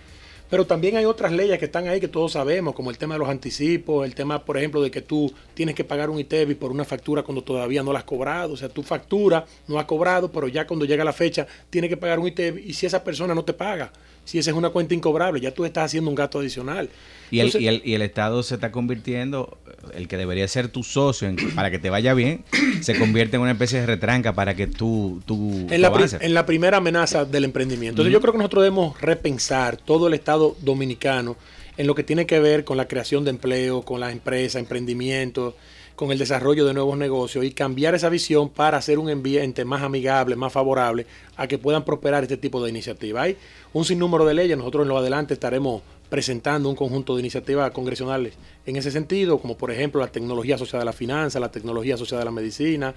Pero 0.48 0.64
también 0.64 0.96
hay 0.96 1.04
otras 1.04 1.32
leyes 1.32 1.58
que 1.58 1.64
están 1.64 1.88
ahí 1.88 1.98
que 1.98 2.06
todos 2.06 2.32
sabemos, 2.32 2.74
como 2.74 2.90
el 2.90 2.98
tema 2.98 3.14
de 3.14 3.18
los 3.18 3.28
anticipos, 3.28 4.04
el 4.04 4.14
tema, 4.14 4.44
por 4.44 4.56
ejemplo, 4.56 4.80
de 4.80 4.92
que 4.92 5.02
tú 5.02 5.32
tienes 5.54 5.74
que 5.74 5.82
pagar 5.82 6.08
un 6.08 6.20
ITEVI 6.20 6.54
por 6.54 6.70
una 6.70 6.84
factura 6.84 7.24
cuando 7.24 7.42
todavía 7.42 7.82
no 7.82 7.92
la 7.92 7.98
has 8.00 8.04
cobrado. 8.04 8.52
O 8.52 8.56
sea, 8.56 8.68
tu 8.68 8.84
factura 8.84 9.44
no 9.66 9.78
ha 9.80 9.86
cobrado, 9.86 10.30
pero 10.30 10.46
ya 10.46 10.64
cuando 10.64 10.84
llega 10.84 11.02
la 11.02 11.12
fecha 11.12 11.48
tienes 11.68 11.90
que 11.90 11.96
pagar 11.96 12.20
un 12.20 12.28
ITEVI 12.28 12.62
y 12.62 12.74
si 12.74 12.86
esa 12.86 13.02
persona 13.02 13.34
no 13.34 13.44
te 13.44 13.54
paga, 13.54 13.90
si 14.26 14.38
esa 14.38 14.50
es 14.50 14.56
una 14.56 14.68
cuenta 14.68 14.92
incobrable, 14.92 15.40
ya 15.40 15.52
tú 15.52 15.64
estás 15.64 15.86
haciendo 15.86 16.10
un 16.10 16.14
gasto 16.14 16.40
adicional. 16.40 16.90
Y, 17.30 17.40
el, 17.40 17.50
y, 17.58 17.66
el, 17.66 17.82
y 17.84 17.94
el 17.94 18.02
Estado 18.02 18.42
se 18.42 18.54
está 18.54 18.70
convirtiendo, 18.70 19.56
el 19.94 20.06
que 20.06 20.16
debería 20.16 20.46
ser 20.46 20.68
tu 20.68 20.82
socio 20.82 21.34
para 21.54 21.70
que 21.70 21.78
te 21.78 21.88
vaya 21.90 22.12
bien, 22.12 22.44
se 22.82 22.98
convierte 22.98 23.36
en 23.36 23.42
una 23.42 23.52
especie 23.52 23.80
de 23.80 23.86
retranca 23.86 24.34
para 24.34 24.54
que 24.54 24.66
tú... 24.66 25.22
tú 25.24 25.66
en, 25.70 25.80
la, 25.80 25.92
en 26.20 26.34
la 26.34 26.44
primera 26.44 26.76
amenaza 26.76 27.24
del 27.24 27.44
emprendimiento. 27.44 28.02
Entonces 28.02 28.12
yo 28.12 28.20
creo 28.20 28.32
que 28.32 28.38
nosotros 28.38 28.64
debemos 28.64 29.00
repensar 29.00 29.76
todo 29.76 30.08
el 30.08 30.14
Estado 30.14 30.56
dominicano 30.60 31.36
en 31.76 31.86
lo 31.86 31.94
que 31.94 32.04
tiene 32.04 32.26
que 32.26 32.40
ver 32.40 32.64
con 32.64 32.76
la 32.76 32.88
creación 32.88 33.24
de 33.24 33.30
empleo, 33.30 33.82
con 33.82 34.00
las 34.00 34.12
empresas, 34.12 34.60
emprendimiento, 34.60 35.56
con 35.96 36.12
el 36.12 36.18
desarrollo 36.18 36.66
de 36.66 36.74
nuevos 36.74 36.96
negocios 36.98 37.44
y 37.44 37.52
cambiar 37.52 37.94
esa 37.94 38.10
visión 38.10 38.50
para 38.50 38.76
hacer 38.76 38.98
un 38.98 39.08
ambiente 39.08 39.64
más 39.64 39.82
amigable, 39.82 40.36
más 40.36 40.52
favorable 40.52 41.06
a 41.36 41.48
que 41.48 41.56
puedan 41.58 41.84
prosperar 41.84 42.22
este 42.22 42.36
tipo 42.36 42.62
de 42.62 42.68
iniciativas. 42.68 43.24
Hay 43.24 43.36
un 43.72 43.84
sinnúmero 43.84 44.26
de 44.26 44.34
leyes, 44.34 44.58
nosotros 44.58 44.82
en 44.82 44.90
lo 44.90 44.98
adelante 44.98 45.34
estaremos 45.34 45.82
presentando 46.10 46.68
un 46.68 46.76
conjunto 46.76 47.16
de 47.16 47.20
iniciativas 47.20 47.70
congresionales 47.72 48.34
en 48.66 48.76
ese 48.76 48.90
sentido, 48.90 49.38
como 49.38 49.56
por 49.56 49.70
ejemplo 49.70 50.00
la 50.00 50.08
tecnología 50.08 50.54
asociada 50.56 50.82
a 50.82 50.84
la 50.84 50.92
finanza, 50.92 51.40
la 51.40 51.50
tecnología 51.50 51.94
asociada 51.94 52.22
a 52.22 52.26
la 52.26 52.30
medicina, 52.30 52.94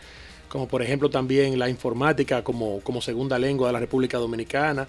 como 0.50 0.68
por 0.68 0.82
ejemplo 0.82 1.10
también 1.10 1.58
la 1.58 1.70
informática 1.70 2.44
como, 2.44 2.82
como 2.82 3.02
segunda 3.02 3.40
lengua 3.40 3.68
de 3.68 3.74
la 3.74 3.80
República 3.80 4.18
Dominicana. 4.18 4.88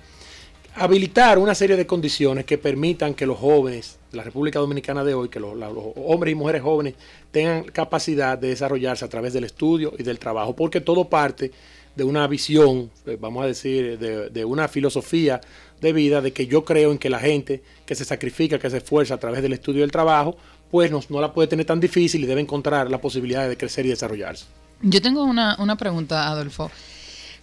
Habilitar 0.75 1.39
una 1.39 1.55
serie 1.55 1.77
de 1.77 1.87
condiciones 1.87 2.45
que 2.45 2.57
permitan 2.57 3.15
que 3.15 3.27
los 3.27 3.39
jóvenes 3.39 3.99
de 4.11 4.17
la 4.17 4.23
República 4.23 4.59
Dominicana 4.59 5.05
de 5.05 5.15
hoy, 5.15 5.29
que 5.29 5.41
los, 5.41 5.55
hombres 5.97 6.33
y 6.33 6.35
mujeres 6.35 6.63
jóvenes 6.63 6.95
tengan 7.31 7.65
capacidad 7.65 8.39
de 8.39 8.49
desarrollarse 8.49 9.05
a 9.05 9.09
través 9.09 9.33
del 9.33 9.45
estudio 9.45 9.93
y 9.99 10.03
del 10.03 10.19
trabajo, 10.19 10.55
porque 10.55 10.81
todo 10.81 11.09
parte 11.09 11.51
de 11.97 12.05
una 12.05 12.27
visión, 12.27 12.91
eh, 13.07 13.19
vamos 13.21 13.45
a 13.45 13.47
decir, 13.47 13.99
de, 13.99 14.31
de 14.31 14.45
una 14.45 14.69
filosofía 14.69 15.41
de 15.81 15.93
vida, 15.93 16.21
de 16.21 16.33
que 16.33 16.47
yo 16.47 16.65
creo 16.65 16.93
en 16.93 16.99
que 16.99 17.11
la 17.11 17.19
gente 17.19 17.63
que 17.85 17.95
se 17.95 18.05
sacrifica, 18.05 18.59
que 18.59 18.71
se 18.71 18.79
esfuerza 18.79 19.15
a 19.15 19.19
través 19.19 19.43
del 19.43 19.53
estudio 19.53 19.79
y 19.79 19.83
del 19.83 19.93
trabajo, 19.93 20.37
pues 20.71 20.91
no, 20.91 21.01
no 21.09 21.21
la 21.21 21.33
puede 21.33 21.49
tener 21.49 21.67
tan 21.67 21.81
difícil 21.81 22.23
y 22.23 22.27
debe 22.27 22.41
encontrar 22.41 22.91
la 22.91 23.01
posibilidad 23.01 23.49
de 23.49 23.57
crecer 23.57 23.87
y 23.87 23.89
desarrollarse. 23.89 24.47
Yo 24.83 25.03
tengo 25.03 25.25
una, 25.25 25.57
una 25.59 25.77
pregunta, 25.77 26.29
Adolfo. 26.29 26.71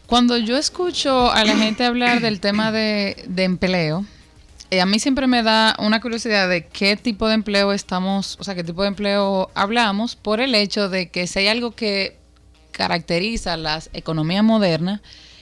Cuando 0.08 0.38
yo 0.38 0.58
escucho 0.58 1.32
a 1.32 1.44
la 1.44 1.56
gente 1.56 1.84
hablar 1.84 2.22
del 2.22 2.40
tema 2.40 2.72
de, 2.72 3.26
de 3.28 3.44
empleo, 3.44 4.06
eh, 4.72 4.80
a 4.80 4.86
mí 4.86 5.00
siempre 5.00 5.28
me 5.28 5.44
da 5.44 5.76
una 5.80 6.00
curiosidad 6.00 6.48
de 6.48 6.66
qué 6.66 6.96
tipo 6.96 7.28
de 7.28 7.36
empleo 7.36 7.74
estamos, 7.74 8.38
o 8.40 8.44
sea, 8.46 8.56
qué 8.56 8.64
tipo 8.64 8.82
de 8.82 8.88
empleo 8.88 9.52
hablamos, 9.54 10.16
por 10.16 10.40
el 10.40 10.56
hecho 10.56 10.88
de 10.88 11.10
que 11.10 11.28
si 11.28 11.40
hay 11.40 11.48
algo 11.50 11.72
que 11.72 12.18
caracteriza 12.72 13.58
las 13.58 13.90
economías 13.92 14.44
modernas 14.44 15.02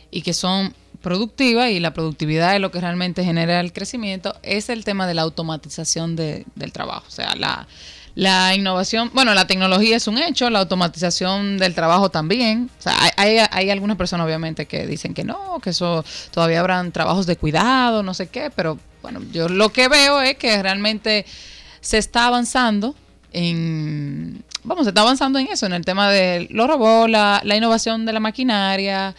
y 0.09 0.23
que 0.23 0.33
son 0.33 0.73
productiva 1.01 1.69
y 1.69 1.79
la 1.79 1.93
productividad 1.93 2.55
es 2.55 2.61
lo 2.61 2.71
que 2.71 2.81
realmente 2.81 3.23
genera 3.23 3.59
el 3.59 3.71
crecimiento, 3.71 4.35
es 4.41 4.69
el 4.69 4.83
tema 4.83 5.05
de 5.05 5.13
la 5.13 5.21
automatización 5.21 6.15
de, 6.15 6.45
del 6.55 6.71
trabajo. 6.71 7.05
O 7.07 7.11
sea, 7.11 7.35
la, 7.35 7.67
la 8.15 8.55
innovación, 8.55 9.11
bueno, 9.13 9.33
la 9.33 9.45
tecnología 9.45 9.97
es 9.97 10.07
un 10.07 10.17
hecho, 10.17 10.49
la 10.49 10.59
automatización 10.59 11.57
del 11.57 11.75
trabajo 11.75 12.09
también. 12.09 12.69
Hay, 13.17 13.39
hay, 13.51 13.69
algunas 13.69 13.97
personas 13.97 14.25
obviamente 14.25 14.65
que 14.67 14.87
dicen 14.87 15.13
que 15.13 15.25
no, 15.25 15.59
que 15.61 15.71
eso 15.71 16.05
todavía 16.31 16.61
habrán 16.61 16.93
trabajos 16.93 17.25
de 17.25 17.35
cuidado, 17.35 18.03
no 18.03 18.13
sé 18.13 18.27
qué, 18.27 18.49
pero 18.55 18.79
bueno, 19.01 19.21
yo 19.33 19.49
lo 19.49 19.69
que 19.69 19.89
veo 19.89 20.21
es 20.21 20.37
que 20.37 20.63
realmente 20.63 21.25
se 21.81 21.97
está 21.97 22.27
avanzando 22.27 22.95
en, 23.33 24.41
vamos, 24.63 24.85
se 24.85 24.91
está 24.91 25.01
avanzando 25.01 25.37
en 25.37 25.47
eso, 25.47 25.65
en 25.65 25.73
el 25.73 25.83
tema 25.83 26.09
de 26.09 26.47
los 26.51 26.67
robots, 26.69 27.11
la, 27.11 27.41
la 27.43 27.57
innovación 27.57 28.05
de 28.05 28.13
la 28.13 28.21
maquinaria, 28.21 29.13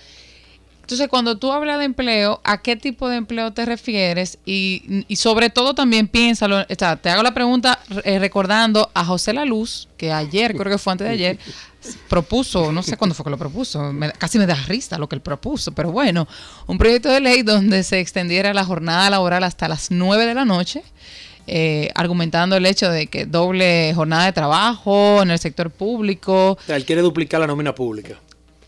entonces, 0.86 1.08
cuando 1.08 1.36
tú 1.36 1.50
hablas 1.50 1.80
de 1.80 1.84
empleo, 1.84 2.40
¿a 2.44 2.62
qué 2.62 2.76
tipo 2.76 3.08
de 3.08 3.16
empleo 3.16 3.52
te 3.52 3.66
refieres? 3.66 4.38
Y, 4.46 5.04
sobre 5.16 5.50
todo 5.50 5.74
también 5.74 6.06
piénsalo, 6.06 6.60
o 6.60 6.74
sea, 6.78 6.94
te 6.94 7.10
hago 7.10 7.24
la 7.24 7.34
pregunta 7.34 7.80
eh, 8.04 8.20
recordando 8.20 8.88
a 8.94 9.04
José 9.04 9.32
La 9.32 9.44
Luz, 9.44 9.88
que 9.96 10.12
ayer, 10.12 10.54
creo 10.54 10.70
que 10.70 10.78
fue 10.78 10.92
antes 10.92 11.08
de 11.08 11.14
ayer, 11.14 11.38
propuso, 12.08 12.70
no 12.70 12.84
sé 12.84 12.96
cuándo 12.96 13.16
fue 13.16 13.24
que 13.24 13.30
lo 13.30 13.36
propuso, 13.36 13.92
casi 14.16 14.38
me 14.38 14.46
da 14.46 14.54
risa 14.54 14.96
lo 14.96 15.08
que 15.08 15.16
él 15.16 15.22
propuso, 15.22 15.72
pero 15.72 15.90
bueno, 15.90 16.28
un 16.68 16.78
proyecto 16.78 17.08
de 17.08 17.18
ley 17.18 17.42
donde 17.42 17.82
se 17.82 17.98
extendiera 17.98 18.54
la 18.54 18.64
jornada 18.64 19.10
laboral 19.10 19.42
hasta 19.42 19.66
las 19.66 19.90
9 19.90 20.24
de 20.24 20.34
la 20.34 20.44
noche. 20.44 20.84
Eh, 21.48 21.90
argumentando 21.94 22.56
el 22.56 22.66
hecho 22.66 22.90
de 22.90 23.06
que 23.06 23.24
doble 23.24 23.92
jornada 23.94 24.24
de 24.24 24.32
trabajo 24.32 25.22
en 25.22 25.30
el 25.30 25.38
sector 25.38 25.70
público. 25.70 26.58
O 26.68 26.72
él 26.72 26.84
quiere 26.84 27.02
duplicar 27.02 27.38
la 27.38 27.46
nómina 27.46 27.72
pública. 27.72 28.20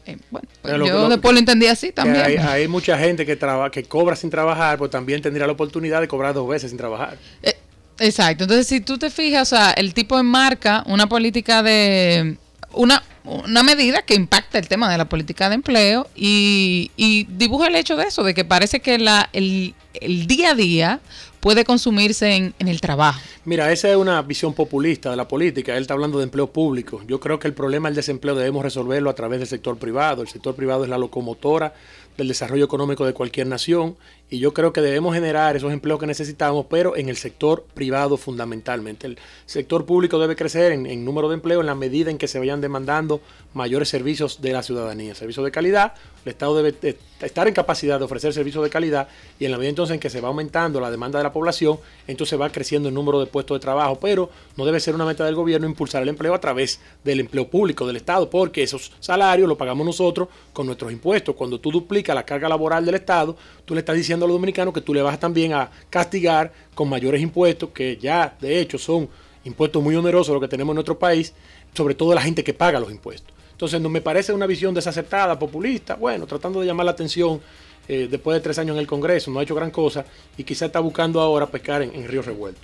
Eh, 0.08 0.16
bueno, 0.30 0.48
pues 0.62 0.74
yo 0.74 1.08
después 1.10 1.34
lo 1.34 1.38
entendí 1.38 1.66
así 1.66 1.92
también. 1.92 2.40
Hay, 2.40 2.66
mucha 2.66 2.96
gente 2.96 3.26
que, 3.26 3.36
traba, 3.36 3.70
que 3.70 3.84
cobra 3.84 4.16
sin 4.16 4.30
trabajar, 4.30 4.78
pues 4.78 4.90
también 4.90 5.20
tendría 5.20 5.46
la 5.46 5.52
oportunidad 5.52 6.00
de 6.00 6.08
cobrar 6.08 6.32
dos 6.32 6.48
veces 6.48 6.70
sin 6.70 6.78
trabajar. 6.78 7.18
Eh, 7.42 7.54
exacto. 7.98 8.44
Entonces, 8.44 8.66
si 8.66 8.80
tú 8.80 8.96
te 8.96 9.10
fijas, 9.10 9.52
o 9.52 9.56
sea, 9.56 9.72
el 9.72 9.92
tipo 9.92 10.18
enmarca 10.18 10.82
una 10.86 11.06
política 11.08 11.62
de. 11.62 12.38
Una, 12.72 13.02
una 13.24 13.62
medida 13.62 14.02
que 14.02 14.14
impacta 14.14 14.58
el 14.58 14.68
tema 14.68 14.90
de 14.90 14.98
la 14.98 15.06
política 15.06 15.48
de 15.48 15.56
empleo 15.56 16.06
y, 16.14 16.90
y 16.96 17.24
dibuja 17.24 17.66
el 17.66 17.76
hecho 17.76 17.96
de 17.96 18.04
eso, 18.04 18.22
de 18.22 18.34
que 18.34 18.44
parece 18.44 18.80
que 18.80 18.98
la, 18.98 19.28
el, 19.32 19.74
el 19.94 20.26
día 20.26 20.50
a 20.50 20.54
día 20.54 21.00
puede 21.40 21.64
consumirse 21.64 22.34
en, 22.34 22.54
el 22.58 22.80
trabajo. 22.80 23.20
Mira, 23.44 23.72
esa 23.72 23.90
es 23.90 23.96
una 23.96 24.20
visión 24.22 24.54
populista 24.54 25.10
de 25.10 25.16
la 25.16 25.28
política. 25.28 25.76
Él 25.76 25.82
está 25.82 25.94
hablando 25.94 26.18
de 26.18 26.24
empleo 26.24 26.48
público. 26.48 27.02
Yo 27.06 27.20
creo 27.20 27.38
que 27.38 27.48
el 27.48 27.54
problema 27.54 27.88
del 27.88 27.96
desempleo 27.96 28.34
debemos 28.34 28.62
resolverlo 28.62 29.10
a 29.10 29.14
través 29.14 29.38
del 29.38 29.48
sector 29.48 29.78
privado. 29.78 30.22
El 30.22 30.28
sector 30.28 30.54
privado 30.54 30.84
es 30.84 30.90
la 30.90 30.98
locomotora 30.98 31.72
del 32.18 32.28
desarrollo 32.28 32.64
económico 32.64 33.06
de 33.06 33.14
cualquier 33.14 33.46
nación 33.46 33.96
y 34.28 34.40
yo 34.40 34.52
creo 34.52 34.72
que 34.72 34.80
debemos 34.82 35.14
generar 35.14 35.56
esos 35.56 35.72
empleos 35.72 35.98
que 36.00 36.06
necesitamos, 36.06 36.66
pero 36.68 36.96
en 36.96 37.08
el 37.08 37.16
sector 37.16 37.64
privado 37.74 38.16
fundamentalmente. 38.16 39.06
El 39.06 39.18
sector 39.46 39.86
público 39.86 40.18
debe 40.18 40.36
crecer 40.36 40.72
en, 40.72 41.04
número 41.04 41.28
de 41.28 41.34
empleo 41.34 41.60
en 41.60 41.66
la 41.66 41.74
medida 41.74 42.10
en 42.10 42.18
que 42.18 42.28
se 42.28 42.38
vayan 42.38 42.60
demandando 42.60 43.20
mayores 43.54 43.88
servicios 43.88 44.42
de 44.42 44.52
la 44.52 44.62
ciudadanía, 44.62 45.14
servicios 45.14 45.44
de 45.44 45.50
calidad. 45.52 45.94
El 46.24 46.30
Estado 46.30 46.60
debe 46.60 46.98
estar 47.22 47.48
en 47.48 47.54
capacidad 47.54 47.98
de 47.98 48.04
ofrecer 48.04 48.34
servicios 48.34 48.62
de 48.62 48.68
calidad 48.68 49.08
y 49.38 49.46
en 49.46 49.52
la 49.52 49.56
medida 49.56 49.70
entonces 49.70 49.94
en 49.94 50.00
que 50.00 50.10
se 50.10 50.20
va 50.20 50.28
aumentando 50.28 50.80
la 50.80 50.90
demanda 50.90 51.18
de 51.18 51.22
la 51.22 51.32
población, 51.32 51.78
entonces 52.06 52.38
va 52.38 52.50
creciendo 52.50 52.88
el 52.88 52.94
número 52.94 53.20
de 53.20 53.26
puestos 53.26 53.54
de 53.54 53.60
trabajo, 53.60 53.98
pero 53.98 54.28
no 54.56 54.66
debe 54.66 54.80
ser 54.80 54.94
una 54.94 55.06
meta 55.06 55.24
del 55.24 55.36
gobierno 55.36 55.66
impulsar 55.66 56.02
el 56.02 56.08
empleo 56.08 56.34
a 56.34 56.40
través 56.40 56.80
del 57.04 57.20
empleo 57.20 57.48
público 57.48 57.86
del 57.86 57.96
Estado, 57.96 58.28
porque 58.28 58.62
esos 58.62 58.92
salarios 59.00 59.48
los 59.48 59.56
pagamos 59.56 59.86
nosotros 59.86 60.28
con 60.52 60.66
nuestros 60.66 60.92
impuestos. 60.92 61.34
Cuando 61.34 61.58
tú 61.60 61.70
duplicas 61.70 62.07
la 62.14 62.24
carga 62.24 62.48
laboral 62.48 62.84
del 62.84 62.94
Estado, 62.94 63.36
tú 63.64 63.74
le 63.74 63.80
estás 63.80 63.96
diciendo 63.96 64.24
a 64.24 64.28
los 64.28 64.34
dominicanos 64.36 64.74
que 64.74 64.80
tú 64.80 64.94
le 64.94 65.02
vas 65.02 65.18
también 65.18 65.52
a 65.52 65.70
castigar 65.90 66.52
con 66.74 66.88
mayores 66.88 67.20
impuestos, 67.20 67.70
que 67.70 67.96
ya 67.96 68.36
de 68.40 68.60
hecho 68.60 68.78
son 68.78 69.08
impuestos 69.44 69.82
muy 69.82 69.94
onerosos 69.96 70.32
los 70.32 70.40
que 70.40 70.48
tenemos 70.48 70.72
en 70.72 70.76
nuestro 70.76 70.98
país, 70.98 71.32
sobre 71.74 71.94
todo 71.94 72.14
la 72.14 72.22
gente 72.22 72.44
que 72.44 72.54
paga 72.54 72.80
los 72.80 72.90
impuestos. 72.90 73.32
Entonces, 73.52 73.80
no 73.80 73.88
me 73.88 74.00
parece 74.00 74.32
una 74.32 74.46
visión 74.46 74.72
desacertada, 74.72 75.38
populista, 75.38 75.96
bueno, 75.96 76.26
tratando 76.26 76.60
de 76.60 76.66
llamar 76.66 76.86
la 76.86 76.92
atención 76.92 77.40
eh, 77.88 78.06
después 78.08 78.36
de 78.36 78.40
tres 78.40 78.58
años 78.58 78.74
en 78.74 78.80
el 78.80 78.86
Congreso, 78.86 79.30
no 79.30 79.40
ha 79.40 79.42
hecho 79.42 79.54
gran 79.54 79.70
cosa 79.70 80.04
y 80.36 80.44
quizá 80.44 80.66
está 80.66 80.78
buscando 80.78 81.20
ahora 81.20 81.46
pescar 81.46 81.82
en, 81.82 81.94
en 81.94 82.06
río 82.06 82.22
revuelto. 82.22 82.60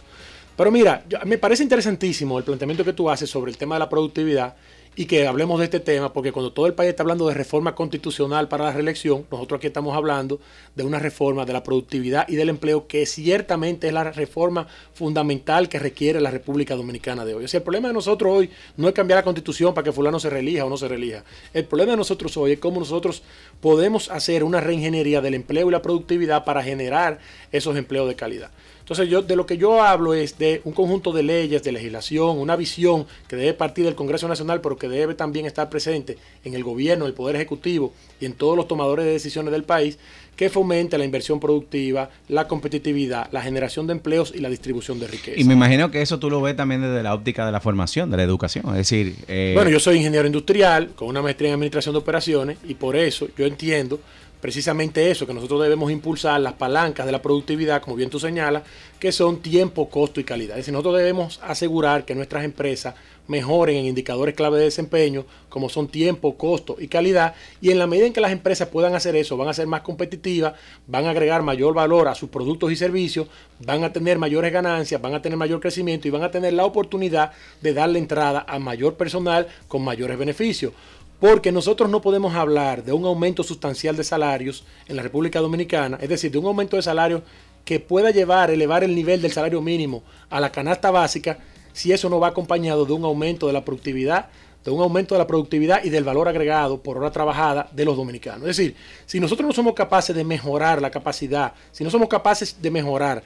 Pero 0.56 0.70
mira, 0.70 1.04
me 1.24 1.38
parece 1.38 1.64
interesantísimo 1.64 2.38
el 2.38 2.44
planteamiento 2.44 2.84
que 2.84 2.92
tú 2.92 3.10
haces 3.10 3.28
sobre 3.28 3.50
el 3.50 3.56
tema 3.56 3.74
de 3.74 3.80
la 3.80 3.88
productividad 3.88 4.54
y 4.96 5.06
que 5.06 5.26
hablemos 5.26 5.58
de 5.58 5.64
este 5.64 5.80
tema, 5.80 6.12
porque 6.12 6.32
cuando 6.32 6.52
todo 6.52 6.66
el 6.66 6.74
país 6.74 6.90
está 6.90 7.02
hablando 7.02 7.26
de 7.26 7.34
reforma 7.34 7.74
constitucional 7.74 8.48
para 8.48 8.64
la 8.64 8.72
reelección, 8.72 9.26
nosotros 9.30 9.58
aquí 9.58 9.66
estamos 9.66 9.96
hablando 9.96 10.40
de 10.76 10.84
una 10.84 10.98
reforma 10.98 11.44
de 11.44 11.52
la 11.52 11.62
productividad 11.62 12.28
y 12.28 12.36
del 12.36 12.48
empleo 12.48 12.86
que 12.86 13.04
ciertamente 13.06 13.88
es 13.88 13.92
la 13.92 14.04
reforma 14.04 14.68
fundamental 14.94 15.68
que 15.68 15.78
requiere 15.78 16.20
la 16.20 16.30
República 16.30 16.76
Dominicana 16.76 17.24
de 17.24 17.34
hoy. 17.34 17.44
O 17.44 17.48
sea, 17.48 17.58
el 17.58 17.64
problema 17.64 17.88
de 17.88 17.94
nosotros 17.94 18.32
hoy 18.32 18.50
no 18.76 18.88
es 18.88 18.94
cambiar 18.94 19.18
la 19.18 19.24
constitución 19.24 19.74
para 19.74 19.84
que 19.84 19.92
fulano 19.92 20.20
se 20.20 20.30
relija 20.30 20.64
o 20.64 20.70
no 20.70 20.76
se 20.76 20.86
relija. 20.86 21.24
El 21.52 21.64
problema 21.64 21.92
de 21.92 21.96
nosotros 21.96 22.36
hoy 22.36 22.52
es 22.52 22.58
cómo 22.58 22.78
nosotros 22.78 23.22
podemos 23.60 24.10
hacer 24.10 24.44
una 24.44 24.60
reingeniería 24.60 25.20
del 25.20 25.34
empleo 25.34 25.68
y 25.68 25.72
la 25.72 25.82
productividad 25.82 26.44
para 26.44 26.62
generar 26.62 27.18
esos 27.50 27.76
empleos 27.76 28.08
de 28.08 28.14
calidad. 28.14 28.50
Entonces, 28.84 29.08
yo 29.08 29.22
de 29.22 29.34
lo 29.34 29.46
que 29.46 29.56
yo 29.56 29.82
hablo 29.82 30.12
es 30.12 30.36
de 30.36 30.60
un 30.64 30.74
conjunto 30.74 31.10
de 31.10 31.22
leyes, 31.22 31.62
de 31.62 31.72
legislación, 31.72 32.38
una 32.38 32.54
visión 32.54 33.06
que 33.26 33.34
debe 33.34 33.54
partir 33.54 33.86
del 33.86 33.94
Congreso 33.94 34.28
Nacional, 34.28 34.60
pero 34.60 34.76
que 34.76 34.90
debe 34.90 35.14
también 35.14 35.46
estar 35.46 35.70
presente 35.70 36.18
en 36.44 36.52
el 36.52 36.62
gobierno, 36.62 37.06
el 37.06 37.14
Poder 37.14 37.36
Ejecutivo 37.36 37.94
y 38.20 38.26
en 38.26 38.34
todos 38.34 38.58
los 38.58 38.68
tomadores 38.68 39.06
de 39.06 39.12
decisiones 39.12 39.52
del 39.52 39.64
país, 39.64 39.98
que 40.36 40.50
fomente 40.50 40.98
la 40.98 41.06
inversión 41.06 41.40
productiva, 41.40 42.10
la 42.28 42.46
competitividad, 42.46 43.28
la 43.32 43.40
generación 43.40 43.86
de 43.86 43.94
empleos 43.94 44.34
y 44.34 44.40
la 44.40 44.50
distribución 44.50 45.00
de 45.00 45.06
riqueza. 45.06 45.40
Y 45.40 45.44
me 45.44 45.54
imagino 45.54 45.90
que 45.90 46.02
eso 46.02 46.18
tú 46.18 46.28
lo 46.28 46.42
ves 46.42 46.54
también 46.54 46.82
desde 46.82 47.02
la 47.02 47.14
óptica 47.14 47.46
de 47.46 47.52
la 47.52 47.60
formación, 47.60 48.10
de 48.10 48.18
la 48.18 48.22
educación. 48.24 48.66
Es 48.68 48.74
decir, 48.74 49.14
eh, 49.28 49.52
bueno, 49.54 49.70
yo 49.70 49.80
soy 49.80 49.96
ingeniero 49.96 50.26
industrial 50.26 50.90
con 50.94 51.08
una 51.08 51.22
maestría 51.22 51.48
en 51.48 51.54
administración 51.54 51.94
de 51.94 52.00
operaciones 52.00 52.58
y 52.68 52.74
por 52.74 52.96
eso 52.96 53.28
yo 53.34 53.46
entiendo 53.46 53.98
precisamente 54.44 55.10
eso, 55.10 55.26
que 55.26 55.32
nosotros 55.32 55.62
debemos 55.62 55.90
impulsar 55.90 56.38
las 56.38 56.52
palancas 56.52 57.06
de 57.06 57.12
la 57.12 57.22
productividad, 57.22 57.80
como 57.80 57.96
bien 57.96 58.10
tú 58.10 58.20
señalas, 58.20 58.62
que 59.00 59.10
son 59.10 59.40
tiempo, 59.40 59.88
costo 59.88 60.20
y 60.20 60.24
calidad. 60.24 60.50
Es 60.50 60.66
decir, 60.66 60.74
nosotros 60.74 60.98
debemos 60.98 61.40
asegurar 61.42 62.04
que 62.04 62.14
nuestras 62.14 62.44
empresas 62.44 62.94
mejoren 63.26 63.76
en 63.76 63.86
indicadores 63.86 64.34
clave 64.34 64.58
de 64.58 64.64
desempeño, 64.64 65.24
como 65.48 65.70
son 65.70 65.88
tiempo, 65.88 66.36
costo 66.36 66.76
y 66.78 66.88
calidad, 66.88 67.34
y 67.62 67.70
en 67.70 67.78
la 67.78 67.86
medida 67.86 68.06
en 68.06 68.12
que 68.12 68.20
las 68.20 68.32
empresas 68.32 68.68
puedan 68.68 68.94
hacer 68.94 69.16
eso, 69.16 69.38
van 69.38 69.48
a 69.48 69.54
ser 69.54 69.66
más 69.66 69.80
competitivas, 69.80 70.52
van 70.86 71.06
a 71.06 71.12
agregar 71.12 71.40
mayor 71.40 71.72
valor 71.72 72.08
a 72.08 72.14
sus 72.14 72.28
productos 72.28 72.70
y 72.70 72.76
servicios, 72.76 73.28
van 73.60 73.82
a 73.82 73.94
tener 73.94 74.18
mayores 74.18 74.52
ganancias, 74.52 75.00
van 75.00 75.14
a 75.14 75.22
tener 75.22 75.38
mayor 75.38 75.60
crecimiento 75.60 76.06
y 76.06 76.10
van 76.10 76.22
a 76.22 76.30
tener 76.30 76.52
la 76.52 76.66
oportunidad 76.66 77.32
de 77.62 77.72
darle 77.72 77.98
entrada 77.98 78.44
a 78.46 78.58
mayor 78.58 78.96
personal 78.96 79.46
con 79.68 79.82
mayores 79.82 80.18
beneficios. 80.18 80.74
Porque 81.20 81.52
nosotros 81.52 81.88
no 81.88 82.02
podemos 82.02 82.34
hablar 82.34 82.84
de 82.84 82.92
un 82.92 83.04
aumento 83.04 83.42
sustancial 83.42 83.96
de 83.96 84.04
salarios 84.04 84.64
en 84.88 84.96
la 84.96 85.02
República 85.02 85.40
Dominicana, 85.40 85.98
es 86.00 86.08
decir, 86.08 86.30
de 86.30 86.38
un 86.38 86.46
aumento 86.46 86.76
de 86.76 86.82
salarios 86.82 87.22
que 87.64 87.80
pueda 87.80 88.10
llevar, 88.10 88.50
elevar 88.50 88.84
el 88.84 88.94
nivel 88.94 89.22
del 89.22 89.32
salario 89.32 89.60
mínimo 89.60 90.02
a 90.28 90.40
la 90.40 90.52
canasta 90.52 90.90
básica, 90.90 91.38
si 91.72 91.92
eso 91.92 92.08
no 92.08 92.20
va 92.20 92.28
acompañado 92.28 92.84
de 92.84 92.92
un 92.92 93.04
aumento 93.04 93.46
de 93.46 93.52
la 93.52 93.64
productividad, 93.64 94.28
de 94.64 94.70
un 94.70 94.80
aumento 94.80 95.14
de 95.14 95.18
la 95.18 95.26
productividad 95.26 95.84
y 95.84 95.90
del 95.90 96.04
valor 96.04 96.28
agregado 96.28 96.82
por 96.82 96.96
hora 96.96 97.10
trabajada 97.10 97.68
de 97.72 97.84
los 97.84 97.96
dominicanos. 97.96 98.48
Es 98.48 98.56
decir, 98.56 98.76
si 99.06 99.20
nosotros 99.20 99.46
no 99.46 99.52
somos 99.52 99.74
capaces 99.74 100.14
de 100.16 100.24
mejorar 100.24 100.80
la 100.80 100.90
capacidad, 100.90 101.52
si 101.70 101.84
no 101.84 101.90
somos 101.90 102.08
capaces 102.08 102.60
de 102.60 102.70
mejorar 102.70 103.22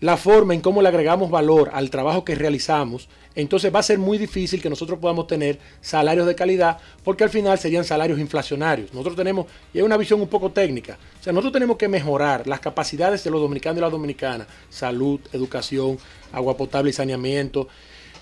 la 0.00 0.16
forma 0.16 0.54
en 0.54 0.60
cómo 0.60 0.80
le 0.80 0.88
agregamos 0.88 1.30
valor 1.30 1.70
al 1.72 1.90
trabajo 1.90 2.24
que 2.24 2.34
realizamos, 2.34 3.08
entonces 3.34 3.72
va 3.72 3.80
a 3.80 3.84
ser 3.84 3.98
muy 3.98 4.18
difícil 4.18 4.60
que 4.60 4.70
nosotros 4.70 4.98
podamos 4.98 5.26
tener 5.26 5.58
salarios 5.80 6.26
de 6.26 6.34
calidad, 6.34 6.78
porque 7.04 7.24
al 7.24 7.30
final 7.30 7.58
serían 7.58 7.84
salarios 7.84 8.18
inflacionarios. 8.18 8.92
Nosotros 8.92 9.16
tenemos, 9.16 9.46
y 9.72 9.78
es 9.78 9.84
una 9.84 9.96
visión 9.96 10.20
un 10.20 10.28
poco 10.28 10.50
técnica, 10.50 10.98
o 11.20 11.22
sea, 11.22 11.32
nosotros 11.32 11.52
tenemos 11.52 11.76
que 11.76 11.88
mejorar 11.88 12.46
las 12.46 12.60
capacidades 12.60 13.22
de 13.22 13.30
los 13.30 13.40
dominicanos 13.40 13.78
y 13.78 13.82
las 13.82 13.92
dominicanas, 13.92 14.46
salud, 14.70 15.20
educación, 15.32 15.98
agua 16.32 16.56
potable 16.56 16.90
y 16.90 16.94
saneamiento, 16.94 17.68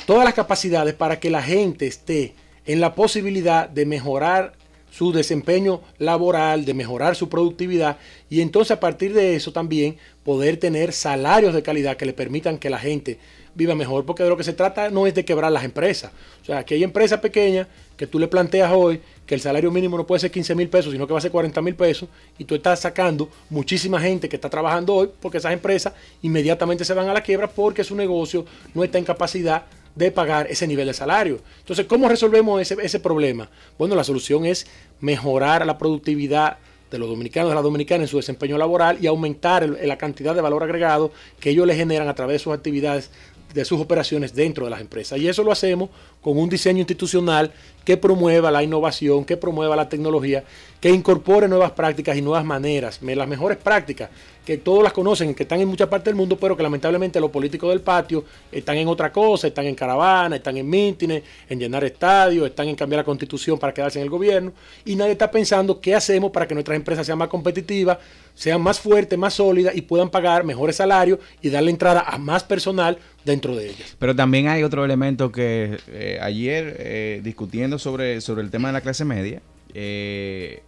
todas 0.05 0.25
las 0.25 0.35
capacidades 0.35 0.95
para 0.95 1.21
que 1.21 1.31
la 1.31 1.43
gente 1.43 1.87
esté 1.87 2.35
en 2.67 2.81
la 2.81 2.95
posibilidad 2.95 3.69
de 3.69 3.87
mejorar 3.87 4.58
su 4.91 5.13
desempeño 5.13 5.81
laboral, 5.99 6.65
de 6.65 6.75
mejorar 6.75 7.17
su 7.17 7.29
productividad 7.29 7.99
y 8.31 8.41
entonces 8.41 8.73
a 8.73 8.81
partir 8.81 9.15
de 9.15 9.37
eso 9.37 9.53
también 9.53 9.97
poder 10.25 10.59
tener 10.59 10.93
salarios 10.93 11.55
de 11.55 11.63
calidad 11.63 11.97
que 11.97 12.07
le 12.07 12.13
permitan 12.13 12.59
que 12.59 12.71
la 12.71 12.79
gente 12.79 13.19
viva 13.55 13.75
mejor, 13.75 14.07
porque 14.07 14.23
de 14.23 14.29
lo 14.29 14.37
que 14.37 14.45
se 14.45 14.53
trata 14.53 14.89
no 14.89 15.07
es 15.07 15.15
de 15.15 15.25
quebrar 15.25 15.51
las 15.51 15.65
empresas. 15.65 16.13
O 16.43 16.45
sea, 16.45 16.59
aquí 16.59 16.75
hay 16.75 16.85
empresas 16.85 17.19
pequeñas 17.21 17.67
que 17.97 18.07
tú 18.07 18.19
le 18.19 18.29
planteas 18.29 18.71
hoy 18.73 19.01
que 19.27 19.35
el 19.35 19.41
salario 19.41 19.71
mínimo 19.71 19.97
no 19.97 20.07
puede 20.07 20.21
ser 20.21 20.31
15 20.31 20.55
mil 20.55 20.69
pesos, 20.69 20.93
sino 20.93 21.07
que 21.07 21.13
va 21.13 21.19
a 21.19 21.23
ser 21.23 21.33
40 21.33 21.61
mil 21.61 21.75
pesos, 21.75 22.09
y 22.39 22.45
tú 22.45 22.55
estás 22.55 22.81
sacando 22.81 23.29
muchísima 23.51 24.01
gente 24.01 24.29
que 24.29 24.37
está 24.37 24.49
trabajando 24.49 24.95
hoy, 24.95 25.11
porque 25.21 25.39
esas 25.39 25.53
empresas 25.53 25.93
inmediatamente 26.23 26.85
se 26.85 26.95
van 26.95 27.09
a 27.09 27.13
la 27.13 27.21
quiebra 27.21 27.49
porque 27.49 27.83
su 27.83 27.95
negocio 27.97 28.47
no 28.75 28.85
está 28.85 28.99
en 28.99 29.05
capacidad 29.05 29.65
de 29.99 30.13
pagar 30.13 30.47
ese 30.49 30.67
nivel 30.67 30.87
de 30.87 30.95
salario. 30.95 31.41
Entonces, 31.59 31.87
¿cómo 31.87 32.09
resolvemos 32.09 32.63
ese, 32.63 32.77
ese 32.81 33.01
problema? 33.01 33.51
Bueno, 33.77 33.97
la 33.97 34.05
solución 34.05 34.47
es 34.47 34.67
mejorar 35.01 35.67
la 35.67 35.77
productividad 35.77 36.59
de 36.91 36.99
los 36.99 37.09
dominicanos 37.09 37.51
de 37.51 37.55
las 37.57 37.65
dominicanas 37.65 38.05
en 38.05 38.09
su 38.09 38.17
desempeño 38.17 38.57
laboral 38.57 38.97
y 39.01 39.09
aumentar 39.09 39.69
la 39.69 39.99
cantidad 39.99 40.35
de 40.35 40.41
valor 40.41 40.63
agregado 40.63 41.13
que 41.41 41.51
ellos 41.51 41.67
le 41.67 41.75
generan 41.75 42.09
a 42.09 42.15
través 42.15 42.35
de 42.35 42.39
sus 42.39 42.55
actividades 42.55 43.11
de 43.53 43.65
sus 43.65 43.81
operaciones 43.81 44.35
dentro 44.35 44.65
de 44.65 44.71
las 44.71 44.81
empresas. 44.81 45.19
Y 45.19 45.29
eso 45.29 45.43
lo 45.43 45.53
hacemos 45.53 45.91
con 46.29 46.37
un 46.37 46.51
diseño 46.51 46.81
institucional 46.81 47.51
que 47.87 47.97
promueva 47.97 48.51
la 48.51 48.63
innovación, 48.63 49.25
que 49.25 49.39
promueva 49.39 49.75
la 49.75 49.89
tecnología, 49.89 50.45
que 50.79 50.91
incorpore 50.91 51.49
nuevas 51.49 51.71
prácticas 51.71 52.19
y 52.19 52.21
nuevas 52.21 52.45
maneras, 52.45 53.01
las 53.01 53.27
mejores 53.27 53.57
prácticas 53.57 54.11
que 54.45 54.59
todos 54.59 54.83
las 54.83 54.93
conocen, 54.93 55.35
que 55.35 55.45
están 55.45 55.61
en 55.61 55.69
muchas 55.69 55.89
partes 55.89 56.07
del 56.07 56.15
mundo, 56.15 56.37
pero 56.37 56.55
que 56.55 56.63
lamentablemente 56.63 57.19
los 57.19 57.31
políticos 57.31 57.71
del 57.71 57.81
patio 57.81 58.25
están 58.53 58.77
en 58.77 58.89
otra 58.89 59.11
cosa, 59.11 59.47
están 59.47 59.67
en 59.67 59.75
caravana, 59.75 60.37
están 60.37 60.59
en 60.59 60.69
mítines, 60.69 61.23
en 61.49 61.59
llenar 61.59 61.83
estadios, 61.85 62.47
están 62.47 62.69
en 62.69 62.77
cambiar 62.77 62.99
la 62.99 63.05
constitución 63.05 63.59
para 63.59 63.73
quedarse 63.73 63.99
en 63.99 64.05
el 64.05 64.11
gobierno, 64.11 64.53
y 64.85 64.95
nadie 64.95 65.13
está 65.13 65.31
pensando 65.31 65.81
qué 65.81 65.95
hacemos 65.95 66.31
para 66.31 66.47
que 66.47 66.55
nuestras 66.55 66.77
empresas 66.77 67.07
sean 67.07 67.19
más 67.19 67.29
competitivas, 67.29 67.99
sean 68.35 68.61
más 68.63 68.79
fuertes, 68.79 69.19
más 69.19 69.35
sólidas 69.35 69.75
y 69.75 69.83
puedan 69.83 70.11
pagar 70.11 70.45
mejores 70.45 70.77
salarios 70.77 71.19
y 71.43 71.51
darle 71.51 71.71
entrada 71.71 72.05
a 72.07 72.19
más 72.19 72.45
personal 72.45 72.97
dentro 73.25 73.57
de 73.57 73.71
ellas. 73.71 73.97
Pero 73.99 74.15
también 74.15 74.49
hay 74.49 74.63
otro 74.63 74.85
elemento 74.85 75.31
que 75.33 75.79
eh, 75.89 76.18
ayer 76.21 76.77
eh, 76.79 77.21
discutiendo 77.23 77.79
sobre, 77.79 78.21
sobre 78.21 78.43
el 78.43 78.51
tema 78.51 78.69
de 78.69 78.73
la 78.73 78.81
clase 78.81 79.05
media, 79.05 79.43
eh, 79.75 80.63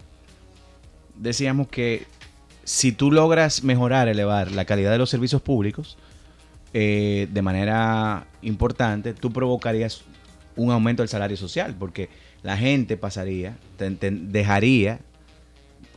decíamos 1.16 1.68
que 1.68 2.06
si 2.64 2.92
tú 2.92 3.10
logras 3.10 3.64
mejorar, 3.64 4.08
elevar 4.08 4.52
la 4.52 4.64
calidad 4.64 4.90
de 4.90 4.98
los 4.98 5.10
servicios 5.10 5.42
públicos 5.42 5.96
de 6.72 7.42
manera 7.42 8.28
importante, 8.42 9.12
tú 9.12 9.32
provocarías 9.32 10.04
un 10.54 10.70
aumento 10.70 11.02
del 11.02 11.08
salario 11.08 11.36
social, 11.36 11.74
porque 11.76 12.08
la 12.42 12.56
gente 12.56 12.96
pasaría, 12.96 13.56
dejaría, 13.78 15.00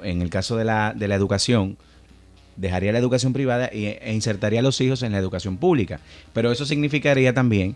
en 0.02 0.22
el 0.22 0.30
caso 0.30 0.58
de 0.58 0.66
la, 0.66 0.94
de 0.96 1.08
la 1.08 1.16
educación, 1.16 1.78
dejaría 2.56 2.92
la 2.92 3.00
educación 3.00 3.34
privada 3.34 3.68
e 3.68 4.14
insertaría 4.14 4.60
a 4.60 4.64
los 4.64 4.80
hijos 4.82 5.04
en 5.04 5.12
la 5.12 5.18
educación 5.18 5.58
pública. 5.58 6.00
Pero 6.34 6.52
eso 6.52 6.66
significaría 6.66 7.34
también 7.34 7.76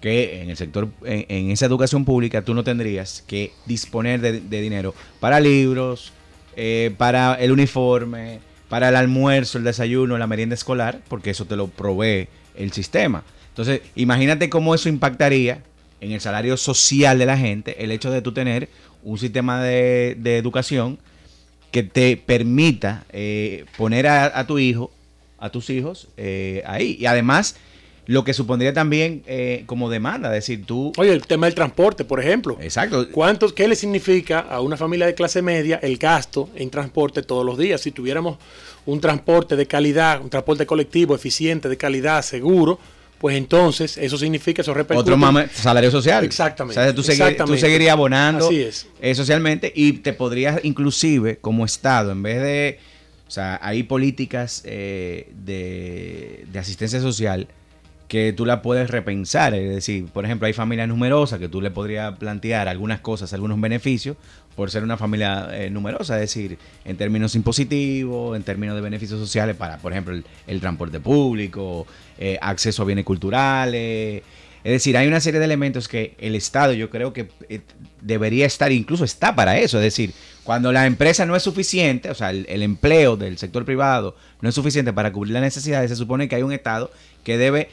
que 0.00 0.42
en 0.42 0.50
el 0.50 0.56
sector, 0.56 0.88
en, 1.04 1.50
esa 1.50 1.66
educación 1.66 2.04
pública, 2.04 2.42
tú 2.42 2.54
no 2.54 2.64
tendrías 2.64 3.24
que 3.26 3.52
disponer 3.66 4.20
de, 4.20 4.60
dinero 4.60 4.94
para 5.20 5.40
libros, 5.40 6.12
eh, 6.56 6.94
para 6.96 7.34
el 7.34 7.52
uniforme, 7.52 8.40
para 8.68 8.90
el 8.90 8.96
almuerzo, 8.96 9.58
el 9.58 9.64
desayuno, 9.64 10.18
la 10.18 10.26
merienda 10.26 10.54
escolar, 10.54 11.00
porque 11.08 11.30
eso 11.30 11.46
te 11.46 11.56
lo 11.56 11.68
provee 11.68 12.28
el 12.56 12.72
sistema. 12.72 13.24
Entonces, 13.48 13.80
imagínate 13.96 14.48
cómo 14.48 14.74
eso 14.74 14.88
impactaría 14.88 15.62
en 16.00 16.12
el 16.12 16.20
salario 16.20 16.56
social 16.56 17.18
de 17.18 17.26
la 17.26 17.36
gente, 17.36 17.82
el 17.82 17.90
hecho 17.90 18.10
de 18.10 18.22
tú 18.22 18.32
tener 18.32 18.68
un 19.02 19.18
sistema 19.18 19.62
de, 19.62 20.16
de 20.18 20.38
educación 20.38 20.98
que 21.70 21.82
te 21.82 22.16
permita 22.16 23.04
eh, 23.10 23.64
poner 23.76 24.06
a, 24.06 24.46
tu 24.46 24.58
hijo, 24.58 24.90
a 25.38 25.50
tus 25.50 25.70
hijos 25.70 26.08
eh, 26.16 26.62
ahí. 26.66 26.96
Y 26.98 27.06
además, 27.06 27.56
lo 28.08 28.24
que 28.24 28.32
supondría 28.32 28.72
también 28.72 29.22
eh, 29.26 29.64
como 29.66 29.90
demanda, 29.90 30.28
es 30.28 30.46
decir, 30.46 30.64
tú... 30.64 30.94
Oye, 30.96 31.12
el 31.12 31.26
tema 31.26 31.44
del 31.44 31.54
transporte, 31.54 32.06
por 32.06 32.18
ejemplo. 32.18 32.56
Exacto. 32.58 33.06
¿Cuántos, 33.12 33.52
¿Qué 33.52 33.68
le 33.68 33.76
significa 33.76 34.40
a 34.40 34.62
una 34.62 34.78
familia 34.78 35.04
de 35.04 35.14
clase 35.14 35.42
media 35.42 35.78
el 35.82 35.98
gasto 35.98 36.48
en 36.54 36.70
transporte 36.70 37.22
todos 37.22 37.44
los 37.44 37.58
días? 37.58 37.82
Si 37.82 37.90
tuviéramos 37.90 38.38
un 38.86 38.98
transporte 38.98 39.56
de 39.56 39.66
calidad, 39.66 40.22
un 40.22 40.30
transporte 40.30 40.64
colectivo 40.64 41.14
eficiente, 41.14 41.68
de 41.68 41.76
calidad, 41.76 42.22
seguro, 42.22 42.78
pues 43.18 43.36
entonces 43.36 43.98
eso 43.98 44.16
significa, 44.16 44.62
eso 44.62 44.72
repercute. 44.72 45.12
Otro 45.12 45.46
salario 45.52 45.90
social. 45.90 46.24
Exactamente. 46.24 46.80
O 46.80 46.84
sea, 47.02 47.44
tú, 47.44 47.58
seguirías 47.58 47.92
abonando 47.92 48.46
Así 48.46 48.62
es. 48.62 48.86
Eh, 49.02 49.14
socialmente 49.14 49.70
y 49.76 49.92
te 49.92 50.14
podrías 50.14 50.64
inclusive 50.64 51.36
como 51.36 51.66
Estado, 51.66 52.12
en 52.12 52.22
vez 52.22 52.40
de, 52.40 52.80
o 53.26 53.30
sea, 53.30 53.60
hay 53.62 53.82
políticas 53.82 54.62
eh, 54.64 55.30
de, 55.44 56.46
de 56.50 56.58
asistencia 56.58 57.02
social 57.02 57.48
que 58.08 58.32
tú 58.32 58.46
la 58.46 58.62
puedes 58.62 58.90
repensar. 58.90 59.54
Es 59.54 59.74
decir, 59.74 60.06
por 60.06 60.24
ejemplo, 60.24 60.46
hay 60.46 60.54
familias 60.54 60.88
numerosas 60.88 61.38
que 61.38 61.48
tú 61.48 61.60
le 61.60 61.70
podrías 61.70 62.16
plantear 62.16 62.66
algunas 62.66 63.00
cosas, 63.00 63.32
algunos 63.32 63.60
beneficios 63.60 64.16
por 64.56 64.72
ser 64.72 64.82
una 64.82 64.96
familia 64.96 65.50
eh, 65.52 65.70
numerosa, 65.70 66.16
es 66.16 66.22
decir, 66.22 66.58
en 66.84 66.96
términos 66.96 67.36
impositivos, 67.36 68.36
en 68.36 68.42
términos 68.42 68.74
de 68.74 68.80
beneficios 68.80 69.20
sociales 69.20 69.54
para, 69.54 69.78
por 69.78 69.92
ejemplo, 69.92 70.20
el, 70.48 70.60
transporte 70.60 70.98
público, 70.98 71.86
eh, 72.18 72.38
acceso 72.40 72.82
a 72.82 72.86
bienes 72.86 73.04
culturales. 73.04 74.24
Es 74.64 74.72
decir, 74.72 74.96
hay 74.96 75.06
una 75.06 75.20
serie 75.20 75.38
de 75.38 75.44
elementos 75.44 75.86
que 75.86 76.16
el 76.18 76.34
Estado 76.34 76.72
yo 76.72 76.90
creo 76.90 77.12
que 77.12 77.28
eh, 77.48 77.60
debería 78.00 78.46
estar, 78.46 78.72
incluso 78.72 79.04
está 79.04 79.36
para 79.36 79.58
eso. 79.58 79.78
Es 79.78 79.84
decir, 79.84 80.12
cuando 80.42 80.72
la 80.72 80.86
empresa 80.86 81.24
no 81.24 81.36
es 81.36 81.44
suficiente, 81.44 82.10
o 82.10 82.14
sea, 82.14 82.30
el, 82.30 82.44
el 82.48 82.64
empleo 82.64 83.16
del 83.16 83.38
sector 83.38 83.64
privado 83.64 84.16
no 84.40 84.48
es 84.48 84.54
suficiente 84.56 84.92
para 84.92 85.12
cubrir 85.12 85.34
las 85.34 85.42
necesidades, 85.42 85.90
se 85.90 85.96
supone 85.96 86.26
que 86.26 86.34
hay 86.34 86.42
un 86.42 86.52
Estado 86.52 86.90
que 87.22 87.38
debe 87.38 87.68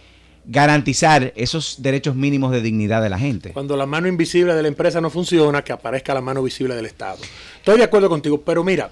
garantizar 0.47 1.33
esos 1.35 1.81
derechos 1.81 2.15
mínimos 2.15 2.51
de 2.51 2.61
dignidad 2.61 3.01
de 3.01 3.09
la 3.09 3.17
gente. 3.17 3.51
Cuando 3.51 3.75
la 3.75 3.85
mano 3.85 4.07
invisible 4.07 4.53
de 4.53 4.61
la 4.61 4.67
empresa 4.67 5.01
no 5.01 5.09
funciona, 5.09 5.63
que 5.63 5.73
aparezca 5.73 6.13
la 6.13 6.21
mano 6.21 6.43
visible 6.43 6.75
del 6.75 6.85
Estado. 6.85 7.17
Estoy 7.57 7.77
de 7.77 7.83
acuerdo 7.83 8.09
contigo, 8.09 8.41
pero 8.41 8.63
mira, 8.63 8.91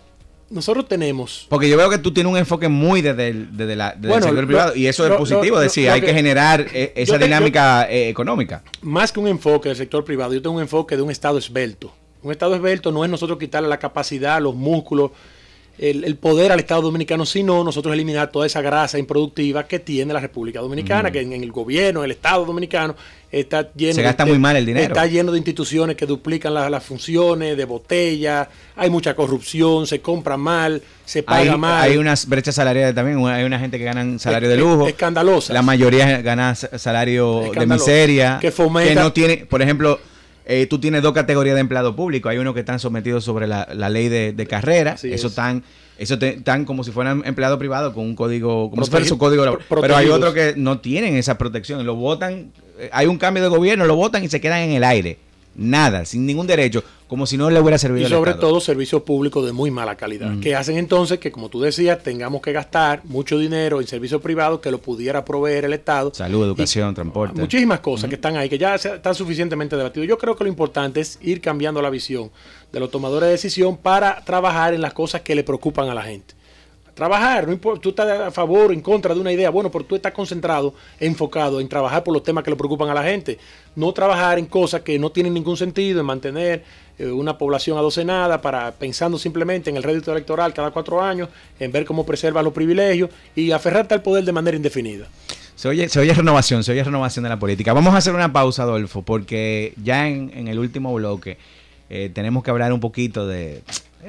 nosotros 0.49 0.87
tenemos... 0.87 1.47
Porque 1.49 1.69
yo 1.69 1.77
veo 1.77 1.89
que 1.89 1.97
tú 1.97 2.13
tienes 2.13 2.31
un 2.31 2.37
enfoque 2.37 2.67
muy 2.67 3.01
desde 3.01 3.29
el, 3.29 3.49
sector 4.21 4.45
privado 4.45 4.75
y 4.75 4.87
eso 4.87 5.05
es 5.05 5.13
positivo, 5.13 5.57
es 5.57 5.63
decir, 5.63 5.89
hay 5.89 6.01
que, 6.01 6.13
generar 6.13 6.65
eh, 6.73 6.93
esa 6.95 7.17
dinámica 7.17 7.89
eh, 7.89 8.09
económica. 8.09 8.63
Más 8.81 9.11
que 9.11 9.19
un 9.19 9.27
enfoque 9.27 9.69
del 9.69 9.77
sector 9.77 10.03
privado, 10.03 10.33
yo 10.33 10.41
tengo 10.41 10.55
un 10.55 10.61
enfoque 10.61 10.95
de 10.95 11.01
un 11.01 11.11
Estado 11.11 11.37
esbelto. 11.37 11.93
Un 12.21 12.31
Estado 12.31 12.55
esbelto 12.55 12.91
no 12.91 13.03
es 13.03 13.11
nosotros 13.11 13.37
quitarle 13.37 13.67
la 13.67 13.79
capacidad, 13.79 14.41
los 14.41 14.55
músculos, 14.55 15.11
el, 15.77 16.15
poder 16.17 16.51
al 16.51 16.59
Estado 16.59 16.83
Dominicano, 16.83 17.25
sino 17.25 17.63
nosotros 17.63 17.93
eliminar 17.93 18.31
toda 18.31 18.45
esa 18.45 18.61
grasa 18.61 18.99
improductiva 18.99 19.67
que 19.67 19.79
tiene 19.79 20.13
la 20.13 20.19
República 20.19 20.59
Dominicana, 20.59 21.11
que 21.11 21.21
en, 21.21 21.33
el 21.33 21.51
gobierno, 21.51 22.01
en 22.01 22.05
el 22.05 22.11
Estado 22.11 22.45
Dominicano, 22.45 22.95
está 23.31 23.73
lleno, 23.73 23.95
Se 23.95 24.03
gasta 24.03 24.25
muy 24.25 24.37
mal 24.37 24.55
el 24.55 24.65
dinero. 24.65 24.87
está 24.87 25.07
lleno 25.07 25.31
de 25.31 25.39
instituciones 25.39 25.95
que 25.95 26.05
duplican 26.05 26.53
las, 26.53 26.83
funciones, 26.83 27.57
de 27.57 27.65
botellas, 27.65 28.47
hay 28.75 28.89
mucha 28.91 29.15
corrupción, 29.15 29.87
se 29.87 29.99
compra 29.99 30.37
mal, 30.37 30.81
se 31.05 31.23
paga 31.23 31.57
mal. 31.57 31.81
Hay 31.81 31.97
unas 31.97 32.27
brechas 32.27 32.53
salariales 32.53 32.93
también, 32.93 33.25
hay 33.25 33.43
una 33.43 33.57
gente 33.57 33.79
que 33.79 33.83
gana 33.85 34.19
salario 34.19 34.49
de 34.49 34.57
lujo. 34.57 34.87
Escandalosa. 34.87 35.53
La 35.53 35.63
mayoría 35.63 36.21
gana 36.21 36.53
salario 36.53 37.51
de 37.51 37.65
miseria. 37.65 38.37
Que 38.39 38.51
fomenta. 38.51 38.93
Que 38.93 38.95
no 38.95 39.11
tiene, 39.11 39.37
por 39.37 39.61
ejemplo 39.61 39.99
eh, 40.45 40.65
tú 40.67 40.79
tienes 40.79 41.01
dos 41.01 41.13
categorías 41.13 41.55
de 41.55 41.61
empleado 41.61 41.95
público. 41.95 42.29
Hay 42.29 42.37
unos 42.37 42.53
que 42.53 42.61
están 42.61 42.79
sometidos 42.79 43.23
sobre 43.23 43.47
la, 43.47 43.65
ley 43.89 44.09
de, 44.09 44.47
carrera. 44.47 44.95
eso 45.01 45.27
están, 45.27 45.63
eso 45.97 46.15
están 46.15 46.65
como 46.65 46.83
si 46.83 46.91
fueran 46.91 47.23
empleados 47.25 47.57
privados 47.59 47.93
con 47.93 48.03
un 48.05 48.15
código, 48.15 48.69
como 48.69 48.83
si 48.83 48.91
fuera 48.91 49.05
su 49.05 49.17
código 49.17 49.57
Pero 49.69 49.95
hay 49.95 50.09
otros 50.09 50.33
que 50.33 50.53
no 50.57 50.79
tienen 50.79 51.15
esa 51.15 51.37
protección. 51.37 51.85
Lo 51.85 51.95
votan, 51.95 52.51
eh, 52.79 52.89
hay 52.91 53.07
un 53.07 53.17
cambio 53.17 53.43
de 53.43 53.49
gobierno, 53.49 53.85
lo 53.85 53.95
votan 53.95 54.23
y 54.23 54.29
se 54.29 54.41
quedan 54.41 54.59
en 54.59 54.71
el 54.71 54.83
aire. 54.83 55.17
Nada, 55.55 56.05
sin 56.05 56.25
ningún 56.25 56.47
derecho 56.47 56.83
como 57.13 57.27
si 57.27 57.37
no 57.37 57.51
le 57.51 57.59
hubiera 57.59 57.77
servido. 57.77 58.07
Y 58.07 58.09
sobre 58.09 58.33
todo 58.33 58.59
servicios 58.59 59.03
públicos 59.03 59.45
de 59.45 59.51
muy 59.51 59.69
mala 59.69 59.95
calidad, 59.95 60.39
que 60.39 60.55
hacen 60.55 60.77
entonces 60.77 61.19
que, 61.19 61.31
como 61.31 61.47
tú 61.47 61.61
decías, 61.61 62.01
tengamos 62.01 62.41
que 62.41 62.51
gastar 62.51 63.01
mucho 63.03 63.37
dinero 63.37 63.79
en 63.79 63.85
servicios 63.85 64.19
privados 64.19 64.61
que 64.61 64.71
lo 64.71 64.79
pudiera 64.79 65.23
proveer 65.23 65.65
el 65.65 65.73
Estado. 65.73 66.11
Salud, 66.11 66.43
educación, 66.43 66.95
transporte. 66.95 67.39
Muchísimas 67.39 67.81
cosas 67.81 68.09
que 68.09 68.15
están 68.15 68.35
ahí, 68.35 68.49
que 68.49 68.57
ya 68.57 68.73
están 68.73 69.13
suficientemente 69.13 69.75
debatidos. 69.75 70.07
Yo 70.07 70.17
creo 70.17 70.35
que 70.35 70.43
lo 70.43 70.49
importante 70.49 71.01
es 71.01 71.19
ir 71.21 71.39
cambiando 71.39 71.83
la 71.83 71.91
visión 71.91 72.31
de 72.71 72.79
los 72.79 72.89
tomadores 72.89 73.27
de 73.27 73.33
decisión 73.33 73.77
para 73.77 74.25
trabajar 74.25 74.73
en 74.73 74.81
las 74.81 74.93
cosas 74.93 75.21
que 75.21 75.35
le 75.35 75.43
preocupan 75.43 75.89
a 75.89 75.93
la 75.93 76.01
gente 76.01 76.33
trabajar, 76.93 77.47
no 77.47 77.53
importa, 77.53 77.81
tú 77.81 77.89
estás 77.89 78.19
a 78.19 78.31
favor 78.31 78.69
o 78.69 78.73
en 78.73 78.81
contra 78.81 79.13
de 79.13 79.19
una 79.19 79.31
idea, 79.31 79.49
bueno, 79.49 79.71
pero 79.71 79.83
tú 79.83 79.95
estás 79.95 80.13
concentrado, 80.13 80.73
enfocado 80.99 81.59
en 81.59 81.67
trabajar 81.67 82.03
por 82.03 82.13
los 82.13 82.23
temas 82.23 82.43
que 82.43 82.51
le 82.51 82.55
preocupan 82.55 82.89
a 82.89 82.93
la 82.93 83.03
gente, 83.03 83.39
no 83.75 83.91
trabajar 83.93 84.37
en 84.37 84.45
cosas 84.45 84.81
que 84.81 84.99
no 84.99 85.11
tienen 85.11 85.33
ningún 85.33 85.57
sentido, 85.57 85.99
en 85.99 86.05
mantener 86.05 86.63
eh, 86.99 87.07
una 87.07 87.37
población 87.37 87.77
adocenada 87.77 88.41
para 88.41 88.71
pensando 88.71 89.17
simplemente 89.17 89.69
en 89.69 89.77
el 89.77 89.83
rédito 89.83 90.11
electoral 90.11 90.53
cada 90.53 90.71
cuatro 90.71 91.01
años, 91.01 91.29
en 91.59 91.71
ver 91.71 91.85
cómo 91.85 92.05
preserva 92.05 92.43
los 92.43 92.53
privilegios 92.53 93.09
y 93.35 93.51
aferrarte 93.51 93.95
al 93.95 94.01
poder 94.01 94.23
de 94.23 94.31
manera 94.31 94.55
indefinida. 94.55 95.07
Se 95.55 95.67
oye, 95.69 95.87
se 95.89 95.99
oye 95.99 96.13
renovación, 96.13 96.63
se 96.63 96.71
oye 96.71 96.83
renovación 96.83 97.23
de 97.23 97.29
la 97.29 97.39
política. 97.39 97.73
Vamos 97.73 97.93
a 97.93 97.97
hacer 97.97 98.13
una 98.13 98.33
pausa, 98.33 98.63
Adolfo, 98.63 99.01
porque 99.03 99.73
ya 99.81 100.07
en, 100.07 100.47
el 100.47 100.59
último 100.59 100.93
bloque 100.93 101.37
eh, 101.89 102.09
tenemos 102.13 102.43
que 102.43 102.51
hablar 102.51 102.73
un 102.73 102.79
poquito 102.79 103.27
de 103.27 103.61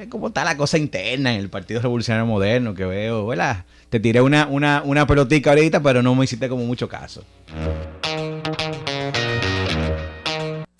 cómo 0.09 0.27
está 0.27 0.43
la 0.43 0.57
cosa 0.57 0.77
interna 0.77 1.33
en 1.33 1.39
el 1.39 1.49
Partido 1.49 1.81
Revolucionario 1.81 2.25
Moderno 2.25 2.73
que 2.73 2.85
veo, 2.85 3.27
¿verdad? 3.27 3.65
Te 3.89 3.99
tiré 3.99 4.21
una, 4.21 4.47
una, 4.47 4.81
una 4.83 5.07
pelotica 5.07 5.51
ahorita, 5.51 5.81
pero 5.81 6.01
no 6.01 6.15
me 6.15 6.25
hiciste 6.25 6.49
como 6.49 6.65
mucho 6.65 6.87
caso. 6.87 7.23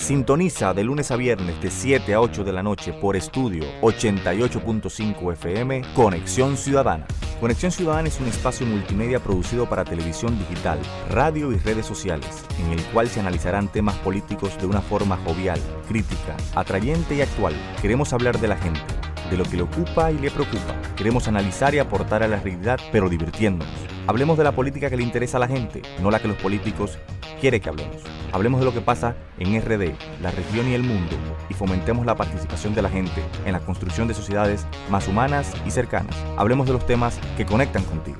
Sintoniza 0.05 0.75
de 0.75 0.83
lunes 0.83 1.09
a 1.09 1.15
viernes 1.15 1.59
de 1.63 1.71
7 1.71 2.13
a 2.13 2.21
8 2.21 2.43
de 2.43 2.53
la 2.53 2.61
noche 2.61 2.93
por 2.93 3.15
estudio 3.15 3.63
88.5 3.81 5.33
FM 5.33 5.81
Conexión 5.95 6.57
Ciudadana. 6.57 7.07
Conexión 7.39 7.71
Ciudadana 7.71 8.07
es 8.07 8.19
un 8.19 8.27
espacio 8.27 8.67
multimedia 8.67 9.19
producido 9.19 9.67
para 9.67 9.83
televisión 9.83 10.37
digital, 10.37 10.77
radio 11.09 11.51
y 11.51 11.57
redes 11.57 11.87
sociales, 11.87 12.45
en 12.59 12.71
el 12.71 12.83
cual 12.93 13.07
se 13.07 13.19
analizarán 13.19 13.71
temas 13.71 13.95
políticos 13.95 14.55
de 14.59 14.67
una 14.67 14.81
forma 14.81 15.17
jovial, 15.25 15.59
crítica, 15.87 16.37
atrayente 16.53 17.15
y 17.15 17.21
actual. 17.21 17.55
Queremos 17.81 18.13
hablar 18.13 18.39
de 18.39 18.47
la 18.47 18.57
gente 18.57 18.94
de 19.29 19.37
lo 19.37 19.43
que 19.43 19.57
le 19.57 19.63
ocupa 19.63 20.11
y 20.11 20.17
le 20.17 20.31
preocupa. 20.31 20.75
Queremos 20.95 21.27
analizar 21.27 21.73
y 21.75 21.79
aportar 21.79 22.23
a 22.23 22.27
la 22.27 22.39
realidad, 22.39 22.79
pero 22.91 23.09
divirtiéndonos. 23.09 23.73
Hablemos 24.07 24.37
de 24.37 24.43
la 24.43 24.51
política 24.51 24.89
que 24.89 24.97
le 24.97 25.03
interesa 25.03 25.37
a 25.37 25.39
la 25.39 25.47
gente, 25.47 25.81
no 26.01 26.11
la 26.11 26.19
que 26.19 26.27
los 26.27 26.37
políticos 26.37 26.97
quieren 27.41 27.61
que 27.61 27.69
hablemos. 27.69 27.97
Hablemos 28.31 28.59
de 28.59 28.65
lo 28.65 28.73
que 28.73 28.81
pasa 28.81 29.15
en 29.39 29.59
RD, 29.59 29.93
la 30.21 30.31
región 30.31 30.67
y 30.67 30.73
el 30.73 30.83
mundo, 30.83 31.15
y 31.49 31.53
fomentemos 31.53 32.05
la 32.05 32.15
participación 32.15 32.75
de 32.75 32.81
la 32.81 32.89
gente 32.89 33.23
en 33.45 33.53
la 33.53 33.59
construcción 33.59 34.07
de 34.07 34.13
sociedades 34.13 34.67
más 34.89 35.07
humanas 35.07 35.53
y 35.65 35.71
cercanas. 35.71 36.15
Hablemos 36.37 36.67
de 36.67 36.73
los 36.73 36.85
temas 36.85 37.19
que 37.37 37.45
conectan 37.45 37.83
contigo. 37.83 38.17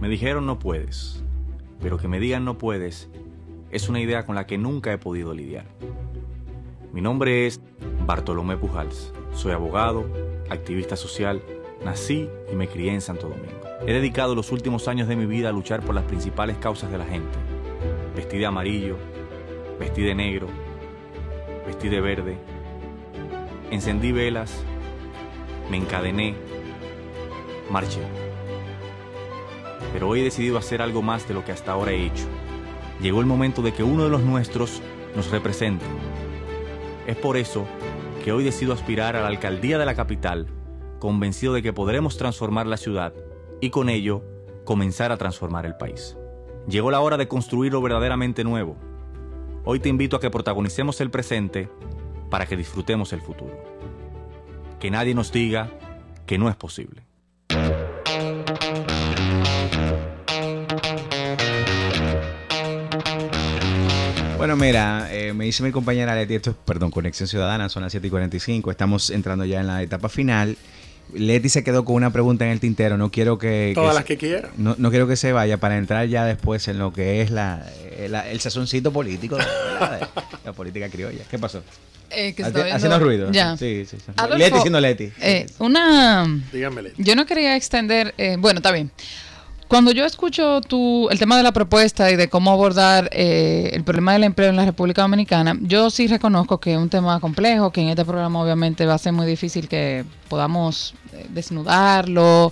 Me 0.00 0.08
dijeron 0.08 0.46
no 0.46 0.58
puedes, 0.58 1.22
pero 1.80 1.98
que 1.98 2.08
me 2.08 2.20
digan 2.20 2.44
no 2.44 2.58
puedes 2.58 3.08
es 3.70 3.88
una 3.88 4.00
idea 4.00 4.24
con 4.24 4.34
la 4.34 4.46
que 4.46 4.58
nunca 4.58 4.92
he 4.92 4.98
podido 4.98 5.34
lidiar. 5.34 5.66
Mi 6.92 7.00
nombre 7.00 7.46
es 7.46 7.60
Bartolomé 8.06 8.56
Pujals. 8.56 9.12
Soy 9.38 9.52
abogado, 9.52 10.04
activista 10.50 10.96
social, 10.96 11.40
nací 11.84 12.28
y 12.50 12.56
me 12.56 12.66
crié 12.66 12.92
en 12.92 13.00
Santo 13.00 13.28
Domingo. 13.28 13.60
He 13.86 13.92
dedicado 13.92 14.34
los 14.34 14.50
últimos 14.50 14.88
años 14.88 15.06
de 15.06 15.14
mi 15.14 15.26
vida 15.26 15.50
a 15.50 15.52
luchar 15.52 15.80
por 15.80 15.94
las 15.94 16.02
principales 16.02 16.56
causas 16.56 16.90
de 16.90 16.98
la 16.98 17.04
gente. 17.04 17.38
Vestí 18.16 18.36
de 18.36 18.46
amarillo, 18.46 18.96
vestí 19.78 20.02
de 20.02 20.16
negro, 20.16 20.48
vestí 21.64 21.88
de 21.88 22.00
verde. 22.00 22.36
Encendí 23.70 24.10
velas, 24.10 24.60
me 25.70 25.76
encadené, 25.76 26.34
marché. 27.70 28.02
Pero 29.92 30.08
hoy 30.08 30.22
he 30.22 30.24
decidido 30.24 30.58
hacer 30.58 30.82
algo 30.82 31.00
más 31.00 31.28
de 31.28 31.34
lo 31.34 31.44
que 31.44 31.52
hasta 31.52 31.70
ahora 31.70 31.92
he 31.92 32.06
hecho. 32.06 32.24
Llegó 33.00 33.20
el 33.20 33.26
momento 33.26 33.62
de 33.62 33.72
que 33.72 33.84
uno 33.84 34.02
de 34.02 34.10
los 34.10 34.22
nuestros 34.22 34.82
nos 35.14 35.30
represente. 35.30 35.84
Es 37.06 37.16
por 37.16 37.36
eso 37.36 37.68
que 38.28 38.32
hoy 38.32 38.44
decido 38.44 38.74
aspirar 38.74 39.16
a 39.16 39.22
la 39.22 39.28
alcaldía 39.28 39.78
de 39.78 39.86
la 39.86 39.94
capital, 39.94 40.48
convencido 40.98 41.54
de 41.54 41.62
que 41.62 41.72
podremos 41.72 42.18
transformar 42.18 42.66
la 42.66 42.76
ciudad 42.76 43.14
y 43.62 43.70
con 43.70 43.88
ello 43.88 44.22
comenzar 44.66 45.12
a 45.12 45.16
transformar 45.16 45.64
el 45.64 45.76
país. 45.76 46.14
Llegó 46.68 46.90
la 46.90 47.00
hora 47.00 47.16
de 47.16 47.26
construir 47.26 47.72
lo 47.72 47.80
verdaderamente 47.80 48.44
nuevo. 48.44 48.76
Hoy 49.64 49.80
te 49.80 49.88
invito 49.88 50.14
a 50.14 50.20
que 50.20 50.28
protagonicemos 50.28 51.00
el 51.00 51.10
presente 51.10 51.70
para 52.28 52.44
que 52.44 52.58
disfrutemos 52.58 53.14
el 53.14 53.22
futuro. 53.22 53.56
Que 54.78 54.90
nadie 54.90 55.14
nos 55.14 55.32
diga 55.32 55.70
que 56.26 56.36
no 56.36 56.50
es 56.50 56.56
posible. 56.56 57.07
Bueno, 64.38 64.56
mira, 64.56 65.08
eh, 65.10 65.32
me 65.32 65.44
dice 65.46 65.62
mi 65.64 65.72
compañera 65.72 66.14
Leti, 66.14 66.34
esto 66.36 66.50
es, 66.50 66.56
perdón, 66.64 66.90
Conexión 66.92 67.28
Ciudadana, 67.28 67.68
son 67.68 67.82
las 67.82 67.90
7 67.92 68.06
y 68.06 68.10
45, 68.10 68.70
estamos 68.70 69.10
entrando 69.10 69.44
ya 69.44 69.60
en 69.60 69.66
la 69.66 69.82
etapa 69.82 70.08
final 70.08 70.56
Leti 71.12 71.48
se 71.48 71.64
quedó 71.64 71.84
con 71.86 71.96
una 71.96 72.10
pregunta 72.12 72.44
en 72.44 72.50
el 72.52 72.60
tintero. 72.60 72.98
No 72.98 73.10
quiero 73.10 73.38
que. 73.38 73.72
Todas 73.74 73.92
que 73.92 73.94
las 73.94 74.02
se- 74.02 74.06
que 74.08 74.16
quiera. 74.18 74.50
No, 74.58 74.74
no 74.78 74.90
quiero 74.90 75.08
que 75.08 75.16
se 75.16 75.32
vaya 75.32 75.56
para 75.56 75.78
entrar 75.78 76.06
ya 76.06 76.26
después 76.26 76.68
en 76.68 76.78
lo 76.78 76.92
que 76.92 77.22
es 77.22 77.30
la, 77.30 77.66
el, 77.98 78.14
el 78.14 78.40
sazoncito 78.40 78.92
político 78.92 79.36
de 79.38 79.42
la, 79.80 79.90
de 80.00 80.06
la 80.44 80.52
política 80.52 80.90
criolla. 80.90 81.24
¿Qué 81.30 81.38
pasó? 81.38 81.62
Eh, 82.10 82.34
que 82.34 82.42
está 82.42 82.58
viendo- 82.62 82.74
Haciendo 82.76 82.98
ruido. 82.98 83.30
Ya. 83.32 83.56
Sí, 83.56 83.86
sí. 83.88 83.96
sí. 83.96 84.12
Adolfo, 84.16 84.36
Leti 84.36 84.58
siendo 84.60 84.80
Leti. 84.82 85.10
Eh, 85.22 85.46
una. 85.60 86.26
Dígamele. 86.52 86.92
Yo 86.98 87.16
no 87.16 87.24
quería 87.24 87.56
extender. 87.56 88.12
eh, 88.18 88.36
bueno, 88.38 88.58
está 88.58 88.70
bien. 88.70 88.90
Cuando 89.68 89.92
yo 89.92 90.06
escucho 90.06 90.62
tu, 90.62 91.08
el 91.10 91.18
tema 91.18 91.36
de 91.36 91.42
la 91.42 91.52
propuesta 91.52 92.10
y 92.10 92.16
de 92.16 92.30
cómo 92.30 92.50
abordar 92.50 93.10
eh, 93.12 93.70
el 93.74 93.84
problema 93.84 94.14
del 94.14 94.24
empleo 94.24 94.48
en 94.48 94.56
la 94.56 94.64
República 94.64 95.02
Dominicana, 95.02 95.58
yo 95.60 95.90
sí 95.90 96.06
reconozco 96.06 96.58
que 96.58 96.72
es 96.72 96.78
un 96.78 96.88
tema 96.88 97.20
complejo, 97.20 97.70
que 97.70 97.82
en 97.82 97.90
este 97.90 98.02
programa 98.06 98.42
obviamente 98.42 98.86
va 98.86 98.94
a 98.94 98.98
ser 98.98 99.12
muy 99.12 99.26
difícil 99.26 99.68
que 99.68 100.06
podamos 100.28 100.94
eh, 101.12 101.26
desnudarlo, 101.28 102.50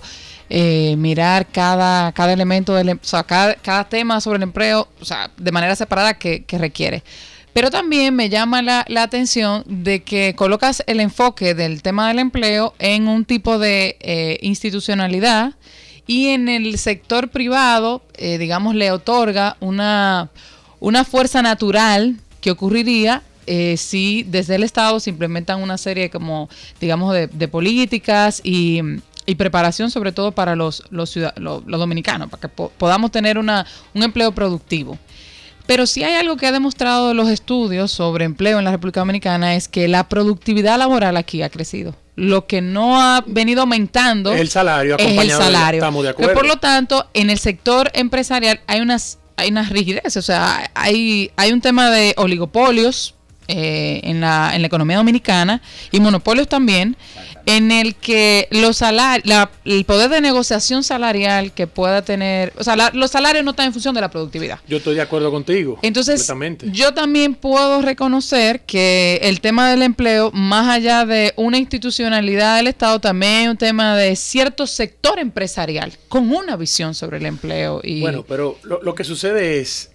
eh, 0.51 0.95
mirar 0.99 1.47
cada, 1.47 2.11
cada 2.11 2.33
elemento, 2.33 2.75
del, 2.75 2.89
em- 2.89 2.99
o 3.01 3.07
sea, 3.07 3.23
cada, 3.23 3.55
cada 3.55 3.89
tema 3.89 4.21
sobre 4.21 4.37
el 4.37 4.43
empleo, 4.43 4.87
o 5.01 5.05
sea, 5.05 5.31
de 5.37 5.51
manera 5.51 5.75
separada 5.75 6.13
que, 6.13 6.43
que 6.45 6.59
requiere. 6.59 7.03
Pero 7.51 7.71
también 7.71 8.15
me 8.15 8.29
llama 8.29 8.61
la, 8.61 8.85
la 8.87 9.01
atención 9.01 9.63
de 9.65 10.03
que 10.03 10.35
colocas 10.35 10.83
el 10.85 10.99
enfoque 10.99 11.55
del 11.55 11.81
tema 11.81 12.09
del 12.09 12.19
empleo 12.19 12.75
en 12.77 13.07
un 13.07 13.25
tipo 13.25 13.57
de 13.57 13.97
eh, 14.01 14.37
institucionalidad 14.43 15.53
y 16.07 16.29
en 16.29 16.47
el 16.47 16.79
sector 16.79 17.29
privado, 17.29 18.01
eh, 18.15 18.37
digamos, 18.37 18.73
le 18.73 18.91
otorga 18.91 19.57
una, 19.59 20.29
una 20.79 21.03
fuerza 21.03 21.41
natural 21.41 22.15
que 22.41 22.49
ocurriría 22.51 23.23
eh, 23.45 23.77
si 23.77 24.23
desde 24.23 24.55
el 24.55 24.63
Estado 24.63 24.99
se 24.99 25.09
implementan 25.09 25.61
una 25.61 25.77
serie 25.77 26.09
como, 26.09 26.49
digamos, 26.81 27.13
de, 27.13 27.47
políticas 27.47 28.41
y, 28.43 28.81
preparación 29.37 29.91
sobre 29.91 30.13
todo 30.13 30.31
para 30.31 30.55
los, 30.55 30.83
los, 30.89 31.13
dominicanos, 31.65 32.29
para 32.29 32.41
que 32.41 32.47
po- 32.47 32.71
podamos 32.77 33.11
tener 33.11 33.37
una, 33.37 33.65
un 33.93 34.03
empleo 34.03 34.31
productivo. 34.31 34.97
Pero 35.65 35.85
si 35.85 36.01
hay 36.03 36.13
algo 36.13 36.37
que 36.37 36.47
ha 36.47 36.53
demostrado 36.53 37.13
los 37.13 37.27
estudios 37.27 37.91
sobre 37.91 38.23
empleo 38.23 38.57
en 38.57 38.63
la 38.63 38.71
República 38.71 39.01
Dominicana 39.01 39.55
es 39.55 39.67
que 39.67 39.89
la 39.89 40.07
productividad 40.07 40.77
laboral 40.77 41.17
aquí 41.17 41.41
ha 41.41 41.49
crecido. 41.49 41.93
Lo 42.17 42.47
que 42.47 42.61
no 42.61 42.99
ha 42.99 43.23
venido 43.25 43.61
aumentando 43.61 44.33
El 44.33 44.49
salario 44.49 44.97
es 44.97 45.17
el 45.17 45.31
salario. 45.31 45.77
estamos 45.79 46.03
de 46.03 46.09
acuerdo. 46.09 46.33
por 46.33 46.45
lo 46.45 46.57
tanto, 46.57 47.07
en 47.13 47.29
el 47.29 47.37
sector 47.39 47.89
empresarial 47.93 48.59
hay 48.67 48.81
unas 48.81 49.19
hay 49.37 49.51
unas 49.51 49.69
rigideces, 49.69 50.17
o 50.17 50.21
sea, 50.23 50.71
hay, 50.73 51.29
hay 51.35 51.51
un 51.51 51.61
tema 51.61 51.91
de 51.91 52.15
oligopolios 52.17 53.13
eh, 53.47 54.01
en, 54.03 54.19
la, 54.19 54.55
en 54.55 54.61
la 54.61 54.67
economía 54.67 54.97
dominicana 54.97 55.61
y 55.91 55.99
monopolios 55.99 56.49
también, 56.49 56.97
en 57.47 57.71
el 57.71 57.95
que 57.95 58.47
los 58.51 58.81
salari- 58.81 59.21
la- 59.23 59.49
el 59.65 59.85
poder 59.85 60.09
de 60.09 60.19
negociación 60.21 60.83
salarial 60.83 61.53
que 61.53 61.65
pueda 61.65 62.01
tener, 62.01 62.51
o 62.59 62.63
sea, 62.63 62.75
la- 62.75 62.91
los 62.93 63.09
salarios 63.09 63.43
no 63.45 63.51
están 63.51 63.67
en 63.67 63.71
función 63.73 63.95
de 63.95 64.01
la 64.01 64.11
productividad. 64.11 64.59
Yo 64.67 64.77
estoy 64.77 64.95
de 64.95 65.01
acuerdo 65.01 65.31
contigo. 65.31 65.79
Entonces, 65.81 66.19
completamente. 66.27 66.67
yo 66.77 66.93
también 66.93 67.33
puedo 67.35 67.81
reconocer 67.81 68.61
que 68.65 69.19
el 69.23 69.39
tema 69.39 69.69
del 69.71 69.81
empleo, 69.81 70.29
más 70.33 70.67
allá 70.67 71.05
de 71.05 71.33
una 71.37 71.57
institucionalidad 71.57 72.57
del 72.57 72.67
Estado, 72.67 72.99
también 72.99 73.43
es 73.43 73.49
un 73.51 73.57
tema 73.57 73.95
de 73.95 74.15
cierto 74.17 74.67
sector 74.67 75.17
empresarial 75.17 75.93
con 76.09 76.29
una 76.35 76.57
visión 76.57 76.93
sobre 76.93 77.17
el 77.17 77.25
empleo. 77.25 77.79
Y 77.81 78.01
Bueno, 78.01 78.25
pero 78.27 78.57
lo, 78.63 78.83
lo 78.83 78.93
que 78.93 79.05
sucede 79.05 79.59
es 79.61 79.91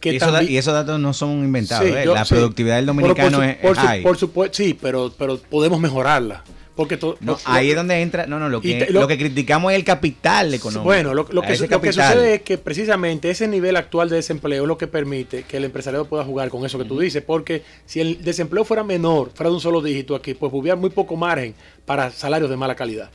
que 0.00 0.14
Y, 0.14 0.18
da- 0.18 0.42
y 0.42 0.56
esos 0.56 0.72
datos 0.72 0.98
no 0.98 1.12
son 1.12 1.30
inventados. 1.44 1.86
Sí, 1.86 1.92
¿eh? 1.94 2.02
yo- 2.06 2.14
la 2.14 2.24
sí. 2.24 2.34
productividad 2.34 2.76
del 2.76 2.86
dominicano 2.86 3.30
por 3.38 3.44
su- 3.44 3.50
es, 3.50 3.56
por 3.56 3.70
es 3.72 3.78
su- 3.78 3.86
high. 3.86 4.02
por 4.02 4.16
supuesto, 4.18 4.56
sí, 4.56 4.78
pero, 4.80 5.12
pero 5.18 5.38
podemos 5.38 5.78
mejorarla. 5.80 6.42
Porque 6.74 6.96
to- 6.96 7.16
No, 7.20 7.32
lo- 7.32 7.38
ahí 7.44 7.66
lo- 7.66 7.70
es 7.72 7.76
donde 7.76 8.00
entra. 8.02 8.26
No, 8.26 8.40
no, 8.40 8.48
lo 8.48 8.60
que, 8.60 8.74
te- 8.86 8.92
lo- 8.92 9.02
lo 9.02 9.06
que 9.08 9.16
criticamos 9.16 9.70
es 9.72 9.76
el 9.78 9.84
capital 9.84 10.52
económico. 10.52 10.84
Bueno, 10.84 11.14
lo, 11.14 11.24
que, 11.26 11.32
su- 11.56 11.62
lo 11.64 11.80
que 11.80 11.92
sucede 11.92 12.34
es 12.34 12.42
que 12.42 12.58
precisamente 12.58 13.30
ese 13.30 13.46
nivel 13.46 13.76
actual 13.76 14.08
de 14.08 14.16
desempleo 14.16 14.62
es 14.64 14.68
lo 14.68 14.76
que 14.76 14.88
permite 14.88 15.44
que 15.44 15.58
el 15.58 15.64
empresariado 15.64 16.06
pueda 16.06 16.24
jugar 16.24 16.48
con 16.48 16.66
eso 16.66 16.76
que 16.78 16.84
tú 16.84 16.98
dices, 16.98 17.22
porque 17.22 17.62
si 17.86 18.00
el 18.00 18.24
desempleo 18.24 18.64
fuera 18.64 18.82
menor, 18.82 19.30
fuera 19.34 19.50
de 19.50 19.54
un 19.54 19.60
solo 19.60 19.80
dígito 19.82 20.16
aquí, 20.16 20.34
pues 20.34 20.52
hubiera 20.52 20.74
muy 20.76 20.90
poco 20.90 21.14
margen 21.14 21.54
para 21.86 22.10
salarios 22.10 22.50
de 22.50 22.56
mala 22.56 22.74
calidad. 22.74 23.08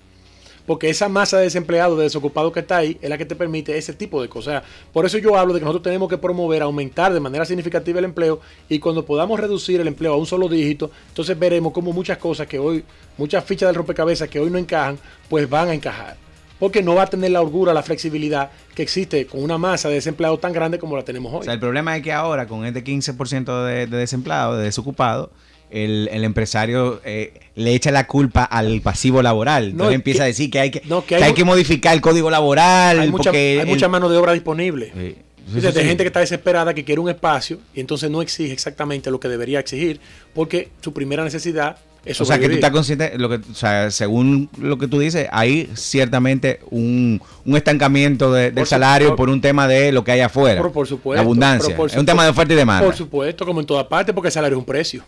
Porque 0.69 0.87
esa 0.87 1.09
masa 1.09 1.37
de 1.37 1.45
desempleados, 1.45 1.97
de 1.97 2.03
desocupados 2.03 2.53
que 2.53 2.59
está 2.59 2.77
ahí, 2.77 2.95
es 3.01 3.09
la 3.09 3.17
que 3.17 3.25
te 3.25 3.35
permite 3.35 3.75
ese 3.75 3.91
tipo 3.91 4.21
de 4.21 4.29
cosas. 4.29 4.61
Por 4.93 5.03
eso 5.03 5.17
yo 5.17 5.35
hablo 5.35 5.51
de 5.51 5.59
que 5.59 5.65
nosotros 5.65 5.81
tenemos 5.81 6.07
que 6.07 6.19
promover, 6.19 6.61
aumentar 6.61 7.11
de 7.11 7.19
manera 7.19 7.43
significativa 7.43 7.97
el 7.97 8.05
empleo 8.05 8.39
y 8.69 8.77
cuando 8.77 9.03
podamos 9.03 9.39
reducir 9.39 9.81
el 9.81 9.87
empleo 9.87 10.13
a 10.13 10.17
un 10.17 10.27
solo 10.27 10.47
dígito, 10.47 10.91
entonces 11.07 11.39
veremos 11.39 11.73
como 11.73 11.91
muchas 11.91 12.19
cosas 12.19 12.45
que 12.45 12.59
hoy, 12.59 12.83
muchas 13.17 13.43
fichas 13.45 13.67
del 13.69 13.77
rompecabezas 13.77 14.29
que 14.29 14.39
hoy 14.39 14.51
no 14.51 14.59
encajan, 14.59 14.99
pues 15.27 15.49
van 15.49 15.69
a 15.69 15.73
encajar. 15.73 16.17
Porque 16.59 16.83
no 16.83 16.93
va 16.93 17.01
a 17.01 17.07
tener 17.07 17.31
la 17.31 17.41
holgura, 17.41 17.73
la 17.73 17.81
flexibilidad 17.81 18.51
que 18.75 18.83
existe 18.83 19.25
con 19.25 19.41
una 19.41 19.57
masa 19.57 19.89
de 19.89 19.95
desempleados 19.95 20.39
tan 20.39 20.53
grande 20.53 20.77
como 20.77 20.95
la 20.95 21.03
tenemos 21.03 21.33
hoy. 21.33 21.39
O 21.39 21.43
sea, 21.45 21.53
el 21.53 21.59
problema 21.59 21.97
es 21.97 22.03
que 22.03 22.13
ahora, 22.13 22.47
con 22.47 22.63
este 22.63 22.83
15% 22.83 23.65
de, 23.65 23.87
de 23.87 23.97
desempleados, 23.97 24.59
de 24.59 24.65
desocupados, 24.65 25.31
el, 25.71 26.09
el 26.11 26.23
empresario 26.23 27.01
eh, 27.05 27.33
le 27.55 27.73
echa 27.75 27.91
la 27.91 28.07
culpa 28.07 28.43
al 28.43 28.81
pasivo 28.81 29.21
laboral. 29.21 29.65
No, 29.65 29.69
Entonces 29.71 29.95
empieza 29.95 30.17
que- 30.19 30.23
a 30.23 30.27
decir 30.27 30.49
que 30.51 30.59
hay 30.59 30.71
que, 30.71 30.81
no, 30.85 31.01
que 31.05 31.17
que 31.17 31.23
hay 31.23 31.33
que 31.33 31.43
modificar 31.45 31.93
el 31.93 32.01
código 32.01 32.29
laboral. 32.29 32.99
hay 32.99 33.09
mucha, 33.11 33.25
porque 33.31 33.57
hay 33.57 33.59
el- 33.59 33.67
mucha 33.67 33.87
mano 33.87 34.09
de 34.09 34.17
obra 34.17 34.33
disponible. 34.33 34.91
Sí, 34.95 35.15
sí, 35.53 35.61
de 35.61 35.83
gente 35.83 36.03
que 36.03 36.07
está 36.07 36.19
desesperada, 36.19 36.73
que 36.75 36.83
quiere 36.83 37.01
un 37.01 37.09
espacio 37.09 37.59
y 37.73 37.79
entonces 37.79 38.09
no 38.11 38.21
exige 38.21 38.53
exactamente 38.53 39.09
lo 39.09 39.19
que 39.19 39.27
debería 39.27 39.59
exigir 39.59 39.99
porque 40.35 40.69
su 40.81 40.93
primera 40.93 41.23
necesidad 41.23 41.77
es 42.05 42.21
O 42.21 42.25
sea, 42.25 42.39
que 42.39 42.47
tú 42.47 42.55
estás 42.55 42.71
consciente, 42.71 43.17
lo 43.17 43.27
que, 43.29 43.35
o 43.51 43.53
sea, 43.55 43.91
según 43.91 44.49
lo 44.57 44.77
que 44.77 44.87
tú 44.87 44.99
dices, 44.99 45.27
hay 45.31 45.69
ciertamente 45.75 46.59
un, 46.69 47.21
un 47.45 47.57
estancamiento 47.57 48.31
de- 48.31 48.51
del 48.51 48.65
salario 48.65 49.15
por- 49.17 49.29
un 49.29 49.41
tema 49.41 49.67
de 49.67 49.91
lo 49.91 50.03
que 50.03 50.11
hay 50.13 50.21
afuera. 50.21 50.61
Por- 50.61 50.71
por 50.71 50.87
supuesto, 50.87 51.15
La 51.15 51.21
abundancia. 51.21 51.75
por 51.75 51.89
es 51.89 51.97
un 51.97 52.05
tema 52.05 52.23
de 52.23 52.29
oferta 52.29 52.53
y 52.53 52.55
demanda. 52.55 52.85
Por 52.85 52.95
supuesto, 52.95 53.45
como 53.45 53.59
en 53.59 53.65
toda 53.65 53.89
parte, 53.89 54.13
porque 54.13 54.27
el 54.29 54.31
salario 54.31 54.55
es 54.55 54.59
un 54.59 54.65
precio. 54.65 55.03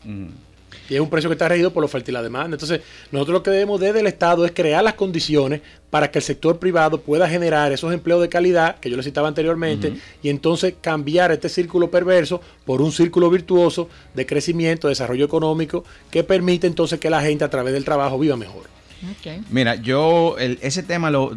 Y 0.92 0.96
es 0.96 1.00
un 1.00 1.10
precio 1.10 1.30
que 1.30 1.36
está 1.36 1.48
regido 1.48 1.72
por 1.72 1.82
la 1.82 1.86
oferta 1.86 2.12
y 2.12 2.14
la 2.14 2.22
demanda. 2.22 2.54
Entonces, 2.56 2.82
nosotros 3.14 3.34
lo 3.36 3.44
que 3.44 3.50
debemos 3.50 3.80
desde 3.80 4.02
el 4.02 4.08
Estado 4.08 4.46
es 4.46 4.52
crear 4.52 4.84
las 4.84 4.96
condiciones 4.96 5.62
para 5.90 6.12
que 6.12 6.20
el 6.20 6.24
sector 6.24 6.60
privado 6.60 7.00
pueda 7.00 7.30
generar 7.30 7.72
esos 7.72 7.94
empleos 7.94 8.22
de 8.22 8.28
calidad 8.28 8.78
que 8.82 8.90
yo 8.90 8.98
les 8.98 9.06
citaba 9.06 9.30
anteriormente 9.30 9.94
y 10.22 10.28
entonces 10.28 10.74
cambiar 10.82 11.32
este 11.32 11.48
círculo 11.48 11.90
perverso 11.90 12.42
por 12.66 12.82
un 12.82 12.92
círculo 12.92 13.30
virtuoso 13.30 13.88
de 14.14 14.26
crecimiento, 14.26 14.90
desarrollo 14.90 15.24
económico 15.24 15.86
que 16.12 16.26
permite 16.26 16.68
entonces 16.68 17.00
que 17.00 17.10
la 17.10 17.22
gente 17.22 17.46
a 17.46 17.50
través 17.50 17.72
del 17.74 17.86
trabajo 17.86 18.20
viva 18.20 18.36
mejor. 18.36 18.64
Ok. 19.12 19.44
Mira, 19.50 19.76
yo, 19.76 20.36
el- 20.40 20.60
ese 20.62 20.84
tema, 20.84 21.10
lo, 21.10 21.32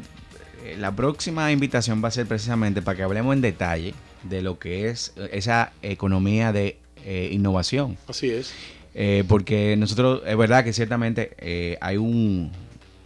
eh, 0.65 0.77
la 0.81 0.91
próxima 0.97 1.53
invitación 1.53 2.03
va 2.03 2.09
a 2.09 2.11
ser 2.11 2.27
precisamente 2.27 2.83
para 2.83 2.97
que 2.97 3.05
hablemos 3.05 3.33
en 3.35 3.41
detalle 3.41 3.95
de 4.25 4.43
lo 4.43 4.59
que 4.59 4.89
es 4.89 5.13
esa 5.31 5.73
economía 5.83 6.53
de 6.53 6.77
eh, 7.05 7.29
innovación. 7.33 7.97
Así 8.09 8.31
es. 8.31 8.53
Eh, 8.95 9.25
porque 9.27 9.77
nosotros, 9.77 10.23
es 10.27 10.37
verdad 10.37 10.63
que 10.65 10.73
ciertamente 10.73 11.33
eh, 11.39 11.77
hay 11.81 11.97
un 11.97 12.53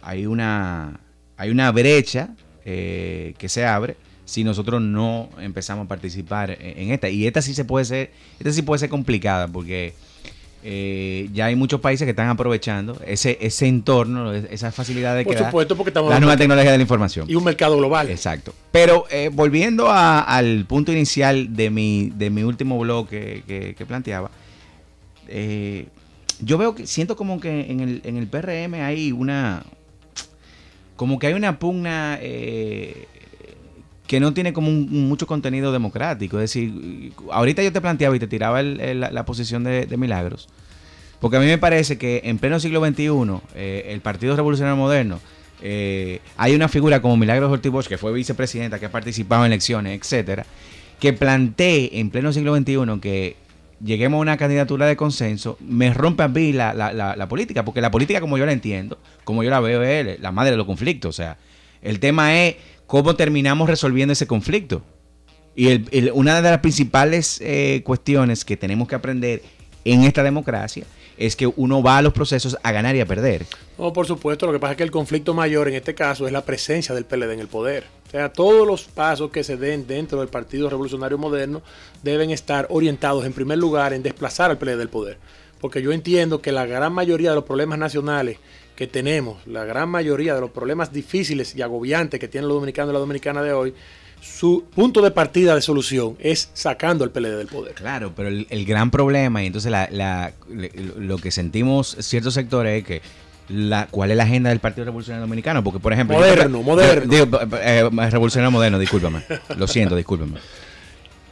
hay 0.03 0.25
una 0.27 0.99
hay 1.35 1.49
una 1.49 1.71
brecha 1.71 2.29
eh, 2.65 3.33
que 3.37 3.49
se 3.49 3.65
abre 3.65 3.95
si 4.25 4.43
nosotros 4.43 4.81
no 4.81 5.29
empezamos 5.41 5.85
a 5.85 5.87
participar 5.87 6.51
en, 6.51 6.77
en 6.77 6.91
esta. 6.91 7.09
Y 7.09 7.25
esta 7.25 7.41
sí 7.41 7.53
se 7.55 7.65
puede 7.65 7.85
ser, 7.85 8.11
esta 8.39 8.51
sí 8.53 8.61
puede 8.61 8.77
ser 8.79 8.89
complicada 8.89 9.47
porque 9.47 9.93
eh, 10.61 11.29
ya 11.33 11.45
hay 11.45 11.55
muchos 11.55 11.79
países 11.79 12.05
que 12.05 12.09
están 12.11 12.27
aprovechando 12.29 12.99
ese, 13.07 13.37
ese 13.41 13.65
entorno, 13.67 14.33
esa 14.33 14.71
facilidad 14.71 15.15
de 15.15 15.23
Por 15.23 15.33
que 15.33 15.39
da 15.41 15.47
supuesto, 15.49 15.75
porque 15.77 15.89
estamos 15.89 16.11
la 16.11 16.19
nueva 16.19 16.35
tecnología 16.37 16.71
de 16.71 16.77
la 16.77 16.81
información. 16.83 17.25
y 17.29 17.35
un 17.35 17.43
mercado 17.45 17.77
global. 17.77 18.09
Exacto. 18.09 18.53
Pero 18.71 19.05
eh, 19.09 19.29
volviendo 19.33 19.89
a- 19.89 20.19
al 20.21 20.65
punto 20.65 20.91
inicial 20.91 21.55
de 21.55 21.69
mi, 21.69 22.11
de 22.15 22.29
mi 22.29 22.43
último 22.43 22.77
bloque 22.77 23.43
que, 23.47 23.73
que 23.73 23.85
planteaba, 23.85 24.29
eh, 25.29 25.87
yo 26.41 26.57
veo 26.57 26.75
que 26.75 26.87
siento 26.87 27.15
como 27.15 27.39
que 27.39 27.69
en 27.71 27.79
el, 27.79 28.01
en 28.03 28.17
el 28.17 28.27
PRM 28.27 28.75
hay 28.75 29.11
una. 29.11 29.63
Como 30.95 31.17
que 31.19 31.27
hay 31.27 31.33
una 31.33 31.59
pugna 31.59 32.17
eh, 32.21 33.07
que 34.07 34.19
no 34.19 34.33
tiene 34.33 34.51
como 34.53 34.67
un- 34.69 35.07
mucho 35.07 35.27
contenido 35.27 35.71
democrático. 35.71 36.37
Es 36.39 36.53
decir, 36.53 37.13
ahorita 37.31 37.63
yo 37.63 37.71
te 37.71 37.79
planteaba 37.81 38.15
y 38.15 38.19
te 38.19 38.27
tiraba 38.27 38.61
la, 38.61 39.11
la 39.11 39.25
posición 39.25 39.63
de, 39.63 39.87
Milagros. 39.97 40.49
Porque 41.21 41.37
a 41.37 41.39
mí 41.39 41.45
me 41.45 41.57
parece 41.57 41.97
que 41.97 42.21
en 42.25 42.37
pleno 42.37 42.59
siglo 42.59 42.85
XXI, 42.85 43.09
eh, 43.55 43.87
el 43.89 44.01
Partido 44.01 44.35
Revolucionario 44.35 44.77
Moderno, 44.77 45.19
hay 46.37 46.55
una 46.55 46.69
figura 46.69 47.01
como 47.01 47.17
Milagros 47.17 47.51
Ortiz 47.51 47.87
que 47.89 47.97
fue 47.97 48.13
vicepresidenta, 48.13 48.79
que 48.79 48.85
ha 48.85 48.91
participado 48.91 49.45
en 49.45 49.51
elecciones, 49.51 49.99
etcétera, 49.99 50.45
que 51.01 51.11
plantee 51.11 51.99
en 51.99 52.09
pleno 52.09 52.31
siglo 52.31 52.55
XXI 52.55 52.99
que 53.01 53.35
lleguemos 53.83 54.17
a 54.17 54.21
una 54.21 54.37
candidatura 54.37 54.85
de 54.87 54.95
consenso, 54.95 55.57
me 55.59 55.93
rompe 55.93 56.23
a 56.23 56.27
mí 56.27 56.53
la, 56.53 56.73
la- 56.73 56.93
la- 56.93 57.27
política, 57.27 57.63
porque 57.65 57.81
la 57.81 57.91
política 57.91 58.19
como 58.21 58.37
yo 58.37 58.45
la 58.45 58.51
entiendo, 58.51 58.97
como 59.23 59.43
yo 59.43 59.49
la 59.49 59.59
veo, 59.59 59.81
es 59.83 60.19
la 60.19 60.31
madre 60.31 60.51
de 60.51 60.57
los 60.57 60.65
conflictos. 60.65 61.09
O 61.09 61.13
sea, 61.13 61.37
el 61.81 61.99
tema 61.99 62.35
es 62.41 62.55
cómo 62.87 63.15
terminamos 63.15 63.69
resolviendo 63.69 64.13
ese 64.13 64.27
conflicto. 64.27 64.81
Y 65.55 65.67
el- 65.69 66.11
una 66.13 66.41
de 66.41 66.49
las 66.49 66.59
principales 66.59 67.39
eh, 67.43 67.81
cuestiones 67.83 68.45
que 68.45 68.57
tenemos 68.57 68.87
que 68.87 68.95
aprender 68.95 69.41
en 69.85 70.03
esta 70.03 70.23
democracia 70.23 70.85
es 71.19 71.35
que 71.35 71.47
uno 71.47 71.83
va 71.83 71.97
a 71.97 72.01
los 72.01 72.13
procesos 72.13 72.57
a 72.63 72.71
ganar 72.71 72.95
y 72.95 73.01
a 73.01 73.05
perder. 73.05 73.45
No, 73.77 73.91
por 73.91 74.07
supuesto, 74.07 74.45
lo 74.45 74.53
que 74.53 74.59
pasa 74.59 74.71
es 74.71 74.77
que 74.77 74.83
el 74.83 74.91
conflicto 74.91 75.33
mayor 75.33 75.67
en 75.67 75.75
este 75.75 75.93
caso 75.93 76.25
es 76.25 76.31
la 76.31 76.45
presencia 76.45 76.95
del 76.95 77.03
PLD 77.03 77.33
en 77.33 77.41
el 77.41 77.49
poder. 77.49 77.83
O 78.07 78.09
sea, 78.09 78.31
todos 78.31 78.65
los 78.65 78.85
pasos 78.85 79.29
que 79.29 79.43
se 79.43 79.57
den 79.57 79.85
dentro 79.85 80.19
del 80.19 80.29
Partido 80.29 80.69
Revolucionario 80.69 81.17
Moderno 81.17 81.61
deben 82.03 82.31
estar 82.31 82.67
orientados 82.69 83.25
en 83.25 83.33
primer 83.33 83.57
lugar 83.57 83.91
en 83.91 84.01
desplazar 84.01 84.49
al 84.49 84.57
PLD 84.57 84.77
del 84.77 84.89
poder. 84.89 85.17
Porque 85.59 85.81
yo 85.81 85.91
entiendo 85.91 86.41
que 86.41 86.53
la 86.53 86.65
gran 86.65 86.93
mayoría 86.93 87.31
de 87.31 87.35
los 87.35 87.43
problemas 87.43 87.77
nacionales 87.77 88.37
que 88.77 88.87
tenemos, 88.87 89.45
la 89.45 89.65
gran 89.65 89.89
mayoría 89.89 90.33
de 90.33 90.39
los 90.39 90.51
problemas 90.51 90.93
difíciles 90.93 91.53
y 91.53 91.61
agobiantes 91.61 92.17
que 92.17 92.29
tienen 92.29 92.47
los 92.47 92.55
dominicanos 92.55 92.91
y 92.91 92.93
la 92.93 92.99
dominicana 92.99 93.43
de 93.43 93.51
hoy, 93.51 93.73
su 94.21 94.65
punto 94.73 95.01
de 95.01 95.11
partida 95.11 95.55
de 95.55 95.61
solución 95.61 96.15
es 96.19 96.49
sacando 96.53 97.03
al 97.03 97.11
PLD 97.11 97.37
del 97.37 97.47
poder. 97.47 97.73
Claro, 97.73 98.13
pero 98.15 98.29
el, 98.29 98.65
gran 98.65 98.91
problema, 98.91 99.43
y 99.43 99.47
entonces 99.47 99.73
lo 100.97 101.17
que 101.17 101.31
sentimos 101.31 101.97
ciertos 101.99 102.33
sectores 102.33 102.79
es 102.79 102.87
que 102.87 103.01
la, 103.49 103.87
cuál 103.87 104.11
es 104.11 104.17
la 104.17 104.23
agenda 104.23 104.49
del 104.49 104.59
Partido 104.59 104.85
Revolucionario 104.85 105.25
Dominicano, 105.25 105.63
porque 105.63 105.79
por 105.79 105.93
ejemplo... 105.93 106.17
Moderno, 106.17 106.61
moderno. 106.61 107.13
Eh, 107.61 107.89
revolucionario 108.09 108.51
moderno, 108.51 108.79
discúlpame. 108.79 109.23
lo 109.57 109.67
siento, 109.67 109.95
discúlpame. 109.95 110.39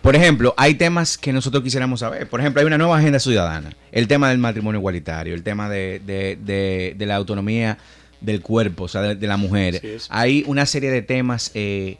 Por 0.02 0.16
ejemplo, 0.16 0.54
hay 0.58 0.76
temas 0.76 1.18
que 1.18 1.34
nosotros 1.34 1.64
quisiéramos 1.64 2.00
saber. 2.00 2.30
Por 2.30 2.40
ejemplo, 2.40 2.62
hay 2.62 2.66
una 2.66 2.78
nueva 2.78 2.98
agenda 2.98 3.20
ciudadana. 3.20 3.76
El 3.92 4.08
tema 4.08 4.30
del 4.30 4.38
matrimonio 4.38 4.80
igualitario, 4.80 5.34
el 5.34 5.44
tema 5.44 5.70
de, 5.70 6.02
de, 6.06 6.96
de, 6.96 7.06
la 7.06 7.16
autonomía 7.16 7.78
del 8.22 8.42
cuerpo, 8.42 8.86
o 8.86 8.88
sea, 8.88 9.02
de, 9.02 9.28
la 9.28 9.38
mujer. 9.38 9.82
hay 10.10 10.44
una 10.48 10.66
serie 10.66 10.92
de 10.92 11.02
temas. 11.02 11.52
Eh, 11.54 11.98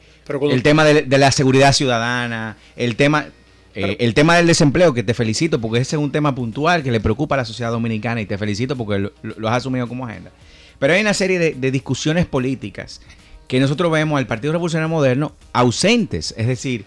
el 0.52 0.64
tema 0.64 0.84
de, 0.84 1.06
la 1.18 1.32
seguridad 1.32 1.74
ciudadana, 1.74 2.58
el 2.76 2.96
tema... 2.96 3.28
Eh, 3.76 3.98
el 4.00 4.16
tema 4.16 4.36
del 4.36 4.48
desempleo, 4.48 4.92
que 4.92 5.04
te 5.04 5.14
felicito 5.14 5.62
porque 5.62 5.78
ese 5.78 5.98
es 5.98 6.02
un 6.02 6.12
tema 6.12 6.34
puntual 6.34 6.82
que 6.82 6.92
le 6.92 7.00
preocupa 7.00 7.36
a 7.36 7.38
la 7.38 7.46
sociedad 7.46 7.70
dominicana 7.70 8.20
y 8.20 8.26
te 8.26 8.36
felicito 8.36 8.76
porque 8.76 9.12
lo, 9.22 9.50
has 9.50 9.58
asumido 9.58 9.88
como 9.88 10.08
agenda. 10.08 10.32
Pero 10.80 10.94
hay 10.94 11.02
una 11.02 11.14
serie 11.14 11.38
de, 11.38 11.54
de, 11.54 11.70
discusiones 11.70 12.26
políticas 12.26 13.02
que 13.48 13.60
nosotros 13.60 13.92
vemos 13.92 14.18
al 14.18 14.26
Partido 14.26 14.54
Revolucionario 14.54 14.90
Moderno 14.90 15.36
ausentes. 15.54 16.34
Es 16.40 16.48
decir, 16.48 16.86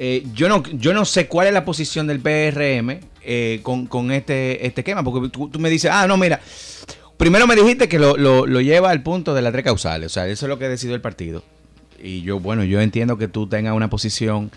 eh, 0.00 0.24
yo, 0.32 0.48
no, 0.48 0.62
yo 0.62 0.94
no 0.94 1.04
sé 1.04 1.26
cuál 1.26 1.48
es 1.48 1.52
la 1.52 1.64
posición 1.64 2.06
del 2.06 2.20
PRM 2.20 3.00
eh, 3.22 3.60
con, 3.62 4.12
este, 4.12 4.64
este 4.64 4.82
esquema, 4.82 5.02
porque 5.02 5.28
tú, 5.28 5.50
me 5.58 5.68
dices, 5.68 5.90
ah, 5.92 6.06
no, 6.06 6.16
mira, 6.16 6.40
primero 7.18 7.46
me 7.46 7.54
dijiste 7.54 7.88
que 7.88 7.98
lo, 7.98 8.46
lleva 8.60 8.90
al 8.90 9.02
punto 9.02 9.34
de 9.34 9.42
las 9.42 9.52
tres 9.52 9.64
causales, 9.64 10.06
o 10.06 10.14
sea, 10.14 10.26
eso 10.26 10.46
es 10.46 10.48
lo 10.48 10.58
que 10.58 10.68
decidió 10.68 10.94
el 10.94 11.02
partido. 11.02 11.44
Y 12.02 12.22
yo, 12.22 12.40
bueno, 12.40 12.64
yo 12.64 12.80
entiendo 12.80 13.18
que 13.18 13.28
tú 13.28 13.48
tengas 13.48 13.74
una 13.74 13.90
posición 13.90 14.50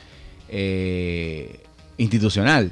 eh, 0.47 1.59
institucional. 1.97 2.71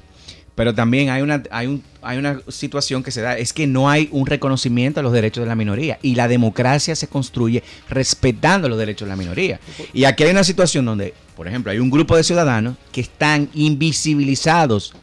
Pero 0.60 0.76
también 0.76 1.10
hay 1.10 1.22
una, 1.22 1.42
hay, 1.52 1.68
un, 1.68 1.82
hay 2.02 2.18
una 2.18 2.42
situación 2.50 3.02
que 3.02 3.12
se 3.12 3.22
da, 3.22 3.38
es 3.38 3.54
que 3.54 3.66
no 3.66 3.90
hay 3.90 4.10
un 4.12 4.26
reconocimiento 4.26 5.00
a 5.00 5.04
los 5.04 5.14
derechos 5.14 5.42
de 5.42 5.48
la 5.48 5.56
minoría. 5.56 5.98
Y 6.02 6.16
la 6.16 6.28
democracia 6.28 6.98
se 6.98 7.08
construye 7.08 7.64
respetando 7.90 8.68
los 8.68 8.78
derechos 8.78 9.08
de 9.08 9.10
la 9.10 9.16
minoría. 9.16 9.60
Y 9.94 10.04
aquí 10.04 10.26
hay 10.26 10.32
una 10.32 10.44
situación 10.44 10.84
donde, 10.84 11.14
por 11.38 11.48
ejemplo, 11.48 11.72
hay 11.72 11.80
un 11.80 11.90
grupo 11.90 12.18
de 12.18 12.26
ciudadanos 12.26 12.76
que 12.92 13.00
están 13.00 13.50
invisibilizados 13.54 14.94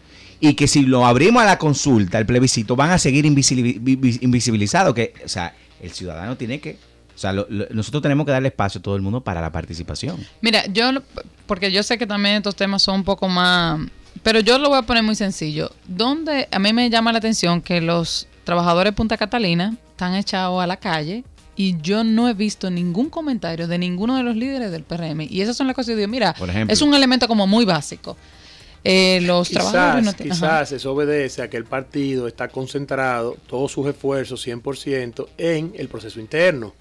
y 0.40 0.54
que 0.54 0.68
si 0.68 0.82
lo 0.82 1.06
abrimos 1.06 1.42
a 1.42 1.46
la 1.46 1.58
consulta, 1.58 2.18
el 2.18 2.26
plebiscito, 2.26 2.76
van 2.76 2.90
a 2.90 2.98
seguir 2.98 3.24
invisibilizados. 3.26 4.94
Que, 4.94 5.14
o 5.24 5.28
sea, 5.28 5.54
el 5.80 5.90
ciudadano 5.90 6.36
tiene 6.36 6.60
que 6.60 6.78
o 7.14 7.18
sea, 7.18 7.32
nosotros 7.32 8.02
tenemos 8.02 8.26
que 8.26 8.32
darle 8.32 8.48
espacio 8.48 8.78
a 8.78 8.82
todo 8.82 8.94
el 8.94 9.00
mundo 9.00 9.22
para 9.22 9.40
la 9.40 9.50
participación. 9.50 10.18
Mira, 10.42 10.66
yo, 10.66 10.90
porque 11.46 11.72
yo 11.72 11.82
sé 11.82 11.96
que 11.96 12.06
también 12.06 12.36
estos 12.36 12.54
temas 12.54 12.82
son 12.82 12.96
un 12.96 13.04
poco 13.04 13.26
más 13.26 13.80
pero 14.22 14.40
yo 14.40 14.58
lo 14.58 14.68
voy 14.68 14.78
a 14.78 14.82
poner 14.82 15.02
muy 15.02 15.14
sencillo. 15.14 15.70
Donde 15.86 16.48
a 16.50 16.58
mí 16.58 16.72
me 16.72 16.90
llama 16.90 17.12
la 17.12 17.18
atención 17.18 17.60
que 17.60 17.80
los 17.80 18.26
trabajadores 18.44 18.92
de 18.92 18.96
Punta 18.96 19.16
Catalina 19.16 19.76
están 19.90 20.14
echados 20.14 20.62
a 20.62 20.66
la 20.66 20.76
calle 20.76 21.24
y 21.54 21.80
yo 21.80 22.04
no 22.04 22.28
he 22.28 22.34
visto 22.34 22.70
ningún 22.70 23.08
comentario 23.08 23.66
de 23.66 23.78
ninguno 23.78 24.16
de 24.16 24.22
los 24.22 24.36
líderes 24.36 24.70
del 24.70 24.82
PRM. 24.82 25.22
Y 25.22 25.40
esas 25.40 25.56
son 25.56 25.66
las 25.66 25.76
cosas 25.76 25.90
que 25.90 25.96
digo, 25.96 26.08
mira, 26.08 26.34
es 26.68 26.82
un 26.82 26.94
elemento 26.94 27.28
como 27.28 27.46
muy 27.46 27.64
básico. 27.64 28.16
Eh, 28.84 29.20
los 29.22 29.50
trabajadores 29.50 30.04
no 30.04 30.14
Quizás 30.14 30.72
eso 30.72 30.92
obedece 30.92 31.42
a 31.42 31.50
que 31.50 31.56
el 31.56 31.64
partido 31.64 32.28
está 32.28 32.48
concentrado 32.48 33.36
todos 33.48 33.72
sus 33.72 33.86
esfuerzos 33.88 34.46
100% 34.46 35.28
en 35.38 35.72
el 35.76 35.88
proceso 35.88 36.20
interno. 36.20 36.72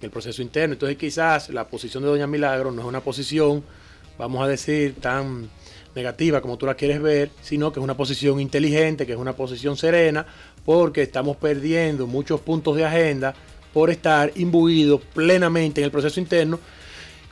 el 0.00 0.10
proceso 0.10 0.42
interno. 0.42 0.72
Entonces 0.72 0.98
quizás 0.98 1.48
la 1.50 1.68
posición 1.68 2.02
de 2.02 2.08
Doña 2.08 2.26
Milagro 2.26 2.72
no 2.72 2.80
es 2.82 2.88
una 2.88 3.00
posición, 3.00 3.62
vamos 4.18 4.42
a 4.42 4.48
decir, 4.48 4.96
tan 5.00 5.48
negativa 5.94 6.40
como 6.40 6.56
tú 6.56 6.66
la 6.66 6.74
quieres 6.74 7.00
ver, 7.00 7.30
sino 7.42 7.72
que 7.72 7.80
es 7.80 7.84
una 7.84 7.96
posición 7.96 8.40
inteligente, 8.40 9.06
que 9.06 9.12
es 9.12 9.18
una 9.18 9.34
posición 9.34 9.76
serena, 9.76 10.26
porque 10.64 11.02
estamos 11.02 11.36
perdiendo 11.36 12.06
muchos 12.06 12.40
puntos 12.40 12.76
de 12.76 12.84
agenda 12.84 13.34
por 13.72 13.90
estar 13.90 14.32
imbuidos 14.36 15.00
plenamente 15.14 15.80
en 15.80 15.86
el 15.86 15.90
proceso 15.90 16.20
interno, 16.20 16.58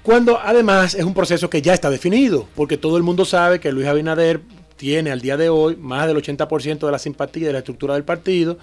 cuando 0.03 0.39
además 0.41 0.95
es 0.95 1.05
un 1.05 1.15
proceso 1.15 1.51
que 1.51 1.63
ya 1.63 1.75
está 1.75 1.91
definido, 1.91 2.49
porque 2.55 2.79
todo 2.79 2.97
el 2.97 3.03
mundo 3.03 3.25
sabe 3.25 3.61
que 3.61 3.71
Luis 3.71 3.87
Abinader 3.87 4.41
tiene 4.77 5.11
al 5.11 5.21
día 5.21 5.37
de 5.37 5.51
hoy 5.51 5.77
más 5.77 6.07
del 6.07 6.17
80% 6.17 6.79
de 6.79 6.91
la 6.91 6.99
simpatía 6.99 7.49
de 7.49 7.53
la 7.53 7.59
estructura 7.59 7.95
del 7.95 8.05
partido 8.05 8.57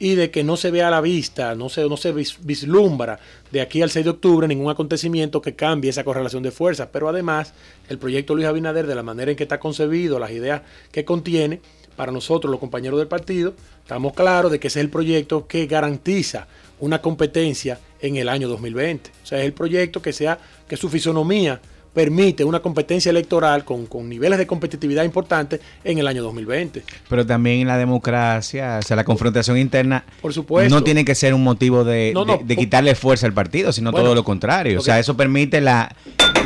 y 0.00 0.14
de 0.14 0.30
que 0.30 0.42
no 0.42 0.56
se 0.56 0.70
vea 0.70 0.88
a 0.88 0.90
la 0.90 1.00
vista, 1.00 1.54
no 1.54 1.68
se, 1.68 1.88
no 1.88 1.96
se 1.96 2.12
vislumbra 2.12 3.20
de 3.52 3.60
aquí 3.60 3.82
al 3.82 3.90
6 3.90 4.04
de 4.04 4.10
octubre 4.10 4.48
ningún 4.48 4.70
acontecimiento 4.70 5.40
que 5.42 5.54
cambie 5.54 5.90
esa 5.90 6.02
correlación 6.02 6.42
de 6.42 6.50
fuerzas. 6.50 6.88
Pero 6.90 7.08
además, 7.08 7.52
el 7.88 7.98
proyecto 7.98 8.34
Luis 8.34 8.48
Abinader, 8.48 8.86
de 8.86 8.94
la 8.94 9.02
manera 9.02 9.30
en 9.30 9.36
que 9.36 9.44
está 9.44 9.60
concebido, 9.60 10.18
las 10.18 10.30
ideas 10.30 10.62
que 10.90 11.04
contiene, 11.04 11.60
para 11.96 12.12
nosotros, 12.12 12.50
los 12.50 12.58
compañeros 12.58 12.98
del 12.98 13.08
partido, 13.08 13.52
estamos 13.82 14.14
claros 14.14 14.50
de 14.50 14.58
que 14.58 14.68
ese 14.68 14.80
es 14.80 14.84
el 14.84 14.90
proyecto 14.90 15.46
que 15.46 15.66
garantiza 15.66 16.48
una 16.80 17.02
competencia 17.02 17.78
en 18.02 18.16
el 18.16 18.28
año 18.28 18.48
2020. 18.48 19.10
O 19.22 19.26
sea, 19.26 19.38
es 19.38 19.44
el 19.44 19.52
proyecto 19.52 20.02
que 20.02 20.12
sea 20.12 20.38
que 20.68 20.76
su 20.76 20.88
fisonomía 20.88 21.60
permite 21.92 22.44
una 22.44 22.60
competencia 22.60 23.10
electoral 23.10 23.64
con, 23.64 23.88
niveles 24.08 24.38
de 24.38 24.46
competitividad 24.46 25.04
importantes 25.04 25.60
en 25.82 25.98
el 25.98 26.06
año 26.06 26.22
2020. 26.22 26.84
Pero 27.08 27.26
también 27.26 27.60
en 27.60 27.66
la 27.66 27.76
democracia, 27.78 28.78
o 28.78 28.82
sea, 28.82 28.96
la 28.96 29.04
confrontación 29.04 29.58
interna 29.58 30.04
por 30.22 30.32
supuesto. 30.32 30.72
no 30.72 30.84
tiene 30.84 31.04
que 31.04 31.14
ser 31.14 31.34
un 31.34 31.42
motivo 31.42 31.84
de, 31.84 32.14
quitarle 32.56 32.94
fuerza 32.94 33.26
al 33.26 33.32
partido, 33.32 33.72
sino 33.72 33.92
todo 33.92 34.14
lo 34.14 34.24
contrario. 34.24 34.78
O 34.78 34.82
sea, 34.82 34.98
eso 34.98 35.16
permite 35.16 35.60
la, 35.60 35.94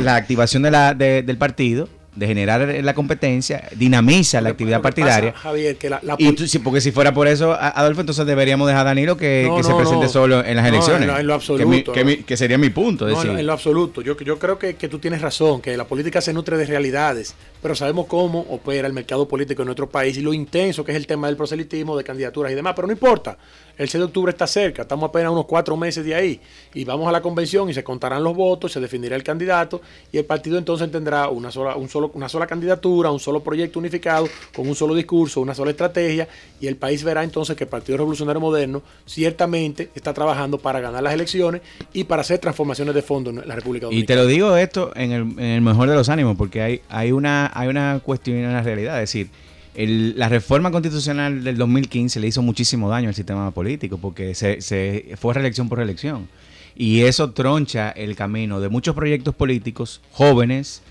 la 0.01 0.15
activación 0.15 0.63
de 0.63 0.71
la, 0.71 0.93
del 0.93 1.37
partido 1.37 1.89
de 2.15 2.27
generar 2.27 2.67
la 2.81 2.93
competencia, 2.93 3.67
dinamiza 3.75 4.41
la 4.41 4.49
actividad 4.49 4.81
partidaria. 4.81 5.33
Javier, 5.33 5.77
que 5.77 5.89
la, 5.89 6.01
y 6.17 6.59
porque 6.59 6.81
si 6.81 6.91
fuera 6.91 7.13
por 7.13 7.27
eso, 7.27 7.53
Adolfo, 7.53 8.01
entonces 8.01 8.25
deberíamos 8.25 8.67
dejar 8.67 8.81
a 8.81 8.89
Danilo 8.89 9.17
que, 9.17 9.49
se 9.61 9.73
presente 9.73 10.07
solo 10.07 10.43
en 10.43 10.55
las 10.55 10.67
elecciones. 10.67 11.09
En 11.09 11.27
lo, 11.27 11.33
absoluto. 11.33 11.91
Que, 11.91 12.37
sería 12.37 12.57
mi 12.57 12.69
punto. 12.69 13.07
No, 13.07 13.21
en 13.21 13.45
lo 13.45 13.53
absoluto. 13.53 14.01
Yo, 14.01 14.17
yo 14.17 14.39
creo 14.39 14.57
que, 14.57 14.75
que 14.75 14.87
tú 14.87 14.99
tienes 14.99 15.21
razón, 15.21 15.61
que 15.61 15.75
la 15.77 15.85
política 15.85 16.21
se 16.21 16.33
nutre 16.33 16.57
de 16.57 16.65
realidades, 16.65 17.35
pero 17.65 17.73
sabemos 17.73 18.05
cómo 18.05 18.41
opera 18.51 18.85
el 18.85 18.93
mercado 18.93 19.27
político 19.27 19.63
en 19.63 19.65
nuestro 19.65 19.89
país 19.89 20.15
y 20.17 20.21
lo 20.21 20.35
intenso 20.35 20.85
que 20.85 20.91
es 20.91 20.97
el 20.97 21.07
tema 21.07 21.25
del 21.25 21.35
proselitismo, 21.35 21.97
de 21.97 22.03
candidaturas 22.03 22.51
y 22.51 22.55
demás, 22.55 22.73
pero 22.75 22.85
no 22.85 22.93
importa. 22.93 23.39
El 23.75 23.89
6 23.89 23.99
de 23.99 24.05
octubre 24.05 24.29
está 24.29 24.47
cerca, 24.47 24.83
estamos 24.83 25.09
apenas 25.09 25.31
unos 25.31 25.45
cuatro 25.45 25.75
meses 25.75 26.05
de 26.05 26.15
ahí 26.15 26.39
y 26.73 26.85
vamos 26.85 27.09
a 27.09 27.11
la 27.11 27.21
convención 27.21 27.69
y 27.69 27.73
se 27.73 27.83
contarán 27.83 28.23
los 28.23 28.35
votos, 28.35 28.71
se 28.71 28.79
definirá 28.79 29.15
el 29.15 29.23
candidato 29.23 29.81
y 30.13 30.17
el 30.17 30.25
partido 30.25 30.57
entonces 30.57 30.89
tendrá 30.91 31.27
una 31.27 31.51
sola, 31.51 31.75
un 31.75 31.89
solo, 31.89 32.11
una 32.13 32.29
sola 32.29 32.47
candidatura, 32.47 33.11
un 33.11 33.19
solo 33.19 33.41
proyecto 33.43 33.79
unificado, 33.79 34.29
con 34.55 34.67
un 34.69 34.75
solo 34.75 34.95
discurso, 34.95 35.41
una 35.41 35.53
sola 35.53 35.71
estrategia 35.71 36.27
y 36.61 36.67
el 36.67 36.77
país 36.77 37.03
verá 37.03 37.23
entonces 37.23 37.57
que 37.57 37.65
el 37.65 37.69
Partido 37.69 37.97
Revolucionario 37.97 38.39
Moderno 38.39 38.81
ciertamente 39.05 39.89
está 39.93 40.13
trabajando 40.13 40.57
para 40.57 40.79
ganar 40.79 41.03
las 41.03 41.13
elecciones 41.13 41.61
y 41.91 42.05
para 42.05 42.21
hacer 42.21 42.39
transformaciones 42.39 42.95
de 42.95 43.01
fondo 43.01 43.31
en 43.31 43.45
la 43.45 43.55
República 43.55 43.87
Dominicana. 43.87 44.03
Y 44.03 44.07
te 44.07 44.15
lo 44.15 44.25
digo 44.25 44.55
esto 44.55 44.91
en 44.95 45.11
el, 45.11 45.21
en 45.21 45.39
el 45.39 45.61
mejor 45.61 45.89
de 45.89 45.95
los 45.95 46.07
ánimos 46.07 46.37
porque 46.37 46.61
hay, 46.61 46.81
hay, 46.87 47.11
una, 47.11 47.47
hay 47.55 47.67
una 47.67 47.99
cuestión 48.03 48.37
y 48.37 48.43
una 48.43 48.61
realidad, 48.61 49.01
es 49.01 49.09
decir, 49.09 49.29
la 49.75 50.29
reforma 50.29 50.71
constitucional 50.71 51.43
del 51.43 51.57
2015 51.57 52.19
le 52.19 52.27
hizo 52.27 52.41
muchísimo 52.41 52.89
daño 52.89 53.09
al 53.09 53.15
sistema 53.15 53.51
político 53.51 53.97
porque 53.97 54.35
se, 54.35 54.61
se 54.61 55.15
fue 55.17 55.33
reelección 55.33 55.67
por 55.67 55.79
reelección. 55.79 56.29
Y 56.77 57.01
eso 57.01 57.31
troncha 57.31 57.89
el 57.89 58.15
camino 58.15 58.59
de 58.59 58.69
muchos 58.69 58.95
proyectos 58.95 59.33
políticos 59.33 60.01
jóvenes, 60.11 60.81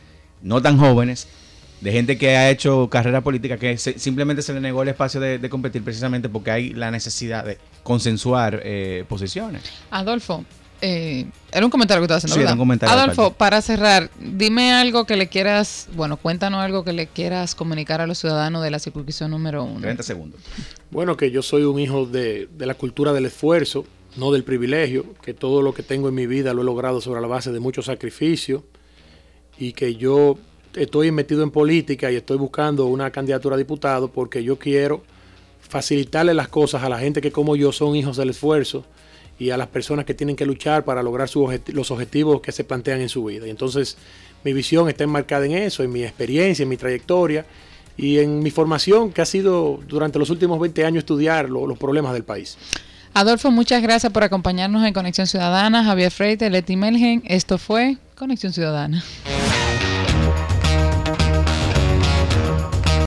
no 0.42 0.60
tan 0.60 0.78
jóvenes, 0.78 1.28
de 1.80 1.92
gente 1.92 2.16
que 2.16 2.36
ha 2.36 2.50
hecho 2.50 2.88
carrera 2.88 3.20
política 3.20 3.58
que 3.58 3.76
simplemente 3.76 4.42
se 4.42 4.54
le 4.54 4.60
negó 4.60 4.82
el 4.82 4.88
espacio 4.88 5.20
de, 5.20 5.48
competir 5.50 5.82
precisamente 5.84 6.30
porque 6.30 6.50
hay 6.50 6.70
la 6.70 6.90
necesidad 6.90 7.44
de 7.44 7.58
consensuar 7.82 8.60
eh, 8.64 9.04
posiciones. 9.06 9.62
Adolfo, 9.90 10.44
eh, 10.86 11.24
era 11.50 11.64
un 11.64 11.70
comentario 11.70 12.02
que 12.02 12.04
estaba 12.04 12.18
haciendo, 12.18 12.76
sí, 12.76 12.84
Adolfo, 12.86 13.32
para 13.32 13.62
cerrar, 13.62 14.10
dime 14.20 14.74
algo 14.74 15.06
que 15.06 15.16
le 15.16 15.28
quieras, 15.28 15.88
bueno, 15.96 16.18
cuéntanos 16.18 16.60
algo 16.60 16.84
que 16.84 16.92
le 16.92 17.06
quieras 17.06 17.54
comunicar 17.54 18.02
a 18.02 18.06
los 18.06 18.18
ciudadanos 18.18 18.62
de 18.62 18.70
la 18.70 18.78
circunscripción 18.78 19.30
número 19.30 19.64
uno. 19.64 19.80
30 19.80 20.02
segundos. 20.02 20.40
Bueno, 20.90 21.16
que 21.16 21.30
yo 21.30 21.40
soy 21.40 21.62
un 21.62 21.78
hijo 21.78 22.04
de, 22.04 22.50
la 22.58 22.74
cultura 22.74 23.14
del 23.14 23.24
esfuerzo, 23.24 23.86
no 24.16 24.30
del 24.30 24.44
privilegio, 24.44 25.06
que 25.22 25.32
todo 25.32 25.62
lo 25.62 25.72
que 25.72 25.82
tengo 25.82 26.10
en 26.10 26.14
mi 26.14 26.26
vida 26.26 26.52
lo 26.52 26.60
he 26.60 26.64
logrado 26.66 27.00
sobre 27.00 27.22
la 27.22 27.28
base 27.28 27.50
de 27.50 27.60
mucho 27.60 27.80
sacrificio 27.80 28.62
y 29.58 29.72
que 29.72 29.96
yo 29.96 30.36
estoy 30.74 31.10
metido 31.12 31.42
en 31.44 31.50
política 31.50 32.12
y 32.12 32.16
estoy 32.16 32.36
buscando 32.36 32.84
una 32.84 33.10
candidatura 33.10 33.54
a 33.54 33.58
diputado 33.58 34.08
porque 34.08 34.44
yo 34.44 34.58
quiero 34.58 35.02
facilitarle 35.66 36.34
las 36.34 36.48
cosas 36.48 36.82
a 36.82 36.90
la 36.90 36.98
gente 36.98 37.22
que 37.22 37.32
como 37.32 37.56
yo 37.56 37.72
son 37.72 37.96
hijos 37.96 38.18
del 38.18 38.28
esfuerzo 38.28 38.84
y 39.38 39.50
a 39.50 39.56
las 39.56 39.68
personas 39.68 40.04
que 40.04 40.14
tienen 40.14 40.36
que 40.36 40.46
luchar 40.46 40.84
para 40.84 41.02
lograr 41.02 41.28
los 41.68 41.90
objetivos 41.90 42.40
que 42.40 42.52
se 42.52 42.64
plantean 42.64 43.00
en 43.00 43.08
su 43.08 43.24
vida. 43.24 43.46
Y 43.46 43.50
entonces 43.50 43.96
mi 44.44 44.52
visión 44.52 44.88
está 44.88 45.04
enmarcada 45.04 45.46
en 45.46 45.52
eso, 45.52 45.82
en 45.82 45.92
mi 45.92 46.04
experiencia, 46.04 46.62
en 46.62 46.68
mi 46.68 46.76
trayectoria 46.76 47.44
y 47.96 48.18
en 48.18 48.40
mi 48.40 48.50
formación 48.50 49.12
que 49.12 49.22
ha 49.22 49.26
sido 49.26 49.80
durante 49.88 50.18
los 50.18 50.30
últimos 50.30 50.60
20 50.60 50.84
años 50.84 50.98
estudiar 50.98 51.48
los 51.48 51.78
problemas 51.78 52.12
del 52.12 52.24
país. 52.24 52.56
Adolfo, 53.14 53.50
muchas 53.52 53.80
gracias 53.80 54.12
por 54.12 54.24
acompañarnos 54.24 54.84
en 54.84 54.92
Conexión 54.92 55.28
Ciudadana. 55.28 55.84
Javier 55.84 56.10
Freite, 56.10 56.50
Leti 56.50 56.74
Melgen, 56.74 57.22
esto 57.26 57.58
fue 57.58 57.96
Conexión 58.16 58.52
Ciudadana. 58.52 59.04